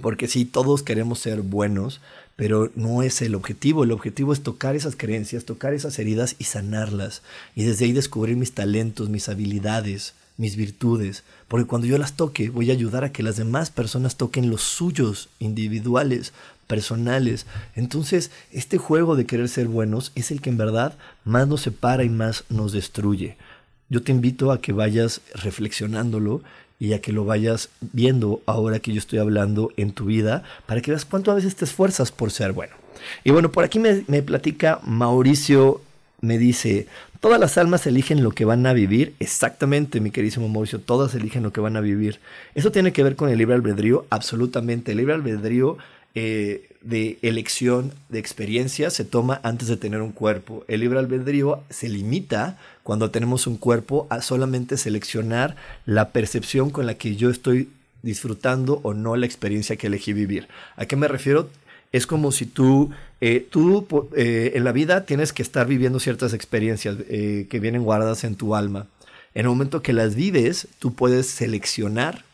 porque 0.00 0.28
sí, 0.28 0.44
todos 0.44 0.82
queremos 0.82 1.20
ser 1.20 1.42
buenos, 1.42 2.00
pero 2.36 2.70
no 2.74 3.02
es 3.02 3.22
el 3.22 3.34
objetivo. 3.34 3.84
El 3.84 3.92
objetivo 3.92 4.32
es 4.32 4.42
tocar 4.42 4.74
esas 4.74 4.96
creencias, 4.96 5.44
tocar 5.44 5.72
esas 5.72 5.98
heridas 5.98 6.34
y 6.38 6.44
sanarlas. 6.44 7.22
Y 7.54 7.64
desde 7.64 7.84
ahí 7.84 7.92
descubrir 7.92 8.36
mis 8.36 8.52
talentos, 8.52 9.08
mis 9.08 9.28
habilidades, 9.28 10.14
mis 10.36 10.56
virtudes. 10.56 11.22
Porque 11.46 11.66
cuando 11.66 11.86
yo 11.86 11.96
las 11.96 12.14
toque, 12.14 12.50
voy 12.50 12.70
a 12.70 12.74
ayudar 12.74 13.04
a 13.04 13.12
que 13.12 13.22
las 13.22 13.36
demás 13.36 13.70
personas 13.70 14.16
toquen 14.16 14.50
los 14.50 14.62
suyos, 14.62 15.28
individuales, 15.38 16.32
personales. 16.66 17.46
Entonces, 17.76 18.30
este 18.50 18.78
juego 18.78 19.14
de 19.14 19.26
querer 19.26 19.48
ser 19.48 19.68
buenos 19.68 20.10
es 20.16 20.30
el 20.30 20.40
que 20.40 20.50
en 20.50 20.56
verdad 20.56 20.96
más 21.24 21.46
nos 21.46 21.60
separa 21.62 22.02
y 22.02 22.08
más 22.08 22.44
nos 22.48 22.72
destruye. 22.72 23.36
Yo 23.90 24.02
te 24.02 24.12
invito 24.12 24.50
a 24.50 24.60
que 24.60 24.72
vayas 24.72 25.20
reflexionándolo 25.34 26.42
y 26.78 26.92
a 26.92 27.00
que 27.00 27.12
lo 27.12 27.24
vayas 27.24 27.70
viendo 27.80 28.42
ahora 28.46 28.78
que 28.78 28.92
yo 28.92 28.98
estoy 28.98 29.18
hablando 29.18 29.70
en 29.76 29.92
tu 29.92 30.06
vida 30.06 30.42
para 30.66 30.80
que 30.80 30.90
veas 30.90 31.04
cuánto 31.04 31.30
a 31.30 31.34
veces 31.34 31.56
te 31.56 31.64
esfuerzas 31.64 32.12
por 32.12 32.30
ser 32.30 32.52
bueno. 32.52 32.74
Y 33.22 33.30
bueno, 33.30 33.50
por 33.50 33.64
aquí 33.64 33.78
me, 33.78 34.22
platica 34.22 34.80
Mauricio, 34.84 35.80
me 36.20 36.38
dice, 36.38 36.86
todas 37.20 37.38
las 37.40 37.58
almas 37.58 37.86
eligen 37.86 38.22
lo 38.22 38.30
que 38.30 38.44
van 38.44 38.66
a 38.66 38.72
vivir. 38.72 39.14
Exactamente, 39.20 40.00
mi 40.00 40.10
queridísimo 40.10 40.48
Mauricio, 40.48 40.80
todas 40.80 41.14
eligen 41.14 41.42
lo 41.42 41.52
que 41.52 41.60
van 41.60 41.76
a 41.76 41.80
vivir. 41.80 42.20
¿Eso 42.54 42.72
tiene 42.72 42.92
que 42.92 43.02
ver 43.02 43.16
con 43.16 43.28
el 43.28 43.38
libre 43.38 43.54
albedrío? 43.54 44.06
Absolutamente. 44.10 44.92
El 44.92 44.98
libre 44.98 45.14
albedrío 45.14 45.76
eh, 46.14 46.68
de 46.84 47.18
elección 47.22 47.92
de 48.10 48.18
experiencia 48.18 48.90
se 48.90 49.04
toma 49.04 49.40
antes 49.42 49.68
de 49.68 49.76
tener 49.76 50.02
un 50.02 50.12
cuerpo. 50.12 50.64
El 50.68 50.80
libre 50.80 50.98
albedrío 50.98 51.62
se 51.70 51.88
limita 51.88 52.58
cuando 52.82 53.10
tenemos 53.10 53.46
un 53.46 53.56
cuerpo 53.56 54.06
a 54.10 54.20
solamente 54.20 54.76
seleccionar 54.76 55.56
la 55.86 56.10
percepción 56.10 56.70
con 56.70 56.86
la 56.86 56.94
que 56.94 57.16
yo 57.16 57.30
estoy 57.30 57.70
disfrutando 58.02 58.80
o 58.82 58.92
no 58.92 59.16
la 59.16 59.26
experiencia 59.26 59.76
que 59.76 59.86
elegí 59.86 60.12
vivir. 60.12 60.46
¿A 60.76 60.84
qué 60.84 60.94
me 60.94 61.08
refiero? 61.08 61.48
Es 61.90 62.06
como 62.06 62.32
si 62.32 62.44
tú, 62.44 62.90
eh, 63.20 63.46
tú 63.48 64.10
eh, 64.14 64.52
en 64.54 64.64
la 64.64 64.72
vida 64.72 65.06
tienes 65.06 65.32
que 65.32 65.42
estar 65.42 65.66
viviendo 65.66 66.00
ciertas 66.00 66.34
experiencias 66.34 66.96
eh, 67.08 67.46
que 67.48 67.60
vienen 67.60 67.82
guardadas 67.82 68.24
en 68.24 68.36
tu 68.36 68.54
alma. 68.54 68.86
En 69.34 69.46
el 69.46 69.48
momento 69.48 69.82
que 69.82 69.92
las 69.92 70.14
vives, 70.14 70.68
tú 70.78 70.92
puedes 70.94 71.26
seleccionar 71.28 72.24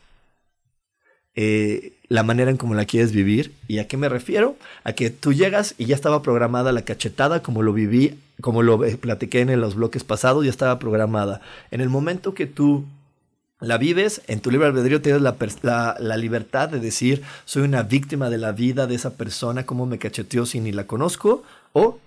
la 1.34 2.22
manera 2.22 2.50
en 2.50 2.56
cómo 2.56 2.74
la 2.74 2.84
quieres 2.84 3.12
vivir. 3.12 3.54
¿Y 3.68 3.78
a 3.78 3.88
qué 3.88 3.96
me 3.96 4.08
refiero? 4.08 4.56
A 4.84 4.92
que 4.92 5.10
tú 5.10 5.32
llegas 5.32 5.74
y 5.78 5.86
ya 5.86 5.94
estaba 5.94 6.22
programada 6.22 6.72
la 6.72 6.82
cachetada 6.82 7.42
como 7.42 7.62
lo 7.62 7.72
viví, 7.72 8.18
como 8.40 8.62
lo 8.62 8.80
platiqué 8.98 9.40
en 9.40 9.60
los 9.60 9.74
bloques 9.74 10.04
pasados, 10.04 10.44
ya 10.44 10.50
estaba 10.50 10.78
programada. 10.78 11.40
En 11.70 11.80
el 11.80 11.88
momento 11.88 12.34
que 12.34 12.46
tú 12.46 12.84
la 13.60 13.76
vives, 13.78 14.22
en 14.26 14.40
tu 14.40 14.50
libre 14.50 14.66
albedrío 14.66 15.02
tienes 15.02 15.20
la, 15.22 15.36
la, 15.98 16.16
libertad 16.16 16.70
de 16.70 16.80
decir, 16.80 17.22
soy 17.44 17.62
una 17.62 17.82
víctima 17.82 18.30
de 18.30 18.38
la 18.38 18.52
vida 18.52 18.86
de 18.86 18.94
esa 18.94 19.14
persona, 19.14 19.66
cómo 19.66 19.84
me 19.84 19.98
cacheteó 19.98 20.46
si 20.46 20.60
ni 20.60 20.72
la 20.72 20.86
conozco, 20.86 21.42
o 21.74 21.98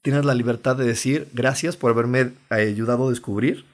tienes 0.00 0.24
la 0.24 0.34
libertad 0.34 0.76
de 0.76 0.86
decir, 0.86 1.28
gracias 1.34 1.76
por 1.76 1.90
haberme 1.90 2.32
ayudado 2.48 3.06
a 3.06 3.10
descubrir 3.10 3.66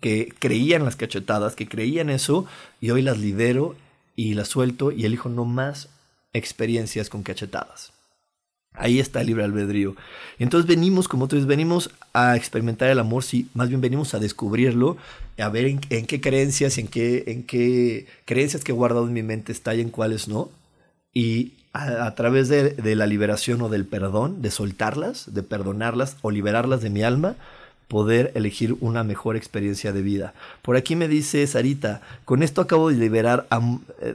que 0.00 0.32
creía 0.38 0.76
en 0.76 0.84
las 0.84 0.96
cachetadas, 0.96 1.54
que 1.54 1.68
creía 1.68 2.02
en 2.02 2.10
eso, 2.10 2.46
y 2.80 2.90
hoy 2.90 3.02
las 3.02 3.18
libero 3.18 3.76
y 4.16 4.34
las 4.34 4.48
suelto 4.48 4.92
y 4.92 5.04
elijo 5.04 5.28
no 5.28 5.44
más 5.44 5.88
experiencias 6.32 7.08
con 7.08 7.22
cachetadas. 7.22 7.92
Ahí 8.74 9.00
está 9.00 9.20
el 9.20 9.26
libre 9.26 9.44
albedrío. 9.44 9.96
Entonces 10.38 10.66
venimos, 10.66 11.06
como 11.06 11.28
tú 11.28 11.36
dices, 11.36 11.46
venimos 11.46 11.90
a 12.14 12.36
experimentar 12.36 12.88
el 12.88 12.98
amor, 12.98 13.22
sí, 13.22 13.48
más 13.52 13.68
bien 13.68 13.82
venimos 13.82 14.14
a 14.14 14.18
descubrirlo, 14.18 14.96
a 15.38 15.48
ver 15.50 15.66
en, 15.66 16.06
qué 16.06 16.20
creencias, 16.20 16.78
en 16.78 16.88
qué, 16.88 17.24
en 17.26 17.42
qué 17.42 18.06
creencias 18.24 18.64
que 18.64 18.72
he 18.72 18.74
guardado 18.74 19.06
en 19.06 19.12
mi 19.12 19.22
mente 19.22 19.52
está 19.52 19.74
y 19.74 19.82
en 19.82 19.90
cuáles 19.90 20.26
no. 20.26 20.48
Y 21.12 21.52
a, 21.74 22.14
través 22.14 22.48
de, 22.48 22.70
de, 22.70 22.96
la 22.96 23.06
liberación 23.06 23.60
o 23.60 23.68
del 23.68 23.84
perdón, 23.84 24.40
de 24.40 24.50
soltarlas, 24.50 25.34
de 25.34 25.42
perdonarlas 25.42 26.16
o 26.22 26.30
liberarlas 26.30 26.80
de 26.80 26.90
mi 26.90 27.02
alma, 27.02 27.36
poder 27.92 28.32
elegir 28.34 28.74
una 28.80 29.04
mejor 29.04 29.36
experiencia 29.36 29.92
de 29.92 30.00
vida. 30.00 30.32
Por 30.62 30.76
aquí 30.76 30.96
me 30.96 31.08
dice 31.08 31.46
Sarita, 31.46 32.00
con 32.24 32.42
esto 32.42 32.62
acabo 32.62 32.88
de 32.88 32.96
liberar, 32.96 33.46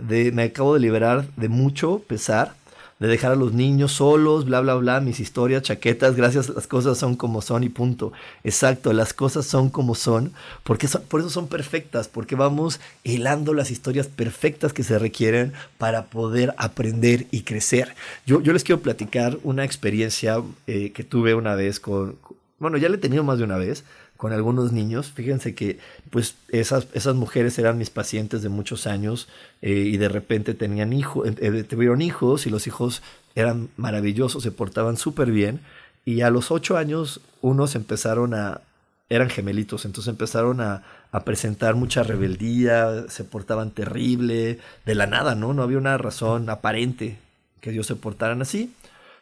de, 0.09 0.31
me 0.31 0.41
acabo 0.45 0.73
de 0.73 0.79
liberar 0.79 1.25
de 1.35 1.47
mucho 1.47 1.99
pesar 2.07 2.55
de 2.99 3.07
dejar 3.07 3.33
a 3.33 3.35
los 3.35 3.53
niños 3.53 3.91
solos, 3.91 4.45
bla, 4.45 4.61
bla, 4.61 4.73
bla, 4.73 4.99
mis 4.99 5.19
historias, 5.19 5.61
chaquetas, 5.61 6.15
gracias, 6.15 6.49
las 6.49 6.65
cosas 6.65 6.97
son 6.97 7.15
como 7.15 7.43
son 7.43 7.63
y 7.63 7.69
punto. 7.69 8.11
Exacto, 8.43 8.93
las 8.93 9.13
cosas 9.13 9.45
son 9.45 9.69
como 9.69 9.93
son, 9.93 10.33
porque 10.63 10.87
por 11.07 11.19
eso 11.19 11.29
son 11.29 11.47
perfectas, 11.47 12.07
porque 12.07 12.35
vamos 12.35 12.79
hilando 13.03 13.53
las 13.53 13.69
historias 13.69 14.07
perfectas 14.07 14.73
que 14.73 14.81
se 14.83 14.97
requieren 14.97 15.53
para 15.77 16.05
poder 16.05 16.55
aprender 16.57 17.27
y 17.29 17.41
crecer. 17.41 17.93
Yo, 18.25 18.41
yo 18.41 18.53
les 18.53 18.63
quiero 18.63 18.81
platicar 18.81 19.37
una 19.43 19.63
experiencia 19.63 20.41
eh, 20.65 20.91
que 20.91 21.03
tuve 21.03 21.35
una 21.35 21.53
vez 21.53 21.79
con, 21.79 22.15
bueno, 22.59 22.77
ya 22.77 22.89
le 22.89 22.95
he 22.95 22.99
tenido 22.99 23.23
más 23.23 23.37
de 23.37 23.43
una 23.43 23.57
vez, 23.57 23.83
con 24.17 24.33
algunos 24.33 24.71
niños. 24.71 25.11
Fíjense 25.11 25.55
que 25.55 25.79
pues 26.09 26.35
esas, 26.49 26.87
esas 26.93 27.15
mujeres 27.15 27.57
eran 27.59 27.77
mis 27.77 27.89
pacientes 27.89 28.41
de 28.41 28.49
muchos 28.49 28.87
años 28.87 29.27
eh, 29.61 29.71
y 29.71 29.97
de 29.97 30.09
repente 30.09 30.53
tenían 30.53 30.91
hijos, 30.91 31.27
eh, 31.27 31.35
eh, 31.39 31.63
tuvieron 31.63 32.01
hijos 32.01 32.47
y 32.47 32.49
los 32.49 32.67
hijos 32.67 33.03
eran 33.35 33.69
maravillosos, 33.77 34.43
se 34.43 34.51
portaban 34.51 34.97
súper 34.97 35.31
bien. 35.31 35.61
Y 36.03 36.21
a 36.21 36.29
los 36.29 36.51
ocho 36.51 36.77
años 36.77 37.21
unos 37.41 37.75
empezaron 37.75 38.33
a, 38.33 38.61
eran 39.09 39.29
gemelitos, 39.29 39.85
entonces 39.85 40.09
empezaron 40.11 40.61
a, 40.61 40.83
presentar 41.25 41.73
mucha 41.73 42.03
rebeldía, 42.03 43.05
se 43.09 43.23
portaban 43.23 43.71
terrible, 43.71 44.59
de 44.85 44.95
la 44.95 45.07
nada, 45.07 45.33
¿no? 45.33 45.51
No 45.55 45.63
había 45.63 45.79
una 45.79 45.97
razón 45.97 46.47
aparente 46.47 47.17
que 47.59 47.71
ellos 47.71 47.87
se 47.87 47.95
portaran 47.95 48.43
así. 48.43 48.71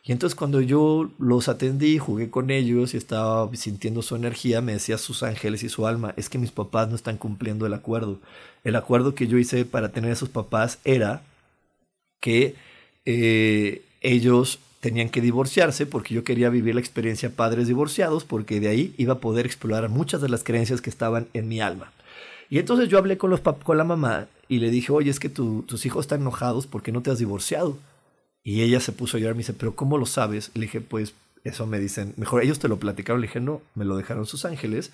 Y 0.08 0.12
entonces 0.12 0.36
cuando 0.36 0.62
yo 0.62 1.10
los 1.18 1.50
atendí, 1.50 1.98
jugué 1.98 2.30
con 2.30 2.52
ellos 2.52 2.94
y 2.94 2.98
estaba 2.98 3.50
sintiendo 3.56 4.04
su 4.04 4.16
energía, 4.16 4.62
me 4.62 4.74
decía 4.74 5.00
sus 5.00 5.24
ángeles 5.24 5.64
y 5.64 5.70
su 5.70 5.88
alma, 5.88 6.14
es 6.16 6.30
que 6.30 6.38
mis 6.38 6.52
papás 6.52 6.88
no 6.90 6.96
están 6.96 7.18
cumpliendo 7.18 7.66
el 7.66 7.74
acuerdo. 7.74 8.20
El 8.64 8.76
acuerdo 8.76 9.16
que 9.16 9.28
yo 9.28 9.40
hice 9.40 9.66
para 9.66 9.90
tener 9.90 10.12
a 10.12 10.16
sus 10.16 10.30
papás 10.30 10.78
era 10.84 11.24
que 12.22 12.56
eh, 13.06 13.82
ellos 14.02 14.60
tenían 14.80 15.10
que 15.10 15.22
divorciarse 15.22 15.88
porque 15.88 16.14
yo 16.14 16.24
quería 16.24 16.52
vivir 16.52 16.76
la 16.76 16.82
experiencia 16.82 17.32
padres 17.32 17.68
divorciados 17.68 18.26
porque 18.26 18.60
de 18.60 18.68
ahí 18.68 18.94
iba 18.98 19.14
a 19.14 19.20
poder 19.20 19.48
explorar 19.48 19.90
muchas 19.90 20.22
de 20.22 20.30
las 20.30 20.44
creencias 20.44 20.82
que 20.82 20.92
estaban 20.92 21.28
en 21.34 21.48
mi 21.48 21.62
alma. 21.62 21.92
Y 22.52 22.60
entonces 22.60 22.90
yo 22.90 23.00
hablé 23.00 23.18
con, 23.18 23.32
los 23.32 23.42
con 23.42 23.78
la 23.80 23.84
mamá 23.84 24.28
y 24.48 24.60
le 24.60 24.70
dije, 24.70 24.92
oye, 24.92 25.10
es 25.10 25.20
que 25.20 25.30
tus 25.30 25.84
hijos 25.88 26.06
están 26.06 26.22
enojados 26.22 26.68
porque 26.68 26.92
no 26.92 27.02
te 27.02 27.10
has 27.10 27.18
divorciado. 27.18 27.80
Y 28.46 28.62
ella 28.62 28.80
se 28.80 28.92
puso 28.92 29.18
a 29.18 29.20
llorar, 29.20 29.34
me 29.34 29.40
dice, 29.40 29.54
pero 29.54 29.76
¿cómo 29.76 29.98
lo 29.98 30.06
sabes? 30.06 30.52
Le 30.54 30.62
dije, 30.62 30.80
pues 30.80 31.16
eso 31.44 31.66
me 31.66 31.80
dicen, 31.80 32.14
mejor 32.16 32.44
ellos 32.44 32.60
te 32.60 32.68
lo 32.68 32.78
platicaron, 32.78 33.20
le 33.20 33.28
dije, 33.28 33.40
no, 33.40 33.62
me 33.74 33.86
lo 33.86 33.98
dejaron 33.98 34.28
sus 34.28 34.46
ángeles. 34.46 34.92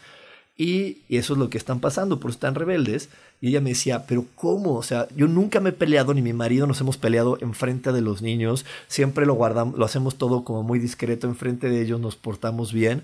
Y, 0.58 1.00
eso 1.10 1.34
es 1.34 1.40
lo 1.40 1.50
que 1.50 1.58
están 1.58 1.82
pasando, 1.82 2.20
por 2.20 2.32
están 2.32 2.56
rebeldes. 2.56 3.10
Y 3.42 3.50
ella 3.50 3.60
me 3.60 3.72
decía, 3.72 4.06
pero 4.08 4.26
¿cómo? 4.36 4.76
O 4.76 4.84
sea, 4.84 5.10
yo 5.18 5.28
nunca 5.28 5.60
me 5.60 5.72
he 5.72 5.74
peleado, 5.74 6.14
ni 6.14 6.22
mi 6.22 6.32
marido 6.32 6.66
nos 6.66 6.80
hemos 6.80 6.98
peleado 6.98 7.38
enfrente 7.42 7.92
de 7.92 8.02
los 8.02 8.22
niños. 8.22 8.66
Siempre 8.88 9.26
lo 9.26 9.34
guardamos, 9.34 9.78
lo 9.78 9.84
hacemos 9.84 10.18
todo 10.18 10.46
como 10.46 10.64
muy 10.64 10.80
discreto 10.80 11.28
enfrente 11.28 11.70
de 11.70 11.82
ellos, 11.82 12.00
nos 12.00 12.16
portamos 12.16 12.72
bien. 12.72 13.04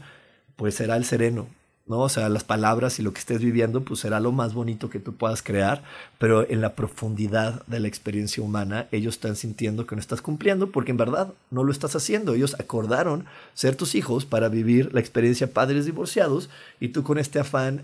Pues 0.55 0.75
será 0.75 0.95
el 0.95 1.03
sereno. 1.03 1.47
¿No? 1.87 1.99
O 1.99 2.09
sea, 2.09 2.29
las 2.29 2.43
palabras 2.43 2.99
y 2.99 3.03
lo 3.03 3.13
que 3.13 3.19
estés 3.19 3.41
viviendo, 3.41 3.81
pues 3.83 4.01
será 4.01 4.19
lo 4.19 4.31
más 4.31 4.53
bonito 4.53 4.89
que 4.89 4.99
tú 4.99 5.15
puedas 5.15 5.41
crear, 5.41 5.83
pero 6.17 6.47
en 6.49 6.61
la 6.61 6.73
profundidad 6.73 7.65
de 7.67 7.79
la 7.79 7.87
experiencia 7.87 8.43
humana, 8.43 8.87
ellos 8.91 9.15
están 9.15 9.35
sintiendo 9.35 9.85
que 9.85 9.95
no 9.95 10.01
estás 10.01 10.21
cumpliendo 10.21 10.71
porque 10.71 10.91
en 10.91 10.97
verdad 10.97 11.33
no 11.51 11.63
lo 11.63 11.71
estás 11.71 11.95
haciendo. 11.95 12.33
Ellos 12.33 12.55
acordaron 12.59 13.25
ser 13.53 13.75
tus 13.75 13.95
hijos 13.95 14.25
para 14.25 14.49
vivir 14.49 14.93
la 14.93 14.99
experiencia 14.99 15.51
padres 15.53 15.85
divorciados 15.85 16.49
y 16.79 16.89
tú 16.89 17.03
con 17.03 17.17
este 17.17 17.39
afán 17.39 17.81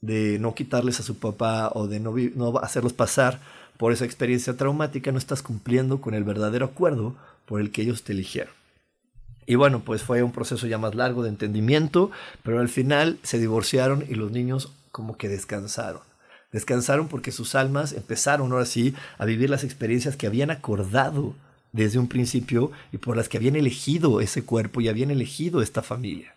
de 0.00 0.38
no 0.38 0.54
quitarles 0.54 1.00
a 1.00 1.02
su 1.02 1.16
papá 1.16 1.70
o 1.74 1.86
de 1.86 2.00
no, 2.00 2.14
no 2.34 2.58
hacerlos 2.58 2.92
pasar 2.92 3.40
por 3.76 3.92
esa 3.92 4.04
experiencia 4.04 4.56
traumática, 4.56 5.12
no 5.12 5.18
estás 5.18 5.42
cumpliendo 5.42 6.00
con 6.00 6.14
el 6.14 6.24
verdadero 6.24 6.66
acuerdo 6.66 7.14
por 7.46 7.60
el 7.60 7.70
que 7.70 7.82
ellos 7.82 8.02
te 8.02 8.12
eligieron. 8.12 8.63
Y 9.46 9.56
bueno, 9.56 9.80
pues 9.84 10.02
fue 10.02 10.22
un 10.22 10.32
proceso 10.32 10.66
ya 10.66 10.78
más 10.78 10.94
largo 10.94 11.22
de 11.22 11.28
entendimiento, 11.28 12.10
pero 12.42 12.60
al 12.60 12.68
final 12.68 13.18
se 13.22 13.38
divorciaron 13.38 14.04
y 14.08 14.14
los 14.14 14.30
niños 14.30 14.72
como 14.90 15.16
que 15.16 15.28
descansaron. 15.28 16.02
Descansaron 16.52 17.08
porque 17.08 17.32
sus 17.32 17.54
almas 17.54 17.92
empezaron 17.92 18.52
ahora 18.52 18.64
sí 18.64 18.94
a 19.18 19.24
vivir 19.24 19.50
las 19.50 19.64
experiencias 19.64 20.16
que 20.16 20.26
habían 20.26 20.50
acordado 20.50 21.34
desde 21.72 21.98
un 21.98 22.08
principio 22.08 22.70
y 22.92 22.98
por 22.98 23.16
las 23.16 23.28
que 23.28 23.36
habían 23.36 23.56
elegido 23.56 24.20
ese 24.20 24.44
cuerpo 24.44 24.80
y 24.80 24.88
habían 24.88 25.10
elegido 25.10 25.60
esta 25.60 25.82
familia. 25.82 26.32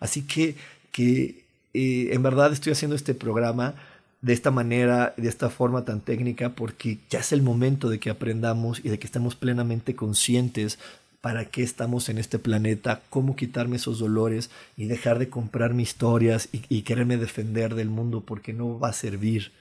Así 0.00 0.22
que, 0.22 0.56
que 0.90 1.44
eh, 1.74 2.08
en 2.12 2.22
verdad 2.22 2.52
estoy 2.52 2.72
haciendo 2.72 2.96
este 2.96 3.14
programa 3.14 3.74
de 4.22 4.32
esta 4.32 4.50
manera, 4.50 5.14
de 5.16 5.28
esta 5.28 5.50
forma 5.50 5.84
tan 5.84 6.00
técnica, 6.00 6.50
porque 6.50 6.98
ya 7.08 7.20
es 7.20 7.32
el 7.32 7.42
momento 7.42 7.88
de 7.88 7.98
que 7.98 8.10
aprendamos 8.10 8.80
y 8.84 8.88
de 8.88 8.98
que 8.98 9.06
estemos 9.06 9.34
plenamente 9.34 9.94
conscientes 9.94 10.78
para 11.20 11.44
qué 11.44 11.62
estamos 11.62 12.08
en 12.08 12.18
este 12.18 12.38
planeta, 12.38 13.02
cómo 13.10 13.36
quitarme 13.36 13.76
esos 13.76 13.98
dolores 13.98 14.50
y 14.76 14.86
dejar 14.86 15.18
de 15.18 15.28
comprar 15.28 15.74
mis 15.74 15.90
historias 15.90 16.48
y, 16.52 16.82
quererme 16.82 17.16
defender 17.18 17.74
del 17.74 17.90
mundo 17.90 18.22
porque 18.22 18.52
no 18.52 18.78
va 18.78 18.88
a 18.88 18.94
servir. 18.94 19.52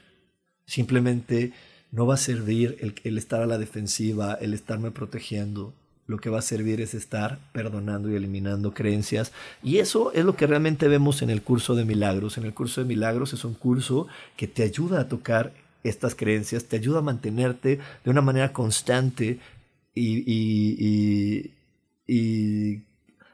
Simplemente 0.66 1.52
no 1.92 2.06
va 2.06 2.14
a 2.14 2.18
servir 2.18 2.78
el, 2.80 2.96
el 3.04 3.18
estar 3.18 3.42
a 3.42 3.48
la 3.48 3.58
defensiva, 3.58 4.36
el 4.36 4.54
estarme 4.54 4.92
protegiendo. 4.92 5.74
Lo 6.08 6.18
que 6.20 6.30
va 6.30 6.40
a 6.40 6.44
servir 6.44 6.82
es 6.82 6.94
estar 6.94 7.40
perdonando 7.52 8.10
y 8.10 8.16
eliminando 8.16 8.74
creencias. 8.74 9.32
Y 9.62 9.78
eso 9.78 10.12
es 10.14 10.26
lo 10.26 10.36
que 10.36 10.48
realmente 10.48 10.88
vemos 10.88 11.22
en 11.22 11.30
el 11.30 11.42
curso 11.42 11.76
de 11.76 11.86
milagros. 11.86 12.38
En 12.38 12.46
el 12.46 12.54
curso 12.54 12.82
de 12.82 12.88
milagros 12.88 13.34
es 13.34 13.44
un 13.44 13.54
curso 13.54 14.08
que 14.38 14.48
te 14.48 14.64
ayuda 14.64 15.02
a 15.02 15.08
tocar 15.08 15.52
estas 15.84 16.16
creencias, 16.16 16.66
te 16.66 16.78
ayuda 16.78 17.00
a 17.00 17.04
mantenerte 17.04 17.80
de 18.04 18.10
una 18.10 18.22
manera 18.22 18.54
constante 18.54 19.40
y, 19.96 21.52
y, 22.08 22.84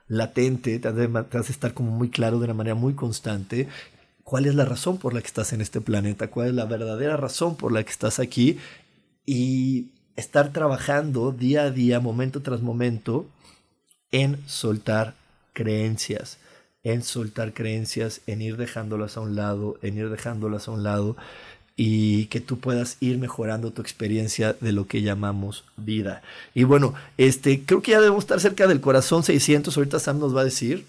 latente, 0.07 0.79
te 0.79 0.87
hace, 0.87 1.51
estar 1.51 1.73
como 1.73 1.91
muy 1.91 2.09
claro 2.09 2.39
de 2.39 2.45
una 2.45 2.53
manera 2.53 2.75
muy 2.75 2.93
constante 2.93 3.67
cuál 4.23 4.45
es 4.45 4.55
la 4.55 4.65
razón 4.65 4.97
por 4.97 5.13
la 5.13 5.21
que 5.21 5.27
estás 5.27 5.53
en 5.53 5.61
este 5.61 5.81
planeta, 5.81 6.29
cuál 6.29 6.49
es 6.49 6.53
la 6.53 6.65
verdadera 6.65 7.15
razón 7.15 7.55
por 7.55 7.71
la 7.71 7.83
que 7.83 7.91
estás 7.91 8.19
aquí 8.19 8.57
y 9.25 9.91
estar 10.15 10.51
trabajando 10.51 11.31
día 11.31 11.63
a 11.63 11.71
día, 11.71 11.99
momento 11.99 12.41
tras 12.41 12.61
momento, 12.61 13.27
en 14.11 14.39
soltar 14.47 15.13
creencias, 15.53 16.39
en 16.83 17.03
soltar 17.03 17.53
creencias, 17.53 18.21
en 18.27 18.41
ir 18.41 18.57
dejándolas 18.57 19.17
a 19.17 19.21
un 19.21 19.35
lado, 19.35 19.77
en 19.81 19.97
ir 19.97 20.09
dejándolas 20.09 20.67
a 20.67 20.71
un 20.71 20.83
lado 20.83 21.17
y 21.77 22.27
que 22.27 22.39
tú 22.39 22.59
puedas 22.59 22.97
ir 23.01 23.17
mejorando 23.17 23.71
tu 23.71 23.81
experiencia 23.81 24.55
de 24.59 24.71
lo 24.71 24.87
que 24.87 25.01
llamamos 25.01 25.65
vida. 25.75 26.21
Y 26.53 26.63
bueno, 26.63 26.93
este, 27.17 27.63
creo 27.65 27.81
que 27.81 27.91
ya 27.91 27.99
debemos 27.99 28.23
estar 28.23 28.39
cerca 28.39 28.67
del 28.67 28.81
corazón 28.81 29.23
600, 29.23 29.75
ahorita 29.75 29.99
Sam 29.99 30.19
nos 30.19 30.35
va 30.35 30.41
a 30.41 30.45
decir. 30.45 30.85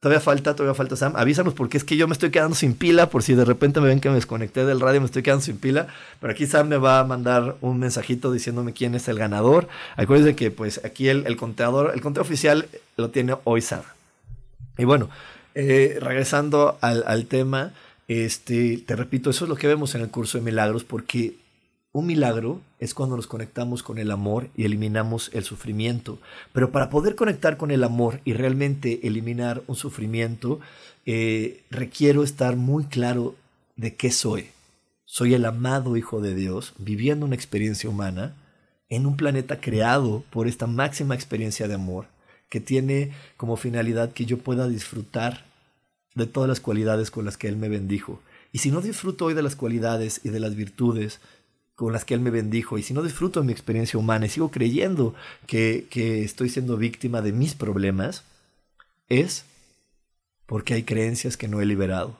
Todavía 0.00 0.20
falta, 0.20 0.54
todavía 0.54 0.76
falta 0.76 0.94
Sam. 0.94 1.14
Avísanos 1.16 1.54
porque 1.54 1.76
es 1.76 1.82
que 1.82 1.96
yo 1.96 2.06
me 2.06 2.12
estoy 2.12 2.30
quedando 2.30 2.54
sin 2.54 2.74
pila, 2.74 3.10
por 3.10 3.24
si 3.24 3.34
de 3.34 3.44
repente 3.44 3.80
me 3.80 3.88
ven 3.88 3.98
que 3.98 4.08
me 4.08 4.14
desconecté 4.14 4.64
del 4.64 4.80
radio, 4.80 5.00
me 5.00 5.06
estoy 5.06 5.24
quedando 5.24 5.44
sin 5.44 5.58
pila. 5.58 5.88
Pero 6.20 6.32
aquí 6.32 6.46
Sam 6.46 6.68
me 6.68 6.76
va 6.76 7.00
a 7.00 7.04
mandar 7.04 7.56
un 7.60 7.80
mensajito 7.80 8.30
diciéndome 8.30 8.72
quién 8.72 8.94
es 8.94 9.08
el 9.08 9.18
ganador. 9.18 9.66
Acuérdense 9.96 10.36
que 10.36 10.52
pues 10.52 10.80
aquí 10.84 11.08
el, 11.08 11.26
el 11.26 11.36
conteador, 11.36 11.92
el 11.94 12.00
conteo 12.00 12.22
oficial 12.22 12.68
lo 12.96 13.10
tiene 13.10 13.36
hoy 13.42 13.60
Sam. 13.60 13.82
Y 14.76 14.84
bueno, 14.84 15.10
eh, 15.56 15.98
regresando 16.00 16.78
al, 16.80 17.02
al 17.04 17.26
tema, 17.26 17.72
este, 18.08 18.78
te 18.78 18.96
repito, 18.96 19.28
eso 19.28 19.44
es 19.44 19.48
lo 19.50 19.56
que 19.56 19.66
vemos 19.66 19.94
en 19.94 20.00
el 20.00 20.10
curso 20.10 20.38
de 20.38 20.44
milagros, 20.44 20.82
porque 20.82 21.36
un 21.92 22.06
milagro 22.06 22.60
es 22.78 22.94
cuando 22.94 23.16
nos 23.16 23.26
conectamos 23.26 23.82
con 23.82 23.98
el 23.98 24.10
amor 24.10 24.48
y 24.56 24.64
eliminamos 24.64 25.30
el 25.34 25.44
sufrimiento. 25.44 26.18
Pero 26.52 26.72
para 26.72 26.90
poder 26.90 27.16
conectar 27.16 27.58
con 27.58 27.70
el 27.70 27.84
amor 27.84 28.20
y 28.24 28.32
realmente 28.32 29.06
eliminar 29.06 29.62
un 29.66 29.76
sufrimiento, 29.76 30.58
eh, 31.04 31.64
requiero 31.70 32.22
estar 32.22 32.56
muy 32.56 32.84
claro 32.84 33.34
de 33.76 33.94
qué 33.94 34.10
soy. 34.10 34.48
Soy 35.04 35.34
el 35.34 35.44
amado 35.44 35.96
Hijo 35.96 36.20
de 36.20 36.34
Dios, 36.34 36.74
viviendo 36.78 37.26
una 37.26 37.34
experiencia 37.34 37.90
humana 37.90 38.36
en 38.88 39.04
un 39.04 39.16
planeta 39.16 39.60
creado 39.60 40.24
por 40.30 40.48
esta 40.48 40.66
máxima 40.66 41.14
experiencia 41.14 41.68
de 41.68 41.74
amor, 41.74 42.06
que 42.48 42.60
tiene 42.60 43.12
como 43.36 43.56
finalidad 43.56 44.12
que 44.12 44.24
yo 44.24 44.38
pueda 44.38 44.68
disfrutar 44.68 45.47
de 46.18 46.26
todas 46.26 46.48
las 46.48 46.60
cualidades 46.60 47.10
con 47.10 47.24
las 47.24 47.38
que 47.38 47.48
Él 47.48 47.56
me 47.56 47.68
bendijo. 47.68 48.20
Y 48.52 48.58
si 48.58 48.70
no 48.70 48.80
disfruto 48.80 49.26
hoy 49.26 49.34
de 49.34 49.42
las 49.42 49.56
cualidades 49.56 50.20
y 50.24 50.28
de 50.28 50.40
las 50.40 50.54
virtudes 50.54 51.20
con 51.74 51.92
las 51.92 52.04
que 52.04 52.14
Él 52.14 52.20
me 52.20 52.30
bendijo, 52.30 52.76
y 52.76 52.82
si 52.82 52.92
no 52.92 53.02
disfruto 53.02 53.40
de 53.40 53.46
mi 53.46 53.52
experiencia 53.52 53.98
humana 53.98 54.26
y 54.26 54.28
sigo 54.28 54.50
creyendo 54.50 55.14
que, 55.46 55.86
que 55.90 56.24
estoy 56.24 56.48
siendo 56.48 56.76
víctima 56.76 57.22
de 57.22 57.32
mis 57.32 57.54
problemas, 57.54 58.24
es 59.08 59.44
porque 60.46 60.74
hay 60.74 60.82
creencias 60.82 61.36
que 61.36 61.48
no 61.48 61.60
he 61.60 61.66
liberado. 61.66 62.16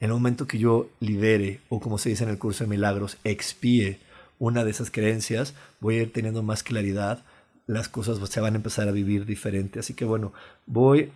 En 0.00 0.06
el 0.06 0.14
momento 0.14 0.46
que 0.46 0.58
yo 0.58 0.88
libere, 1.00 1.60
o 1.68 1.78
como 1.78 1.98
se 1.98 2.08
dice 2.08 2.24
en 2.24 2.30
el 2.30 2.38
curso 2.38 2.64
de 2.64 2.70
milagros, 2.70 3.18
expíe 3.22 4.00
una 4.38 4.64
de 4.64 4.70
esas 4.70 4.90
creencias, 4.90 5.54
voy 5.78 5.98
a 5.98 6.02
ir 6.02 6.12
teniendo 6.12 6.42
más 6.42 6.62
claridad, 6.62 7.22
las 7.66 7.88
cosas 7.88 8.18
se 8.28 8.40
van 8.40 8.54
a 8.54 8.56
empezar 8.56 8.88
a 8.88 8.92
vivir 8.92 9.26
diferente. 9.26 9.78
Así 9.78 9.94
que 9.94 10.04
bueno, 10.04 10.32
voy 10.66 11.12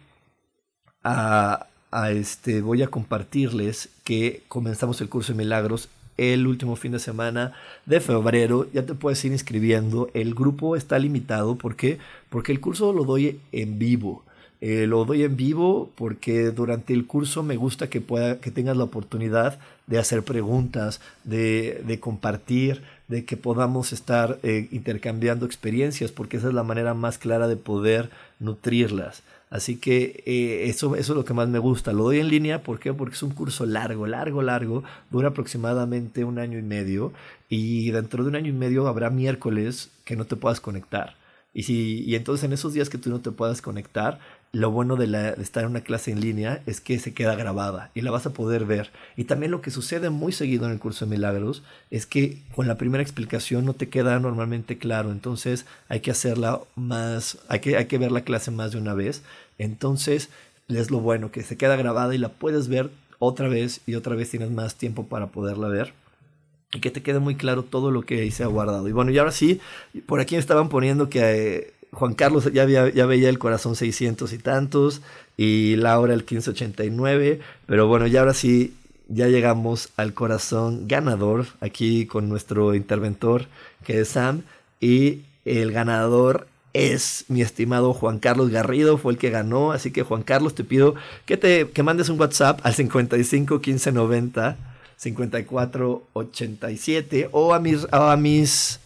a, 1.03 1.66
a 1.91 2.11
este, 2.11 2.61
voy 2.61 2.82
a 2.82 2.89
compartirles 2.89 3.89
que 4.05 4.43
comenzamos 4.49 5.01
el 5.01 5.09
curso 5.09 5.32
de 5.32 5.39
milagros 5.39 5.89
el 6.16 6.47
último 6.47 6.76
fin 6.76 6.93
de 6.93 6.99
semana 6.99 7.53
de 7.84 8.01
febrero. 8.01 8.66
Ya 8.72 8.84
te 8.84 8.95
puedes 8.95 9.24
ir 9.24 9.32
inscribiendo. 9.32 10.11
El 10.14 10.34
grupo 10.34 10.76
está 10.76 10.99
limitado. 10.99 11.57
¿Por 11.57 11.76
qué? 11.76 11.99
Porque 12.30 12.53
el 12.53 12.61
curso 12.61 12.93
lo 12.93 13.05
doy 13.05 13.41
en 13.53 13.78
vivo. 13.78 14.24
Eh, 14.62 14.87
lo 14.87 15.05
doy 15.05 15.22
en 15.22 15.37
vivo 15.37 15.91
porque 15.97 16.51
durante 16.51 16.95
el 16.95 17.07
curso 17.07 17.43
me 17.43 17.57
gusta 17.57 17.91
que, 17.91 18.01
pueda, 18.01 18.41
que 18.41 18.51
tengas 18.51 18.76
la 18.76 18.84
oportunidad 18.84 19.59
de 19.87 19.99
hacer 19.99 20.22
preguntas, 20.22 21.01
de, 21.24 21.82
de 21.87 22.01
compartir, 22.01 22.82
de 23.09 23.26
que 23.26 23.37
podamos 23.37 23.93
estar 23.93 24.39
eh, 24.43 24.68
intercambiando 24.72 25.45
experiencias, 25.45 26.11
porque 26.11 26.39
esa 26.39 26.49
es 26.49 26.55
la 26.55 26.62
manera 26.62 26.95
más 26.95 27.18
clara 27.18 27.49
de 27.49 27.57
poder 27.57 28.11
nutrirlas. 28.41 29.22
Así 29.49 29.76
que 29.76 30.22
eh, 30.26 30.68
eso, 30.68 30.97
eso 30.97 31.12
es 31.12 31.16
lo 31.16 31.24
que 31.24 31.34
más 31.34 31.49
me 31.49 31.59
gusta. 31.59 31.92
Lo 31.92 32.05
doy 32.05 32.18
en 32.18 32.28
línea, 32.28 32.62
¿por 32.62 32.80
qué? 32.80 32.92
Porque 32.92 33.14
es 33.14 33.22
un 33.22 33.30
curso 33.30 33.64
largo, 33.64 34.07
largo, 34.07 34.42
largo. 34.42 34.82
Dura 35.11 35.28
aproximadamente 35.28 36.24
un 36.24 36.38
año 36.38 36.59
y 36.59 36.62
medio. 36.62 37.12
Y 37.49 37.90
dentro 37.90 38.24
de 38.24 38.30
un 38.30 38.36
año 38.36 38.49
y 38.49 38.53
medio 38.53 38.88
habrá 38.88 39.11
miércoles 39.11 39.90
que 40.05 40.16
no 40.16 40.24
te 40.24 40.36
puedas 40.36 40.61
conectar. 40.61 41.14
Y, 41.55 41.62
si, 41.62 42.03
y 42.05 42.16
entonces 42.16 42.44
en 42.44 42.53
esos 42.53 42.74
días 42.74 42.90
que 42.90 42.99
tú 42.99 43.09
no 43.09 43.20
te 43.20 43.30
puedas 43.30 43.62
conectar, 43.62 44.18
lo 44.57 44.70
bueno 44.70 44.96
de, 44.96 45.34
estar 45.38 45.64
en 45.64 45.70
una 45.70 45.82
clase 45.82 46.11
en 46.11 46.22
línea 46.22 46.62
es 46.64 46.80
que 46.80 46.98
se 46.98 47.12
queda 47.12 47.34
grabada 47.34 47.90
y 47.94 48.00
la 48.00 48.11
vas 48.11 48.24
a 48.24 48.32
poder 48.32 48.64
ver. 48.64 48.90
Y 49.14 49.24
también 49.24 49.52
lo 49.52 49.61
que 49.61 49.70
sucede 49.70 50.09
muy 50.09 50.32
seguido 50.32 50.64
en 50.64 50.72
el 50.72 50.78
curso 50.78 51.04
de 51.04 51.11
milagros 51.11 51.62
es 51.90 52.07
que 52.07 52.40
con 52.54 52.66
la 52.66 52.78
primera 52.78 53.02
explicación 53.02 53.66
no 53.66 53.74
te 53.74 53.90
queda 53.90 54.18
normalmente 54.18 54.78
claro. 54.78 55.12
Entonces 55.12 55.66
hay 55.90 56.00
que 56.00 56.11
hacerla 56.11 56.62
más, 56.74 57.36
hay 57.48 57.61
que, 57.61 57.76
hay 57.76 57.84
que 57.84 57.98
ver 57.98 58.12
la 58.12 58.22
clase 58.22 58.50
más 58.50 58.72
de 58.72 58.78
una 58.78 58.94
vez. 58.94 59.22
Entonces 59.59 60.30
es 60.68 60.90
lo 60.90 61.00
bueno, 61.00 61.30
que 61.30 61.42
se 61.42 61.59
queda 61.59 61.76
grabada 61.76 62.14
y 62.14 62.18
la 62.18 62.30
puedes 62.30 62.68
ver 62.68 62.88
otra 63.18 63.48
vez 63.48 63.82
y 63.84 63.94
otra 63.94 64.16
vez 64.16 64.30
tienes 64.30 64.50
más 64.50 64.76
tiempo 64.76 65.07
para 65.07 65.26
poderla 65.26 65.68
ver 65.68 65.92
y 66.72 66.80
que 66.80 66.90
te 66.90 67.02
quede 67.02 67.18
muy 67.18 67.36
claro 67.36 67.62
todo 67.62 67.90
lo 67.90 68.02
que 68.02 68.20
ahí 68.22 68.30
se 68.30 68.42
ha 68.42 68.46
guardado. 68.46 68.88
Y 68.88 68.92
bueno, 68.92 69.11
y 69.11 69.18
ahora 69.18 69.32
sí, 69.32 69.61
por 70.07 70.20
aquí 70.20 70.36
estaban 70.36 70.68
poniendo 70.68 71.09
que 71.09 71.20
eh, 71.20 71.74
Juan 71.93 72.14
Carlos 72.14 72.53
ya, 72.53 72.64
veía 72.66 73.28
el 73.28 73.39
corazón 73.39 73.76
600 73.76 74.32
y 74.32 74.39
tantos 74.39 75.03
y 75.37 75.76
Laura 75.76 76.12
el 76.12 76.20
1589, 76.20 77.41
pero 77.66 77.87
bueno, 77.87 78.07
ya 78.07 78.20
ahora 78.20 78.34
sí, 78.34 78.74
ya 79.09 79.28
llegamos 79.28 79.91
al 79.97 80.14
corazón 80.14 80.89
ganador 80.89 81.47
aquí 81.61 82.07
con 82.07 82.28
nuestro 82.28 82.74
interventor 82.74 83.47
que 83.84 84.01
es 84.01 84.09
Sam 84.09 84.43
y 84.80 85.22
el 85.45 85.72
ganador 85.72 86.49
es 86.72 87.24
mi 87.28 87.41
estimado 87.41 87.95
Juan 87.95 88.18
Carlos 88.18 88.51
Garrido, 88.51 88.99
fue 88.99 89.12
el 89.12 89.18
que 89.18 89.30
ganó, 89.30 89.72
así 89.72 89.91
que 89.93 90.03
Juan 90.03 90.22
Carlos 90.22 90.55
te 90.55 90.64
pido 90.64 90.95
que 91.24 91.37
te 91.37 91.70
que 91.70 91.82
mandes 91.82 92.09
un 92.09 92.20
WhatsApp 92.20 92.61
al 92.64 92.74
55 92.74 93.61
15 93.61 93.93
90 93.93 94.57
54 94.97 96.03
87 96.12 97.28
o 97.32 97.55
a 97.55 97.61
mis 97.61 97.87
a 97.91 98.16
mis 98.16 98.80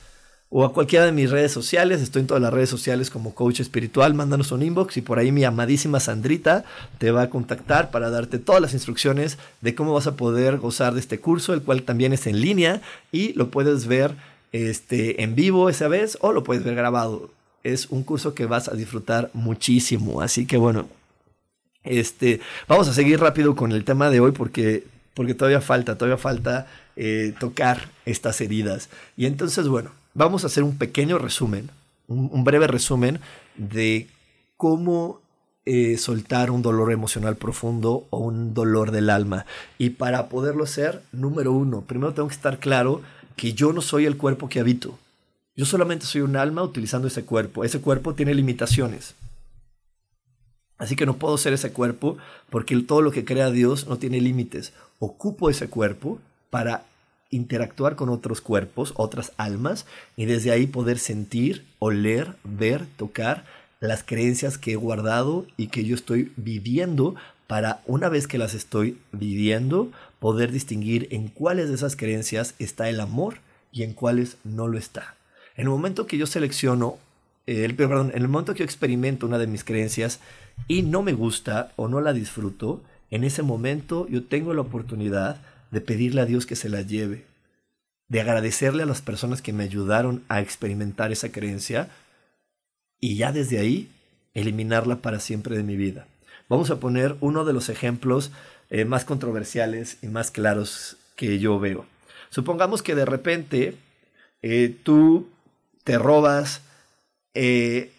o 0.50 0.64
a 0.64 0.72
cualquiera 0.72 1.06
de 1.06 1.12
mis 1.12 1.30
redes 1.30 1.52
sociales. 1.52 2.02
Estoy 2.02 2.20
en 2.20 2.26
todas 2.26 2.42
las 2.42 2.52
redes 2.52 2.68
sociales 2.68 3.08
como 3.08 3.34
coach 3.34 3.60
espiritual. 3.60 4.14
Mándanos 4.14 4.50
un 4.50 4.62
inbox 4.62 4.96
y 4.96 5.00
por 5.00 5.18
ahí 5.18 5.30
mi 5.30 5.44
amadísima 5.44 6.00
Sandrita 6.00 6.64
te 6.98 7.12
va 7.12 7.22
a 7.22 7.30
contactar 7.30 7.90
para 7.92 8.10
darte 8.10 8.40
todas 8.40 8.60
las 8.60 8.74
instrucciones 8.74 9.38
de 9.60 9.74
cómo 9.76 9.94
vas 9.94 10.08
a 10.08 10.16
poder 10.16 10.58
gozar 10.58 10.92
de 10.92 11.00
este 11.00 11.20
curso, 11.20 11.54
el 11.54 11.62
cual 11.62 11.84
también 11.84 12.12
es 12.12 12.26
en 12.26 12.40
línea 12.40 12.82
y 13.12 13.32
lo 13.34 13.50
puedes 13.50 13.86
ver 13.86 14.16
este, 14.52 15.22
en 15.22 15.36
vivo 15.36 15.70
esa 15.70 15.86
vez 15.86 16.18
o 16.20 16.32
lo 16.32 16.42
puedes 16.42 16.64
ver 16.64 16.74
grabado. 16.74 17.30
Es 17.62 17.86
un 17.86 18.02
curso 18.02 18.34
que 18.34 18.46
vas 18.46 18.68
a 18.68 18.74
disfrutar 18.74 19.30
muchísimo. 19.32 20.20
Así 20.20 20.46
que 20.46 20.56
bueno, 20.56 20.88
este, 21.84 22.40
vamos 22.66 22.88
a 22.88 22.92
seguir 22.92 23.20
rápido 23.20 23.54
con 23.54 23.70
el 23.70 23.84
tema 23.84 24.10
de 24.10 24.18
hoy 24.18 24.32
porque, 24.32 24.84
porque 25.14 25.34
todavía 25.34 25.60
falta, 25.60 25.96
todavía 25.96 26.18
falta 26.18 26.66
eh, 26.96 27.34
tocar 27.38 27.88
estas 28.04 28.40
heridas. 28.40 28.88
Y 29.16 29.26
entonces, 29.26 29.68
bueno, 29.68 29.92
vamos 30.14 30.44
a 30.44 30.48
hacer 30.48 30.62
un 30.62 30.78
pequeño 30.78 31.18
resumen, 31.18 31.70
un, 32.08 32.44
breve 32.44 32.66
resumen 32.66 33.20
de 33.56 34.08
cómo 34.56 35.20
eh, 35.64 35.96
soltar 35.96 36.50
un 36.50 36.62
dolor 36.62 36.92
emocional 36.92 37.36
profundo 37.36 38.06
o 38.10 38.18
un 38.18 38.52
dolor 38.52 38.90
del 38.90 39.10
alma. 39.10 39.46
Y 39.78 39.90
para 39.90 40.28
poderlo 40.28 40.64
hacer, 40.64 41.02
número 41.12 41.52
uno, 41.52 41.82
primero 41.82 42.14
tengo 42.14 42.28
que 42.28 42.34
estar 42.34 42.58
claro 42.58 43.02
que 43.36 43.52
yo 43.52 43.72
no 43.72 43.80
soy 43.80 44.06
el 44.06 44.16
cuerpo 44.16 44.48
que 44.48 44.60
habito. 44.60 44.98
Yo 45.56 45.66
solamente 45.66 46.06
soy 46.06 46.22
un 46.22 46.36
alma 46.36 46.62
utilizando 46.62 47.08
ese 47.08 47.24
cuerpo. 47.24 47.64
Ese 47.64 47.80
cuerpo 47.80 48.14
tiene 48.14 48.34
limitaciones. 48.34 49.14
Así 50.78 50.96
que 50.96 51.06
no 51.06 51.16
puedo 51.16 51.36
ser 51.36 51.52
ese 51.52 51.72
cuerpo 51.72 52.16
porque 52.48 52.74
todo 52.80 53.02
lo 53.02 53.12
que 53.12 53.24
crea 53.24 53.50
Dios 53.50 53.86
no 53.86 53.98
tiene 53.98 54.20
límites. 54.20 54.72
Ocupo 54.98 55.50
ese 55.50 55.68
cuerpo 55.68 56.18
para 56.48 56.84
interactuar 57.30 57.96
con 57.96 58.08
otros 58.08 58.40
cuerpos, 58.40 58.92
otras 58.96 59.32
almas, 59.36 59.86
y 60.16 60.26
desde 60.26 60.50
ahí 60.50 60.66
poder 60.66 60.98
sentir, 60.98 61.64
oler, 61.78 62.36
ver, 62.44 62.86
tocar 62.96 63.44
las 63.80 64.02
creencias 64.04 64.58
que 64.58 64.72
he 64.72 64.76
guardado 64.76 65.46
y 65.56 65.68
que 65.68 65.84
yo 65.84 65.94
estoy 65.94 66.32
viviendo 66.36 67.14
para 67.46 67.82
una 67.86 68.08
vez 68.08 68.28
que 68.28 68.38
las 68.38 68.54
estoy 68.54 68.98
viviendo, 69.10 69.90
poder 70.20 70.52
distinguir 70.52 71.08
en 71.10 71.28
cuáles 71.28 71.68
de 71.68 71.74
esas 71.74 71.96
creencias 71.96 72.54
está 72.58 72.88
el 72.88 73.00
amor 73.00 73.38
y 73.72 73.82
en 73.82 73.94
cuáles 73.94 74.36
no 74.44 74.68
lo 74.68 74.78
está. 74.78 75.16
En 75.56 75.64
el 75.64 75.70
momento 75.70 76.06
que 76.06 76.16
yo 76.16 76.26
selecciono, 76.26 76.98
el, 77.46 77.74
perdón, 77.74 78.12
en 78.14 78.22
el 78.22 78.28
momento 78.28 78.52
que 78.52 78.60
yo 78.60 78.64
experimento 78.64 79.26
una 79.26 79.38
de 79.38 79.48
mis 79.48 79.64
creencias 79.64 80.20
y 80.68 80.82
no 80.82 81.02
me 81.02 81.12
gusta 81.12 81.72
o 81.76 81.88
no 81.88 82.00
la 82.00 82.12
disfruto, 82.12 82.82
en 83.10 83.24
ese 83.24 83.42
momento 83.42 84.06
yo 84.08 84.24
tengo 84.24 84.54
la 84.54 84.60
oportunidad 84.60 85.40
de 85.70 85.80
pedirle 85.80 86.20
a 86.20 86.26
Dios 86.26 86.46
que 86.46 86.56
se 86.56 86.68
la 86.68 86.82
lleve, 86.82 87.24
de 88.08 88.20
agradecerle 88.20 88.82
a 88.82 88.86
las 88.86 89.02
personas 89.02 89.42
que 89.42 89.52
me 89.52 89.64
ayudaron 89.64 90.24
a 90.28 90.40
experimentar 90.40 91.12
esa 91.12 91.30
creencia 91.30 91.88
y 92.98 93.16
ya 93.16 93.32
desde 93.32 93.58
ahí 93.58 93.88
eliminarla 94.34 94.96
para 94.96 95.20
siempre 95.20 95.56
de 95.56 95.62
mi 95.62 95.76
vida. 95.76 96.06
Vamos 96.48 96.70
a 96.70 96.80
poner 96.80 97.16
uno 97.20 97.44
de 97.44 97.52
los 97.52 97.68
ejemplos 97.68 98.32
eh, 98.70 98.84
más 98.84 99.04
controversiales 99.04 99.98
y 100.02 100.08
más 100.08 100.30
claros 100.30 100.96
que 101.16 101.38
yo 101.38 101.58
veo. 101.60 101.86
Supongamos 102.30 102.82
que 102.82 102.94
de 102.94 103.04
repente 103.04 103.76
eh, 104.42 104.76
tú 104.82 105.28
te 105.84 105.98
robas 105.98 106.62
eh, 107.34 107.92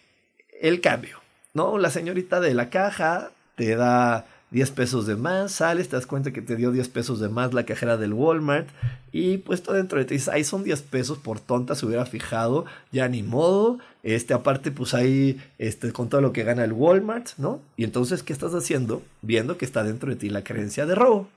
el 0.60 0.80
cambio, 0.80 1.20
¿no? 1.54 1.78
La 1.78 1.90
señorita 1.90 2.40
de 2.40 2.54
la 2.54 2.70
caja 2.70 3.30
te 3.56 3.76
da 3.76 4.26
10 4.52 4.70
pesos 4.72 5.06
de 5.06 5.16
más, 5.16 5.52
sales, 5.52 5.88
te 5.88 5.96
das 5.96 6.06
cuenta 6.06 6.32
que 6.32 6.42
te 6.42 6.56
dio 6.56 6.70
10 6.70 6.88
pesos 6.90 7.20
de 7.20 7.28
más 7.28 7.54
la 7.54 7.64
cajera 7.64 7.96
del 7.96 8.12
Walmart 8.12 8.68
y 9.10 9.38
pues 9.38 9.62
todo 9.62 9.76
dentro 9.76 9.98
de 9.98 10.04
ti 10.04 10.16
ahí 10.30 10.44
son 10.44 10.62
10 10.62 10.82
pesos 10.82 11.18
por 11.18 11.40
tonta, 11.40 11.74
se 11.74 11.86
hubiera 11.86 12.04
fijado, 12.06 12.66
ya 12.92 13.08
ni 13.08 13.22
modo, 13.22 13.78
Este, 14.02 14.34
aparte, 14.34 14.72
pues 14.72 14.94
ahí, 14.94 15.40
este, 15.58 15.92
con 15.92 16.08
todo 16.08 16.20
lo 16.20 16.32
que 16.32 16.42
gana 16.42 16.64
el 16.64 16.72
Walmart, 16.72 17.30
¿no? 17.38 17.60
Y 17.76 17.84
entonces, 17.84 18.24
¿qué 18.24 18.32
estás 18.32 18.52
haciendo? 18.52 19.00
Viendo 19.22 19.58
que 19.58 19.64
está 19.64 19.84
dentro 19.84 20.10
de 20.10 20.16
ti 20.16 20.28
la 20.28 20.42
creencia 20.42 20.86
de 20.86 20.96
robo. 20.96 21.28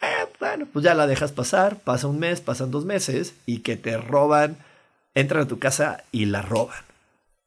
Eh, 0.00 0.26
bueno, 0.40 0.66
pues 0.72 0.82
ya 0.84 0.94
la 0.94 1.06
dejas 1.06 1.32
pasar, 1.32 1.78
pasa 1.80 2.08
un 2.08 2.18
mes, 2.18 2.40
pasan 2.40 2.70
dos 2.70 2.86
meses, 2.86 3.34
y 3.44 3.58
que 3.58 3.76
te 3.76 3.98
roban, 3.98 4.56
entran 5.14 5.42
a 5.42 5.48
tu 5.48 5.58
casa 5.58 6.04
y 6.10 6.24
la 6.24 6.40
roban. 6.42 6.82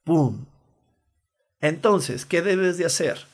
¡Pum! 0.04 0.46
Entonces, 1.62 2.26
¿qué 2.26 2.42
debes 2.44 2.78
de 2.78 2.86
hacer? 2.86 3.26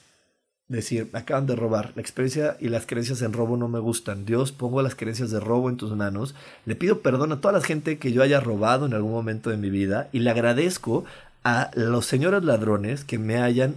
Decir, 0.74 1.07
me 1.13 1.19
acaban 1.19 1.45
de 1.45 1.55
robar. 1.55 1.91
La 1.95 2.01
experiencia 2.01 2.57
y 2.59 2.67
las 2.67 2.88
creencias 2.88 3.21
en 3.21 3.32
robo 3.32 3.57
no 3.57 3.67
me 3.67 3.78
gustan. 3.78 4.26
Dios, 4.26 4.51
pongo 4.51 4.82
las 4.82 4.95
creencias 4.95 5.30
de 5.30 5.39
robo 5.39 5.69
en 5.69 5.78
tus 5.78 5.95
manos. 5.95 6.34
Le 6.65 6.76
pido 6.76 7.01
perdón 7.01 7.32
a 7.32 7.41
toda 7.41 7.53
la 7.53 7.61
gente 7.61 7.99
que 7.99 8.11
yo 8.11 8.24
haya 8.24 8.39
robado 8.39 8.88
en 8.88 8.95
algún 8.95 9.11
momento 9.11 9.51
de 9.51 9.57
mi 9.57 9.69
vida 9.69 10.09
y 10.11 10.19
le 10.19 10.32
agradezco 10.32 11.05
a 11.43 11.69
los 11.76 12.07
señores 12.07 12.43
ladrones 12.43 13.03
que 13.03 13.19
me 13.19 13.38
hayan 13.38 13.76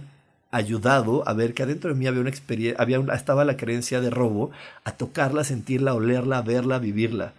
ayudado 0.49 1.21
a 1.27 1.33
ver 1.33 1.53
que 1.53 1.61
adentro 1.61 1.91
de 1.91 1.99
mí 1.99 2.07
había 2.07 2.21
una 2.21 2.31
experiencia, 2.31 2.81
había 2.81 2.99
estaba 3.13 3.45
la 3.45 3.57
creencia 3.57 4.01
de 4.01 4.09
robo, 4.09 4.49
a 4.83 4.93
tocarla, 4.93 5.43
sentirla, 5.43 5.93
olerla, 5.93 6.41
verla, 6.41 6.79
vivirla. 6.79 7.33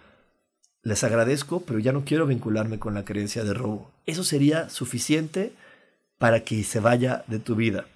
Les 0.83 1.03
agradezco, 1.03 1.63
pero 1.67 1.79
ya 1.79 1.91
no 1.91 2.05
quiero 2.05 2.25
vincularme 2.27 2.79
con 2.79 2.93
la 2.93 3.03
creencia 3.03 3.43
de 3.43 3.53
robo. 3.53 3.91
Eso 4.05 4.23
sería 4.23 4.69
suficiente 4.69 5.51
para 6.17 6.45
que 6.45 6.63
se 6.63 6.79
vaya 6.79 7.25
de 7.27 7.39
tu 7.39 7.55
vida. 7.55 7.87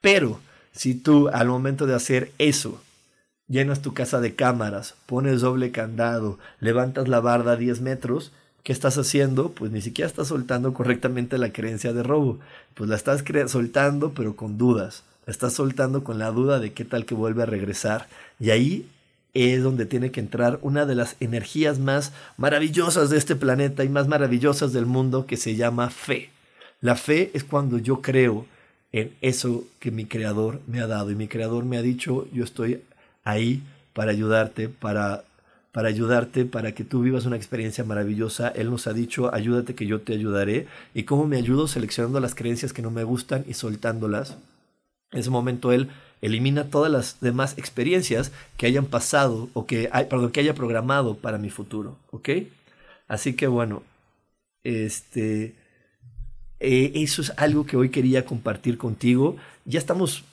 Pero 0.00 0.38
si 0.72 0.94
tú 0.94 1.28
al 1.28 1.48
momento 1.48 1.86
de 1.86 1.94
hacer 1.94 2.32
eso, 2.38 2.80
llenas 3.46 3.82
tu 3.82 3.92
casa 3.94 4.20
de 4.20 4.34
cámaras, 4.34 4.94
pones 5.06 5.42
doble 5.42 5.70
candado, 5.70 6.38
levantas 6.60 7.08
la 7.08 7.20
barda 7.20 7.52
a 7.52 7.56
10 7.56 7.80
metros, 7.82 8.32
¿qué 8.62 8.72
estás 8.72 8.96
haciendo? 8.96 9.50
Pues 9.50 9.70
ni 9.70 9.82
siquiera 9.82 10.08
estás 10.08 10.28
soltando 10.28 10.72
correctamente 10.72 11.38
la 11.38 11.52
creencia 11.52 11.92
de 11.92 12.02
robo. 12.02 12.38
Pues 12.74 12.88
la 12.88 12.96
estás 12.96 13.22
soltando 13.48 14.12
pero 14.14 14.36
con 14.36 14.56
dudas. 14.56 15.04
La 15.26 15.30
estás 15.30 15.52
soltando 15.52 16.02
con 16.02 16.18
la 16.18 16.30
duda 16.30 16.58
de 16.58 16.72
qué 16.72 16.84
tal 16.84 17.04
que 17.04 17.14
vuelve 17.14 17.42
a 17.42 17.46
regresar. 17.46 18.08
Y 18.40 18.50
ahí 18.50 18.88
es 19.34 19.62
donde 19.62 19.86
tiene 19.86 20.10
que 20.10 20.20
entrar 20.20 20.58
una 20.62 20.84
de 20.86 20.94
las 20.94 21.16
energías 21.20 21.78
más 21.78 22.12
maravillosas 22.36 23.10
de 23.10 23.18
este 23.18 23.36
planeta 23.36 23.84
y 23.84 23.88
más 23.88 24.08
maravillosas 24.08 24.72
del 24.72 24.86
mundo 24.86 25.26
que 25.26 25.36
se 25.36 25.56
llama 25.56 25.90
fe. 25.90 26.30
La 26.80 26.96
fe 26.96 27.30
es 27.34 27.44
cuando 27.44 27.78
yo 27.78 28.02
creo 28.02 28.46
en 28.92 29.14
eso 29.20 29.64
que 29.80 29.90
mi 29.90 30.04
creador 30.04 30.60
me 30.66 30.80
ha 30.80 30.86
dado 30.86 31.10
y 31.10 31.14
mi 31.14 31.28
creador 31.28 31.64
me 31.64 31.78
ha 31.78 31.82
dicho, 31.82 32.28
yo 32.32 32.44
estoy 32.44 32.82
ahí 33.24 33.62
para 33.94 34.10
ayudarte, 34.10 34.68
para 34.68 35.24
para 35.72 35.88
ayudarte, 35.88 36.44
para 36.44 36.72
que 36.72 36.84
tú 36.84 37.00
vivas 37.00 37.24
una 37.24 37.36
experiencia 37.36 37.82
maravillosa. 37.82 38.48
Él 38.48 38.70
nos 38.70 38.86
ha 38.86 38.92
dicho, 38.92 39.34
ayúdate 39.34 39.74
que 39.74 39.86
yo 39.86 40.02
te 40.02 40.12
ayudaré. 40.12 40.66
¿Y 40.94 41.04
cómo 41.04 41.26
me 41.26 41.38
ayudo? 41.38 41.66
Seleccionando 41.66 42.20
las 42.20 42.34
creencias 42.34 42.74
que 42.74 42.82
no 42.82 42.90
me 42.90 43.04
gustan 43.04 43.44
y 43.48 43.54
soltándolas. 43.54 44.36
En 45.12 45.20
ese 45.20 45.30
momento 45.30 45.72
Él 45.72 45.88
elimina 46.20 46.68
todas 46.68 46.92
las 46.92 47.20
demás 47.20 47.56
experiencias 47.56 48.32
que 48.58 48.66
hayan 48.66 48.84
pasado 48.84 49.48
o 49.54 49.66
que, 49.66 49.88
perdón, 50.10 50.30
que 50.30 50.40
haya 50.40 50.54
programado 50.54 51.16
para 51.16 51.38
mi 51.38 51.48
futuro. 51.48 51.96
¿Ok? 52.10 52.28
Así 53.08 53.34
que 53.34 53.46
bueno, 53.46 53.82
este, 54.64 55.54
eh, 56.62 56.92
eso 56.94 57.22
es 57.22 57.32
algo 57.36 57.66
que 57.66 57.76
hoy 57.76 57.88
quería 57.88 58.24
compartir 58.24 58.78
contigo. 58.78 59.36
Ya 59.64 59.78
estamos 59.78 60.24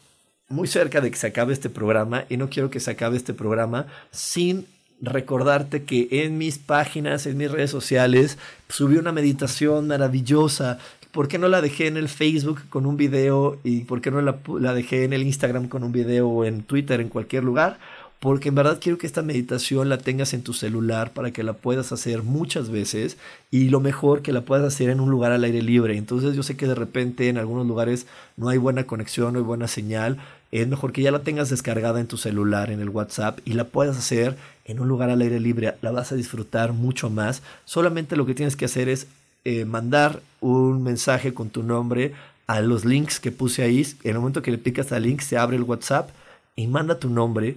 muy 0.47 0.67
cerca 0.67 1.01
de 1.01 1.09
que 1.09 1.17
se 1.17 1.27
acabe 1.27 1.53
este 1.53 1.69
programa 1.69 2.25
y 2.29 2.37
no 2.37 2.49
quiero 2.49 2.69
que 2.69 2.79
se 2.79 2.91
acabe 2.91 3.17
este 3.17 3.33
programa 3.33 3.87
sin 4.11 4.65
recordarte 5.01 5.83
que 5.83 6.07
en 6.11 6.37
mis 6.37 6.57
páginas, 6.57 7.25
en 7.25 7.37
mis 7.37 7.51
redes 7.51 7.71
sociales, 7.71 8.37
subí 8.67 8.97
una 8.97 9.11
meditación 9.11 9.87
maravillosa. 9.87 10.77
¿Por 11.11 11.27
qué 11.27 11.39
no 11.39 11.47
la 11.47 11.61
dejé 11.61 11.87
en 11.87 11.97
el 11.97 12.09
Facebook 12.09 12.61
con 12.69 12.85
un 12.85 12.95
video 12.95 13.59
y 13.63 13.81
por 13.81 14.01
qué 14.01 14.11
no 14.11 14.21
la, 14.21 14.37
la 14.59 14.73
dejé 14.73 15.05
en 15.05 15.13
el 15.13 15.23
Instagram 15.23 15.67
con 15.67 15.83
un 15.83 15.91
video 15.91 16.27
o 16.29 16.45
en 16.45 16.61
Twitter, 16.63 17.01
en 17.01 17.09
cualquier 17.09 17.43
lugar? 17.43 17.79
Porque 18.19 18.49
en 18.49 18.55
verdad 18.55 18.79
quiero 18.81 18.97
que 18.97 19.07
esta 19.07 19.21
meditación 19.21 19.87
la 19.87 19.97
tengas 19.97 20.33
en 20.33 20.43
tu 20.43 20.53
celular 20.53 21.13
para 21.13 21.31
que 21.31 21.41
la 21.41 21.53
puedas 21.53 21.93
hacer 21.93 22.21
muchas 22.21 22.69
veces 22.69 23.17
y 23.49 23.69
lo 23.69 23.79
mejor 23.79 24.21
que 24.21 24.33
la 24.33 24.41
puedas 24.41 24.65
hacer 24.65 24.89
en 24.89 24.99
un 24.99 25.09
lugar 25.09 25.31
al 25.31 25.45
aire 25.45 25.61
libre. 25.61 25.95
Entonces 25.95 26.35
yo 26.35 26.43
sé 26.43 26.57
que 26.57 26.67
de 26.67 26.75
repente 26.75 27.29
en 27.29 27.37
algunos 27.37 27.65
lugares 27.65 28.07
no 28.35 28.49
hay 28.49 28.57
buena 28.57 28.83
conexión, 28.83 29.33
no 29.33 29.39
hay 29.39 29.45
buena 29.45 29.69
señal. 29.69 30.17
Es 30.51 30.67
mejor 30.67 30.91
que 30.91 31.01
ya 31.01 31.11
la 31.11 31.23
tengas 31.23 31.49
descargada 31.49 32.01
en 32.01 32.07
tu 32.07 32.17
celular, 32.17 32.71
en 32.71 32.81
el 32.81 32.89
WhatsApp 32.89 33.39
y 33.45 33.53
la 33.53 33.65
puedas 33.65 33.97
hacer 33.97 34.35
en 34.65 34.81
un 34.81 34.89
lugar 34.89 35.09
al 35.09 35.21
aire 35.21 35.39
libre. 35.39 35.75
La 35.81 35.91
vas 35.91 36.11
a 36.11 36.15
disfrutar 36.15 36.73
mucho 36.73 37.09
más. 37.09 37.41
Solamente 37.63 38.17
lo 38.17 38.25
que 38.25 38.35
tienes 38.35 38.57
que 38.57 38.65
hacer 38.65 38.89
es 38.89 39.07
eh, 39.45 39.63
mandar 39.63 40.21
un 40.41 40.83
mensaje 40.83 41.33
con 41.33 41.49
tu 41.49 41.63
nombre 41.63 42.13
a 42.47 42.59
los 42.59 42.83
links 42.83 43.21
que 43.21 43.31
puse 43.31 43.63
ahí. 43.63 43.87
En 44.03 44.11
el 44.11 44.19
momento 44.19 44.41
que 44.41 44.51
le 44.51 44.57
picas 44.57 44.91
al 44.91 45.03
link 45.03 45.21
se 45.21 45.37
abre 45.37 45.55
el 45.55 45.63
WhatsApp 45.63 46.09
y 46.57 46.67
manda 46.67 46.99
tu 46.99 47.09
nombre 47.09 47.55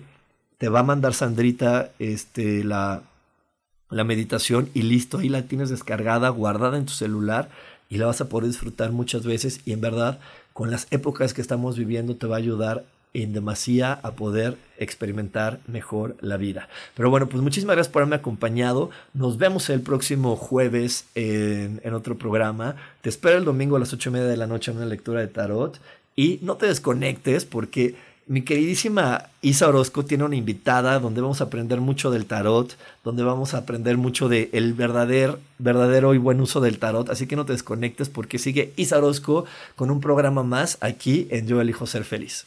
te 0.62 0.68
va 0.68 0.78
a 0.78 0.84
mandar 0.84 1.12
Sandrita 1.12 1.90
este, 1.98 2.62
la, 2.62 3.02
la 3.90 4.04
meditación 4.04 4.68
y 4.74 4.82
listo, 4.82 5.18
ahí 5.18 5.28
la 5.28 5.42
tienes 5.42 5.70
descargada, 5.70 6.28
guardada 6.28 6.78
en 6.78 6.86
tu 6.86 6.92
celular 6.92 7.48
y 7.90 7.96
la 7.96 8.06
vas 8.06 8.20
a 8.20 8.28
poder 8.28 8.46
disfrutar 8.46 8.92
muchas 8.92 9.26
veces 9.26 9.60
y 9.64 9.72
en 9.72 9.80
verdad 9.80 10.20
con 10.52 10.70
las 10.70 10.86
épocas 10.92 11.34
que 11.34 11.40
estamos 11.40 11.76
viviendo 11.76 12.14
te 12.14 12.28
va 12.28 12.36
a 12.36 12.38
ayudar 12.38 12.84
en 13.12 13.32
demasía 13.32 13.94
a 14.04 14.12
poder 14.12 14.56
experimentar 14.78 15.58
mejor 15.66 16.16
la 16.20 16.36
vida. 16.36 16.68
Pero 16.94 17.10
bueno, 17.10 17.28
pues 17.28 17.42
muchísimas 17.42 17.74
gracias 17.74 17.92
por 17.92 18.02
haberme 18.02 18.14
acompañado. 18.14 18.90
Nos 19.14 19.38
vemos 19.38 19.68
el 19.68 19.80
próximo 19.80 20.36
jueves 20.36 21.06
en, 21.16 21.80
en 21.82 21.92
otro 21.92 22.16
programa. 22.18 22.76
Te 23.00 23.08
espero 23.08 23.36
el 23.36 23.44
domingo 23.44 23.74
a 23.74 23.80
las 23.80 23.92
ocho 23.92 24.10
y 24.10 24.12
media 24.12 24.28
de 24.28 24.36
la 24.36 24.46
noche 24.46 24.70
en 24.70 24.76
una 24.76 24.86
lectura 24.86 25.18
de 25.18 25.26
tarot. 25.26 25.80
Y 26.14 26.38
no 26.42 26.56
te 26.56 26.66
desconectes 26.66 27.46
porque 27.46 27.96
mi 28.26 28.42
queridísima 28.42 29.30
Isa 29.40 29.68
Orozco 29.68 30.04
tiene 30.04 30.24
una 30.24 30.36
invitada 30.36 30.98
donde 31.00 31.20
vamos 31.20 31.40
a 31.40 31.44
aprender 31.44 31.80
mucho 31.80 32.10
del 32.10 32.26
tarot, 32.26 32.76
donde 33.04 33.22
vamos 33.22 33.54
a 33.54 33.58
aprender 33.58 33.96
mucho 33.96 34.28
del 34.28 34.48
el 34.52 34.74
verdadero, 34.74 35.38
verdadero 35.58 36.14
y 36.14 36.18
buen 36.18 36.40
uso 36.40 36.60
del 36.60 36.78
tarot. 36.78 37.10
Así 37.10 37.26
que 37.26 37.36
no 37.36 37.44
te 37.44 37.52
desconectes 37.52 38.08
porque 38.08 38.38
sigue 38.38 38.72
Isa 38.76 38.98
Orozco 38.98 39.44
con 39.76 39.90
un 39.90 40.00
programa 40.00 40.42
más 40.42 40.78
aquí 40.80 41.26
en 41.30 41.46
Yo 41.46 41.60
elijo 41.60 41.86
ser 41.86 42.04
feliz. 42.04 42.46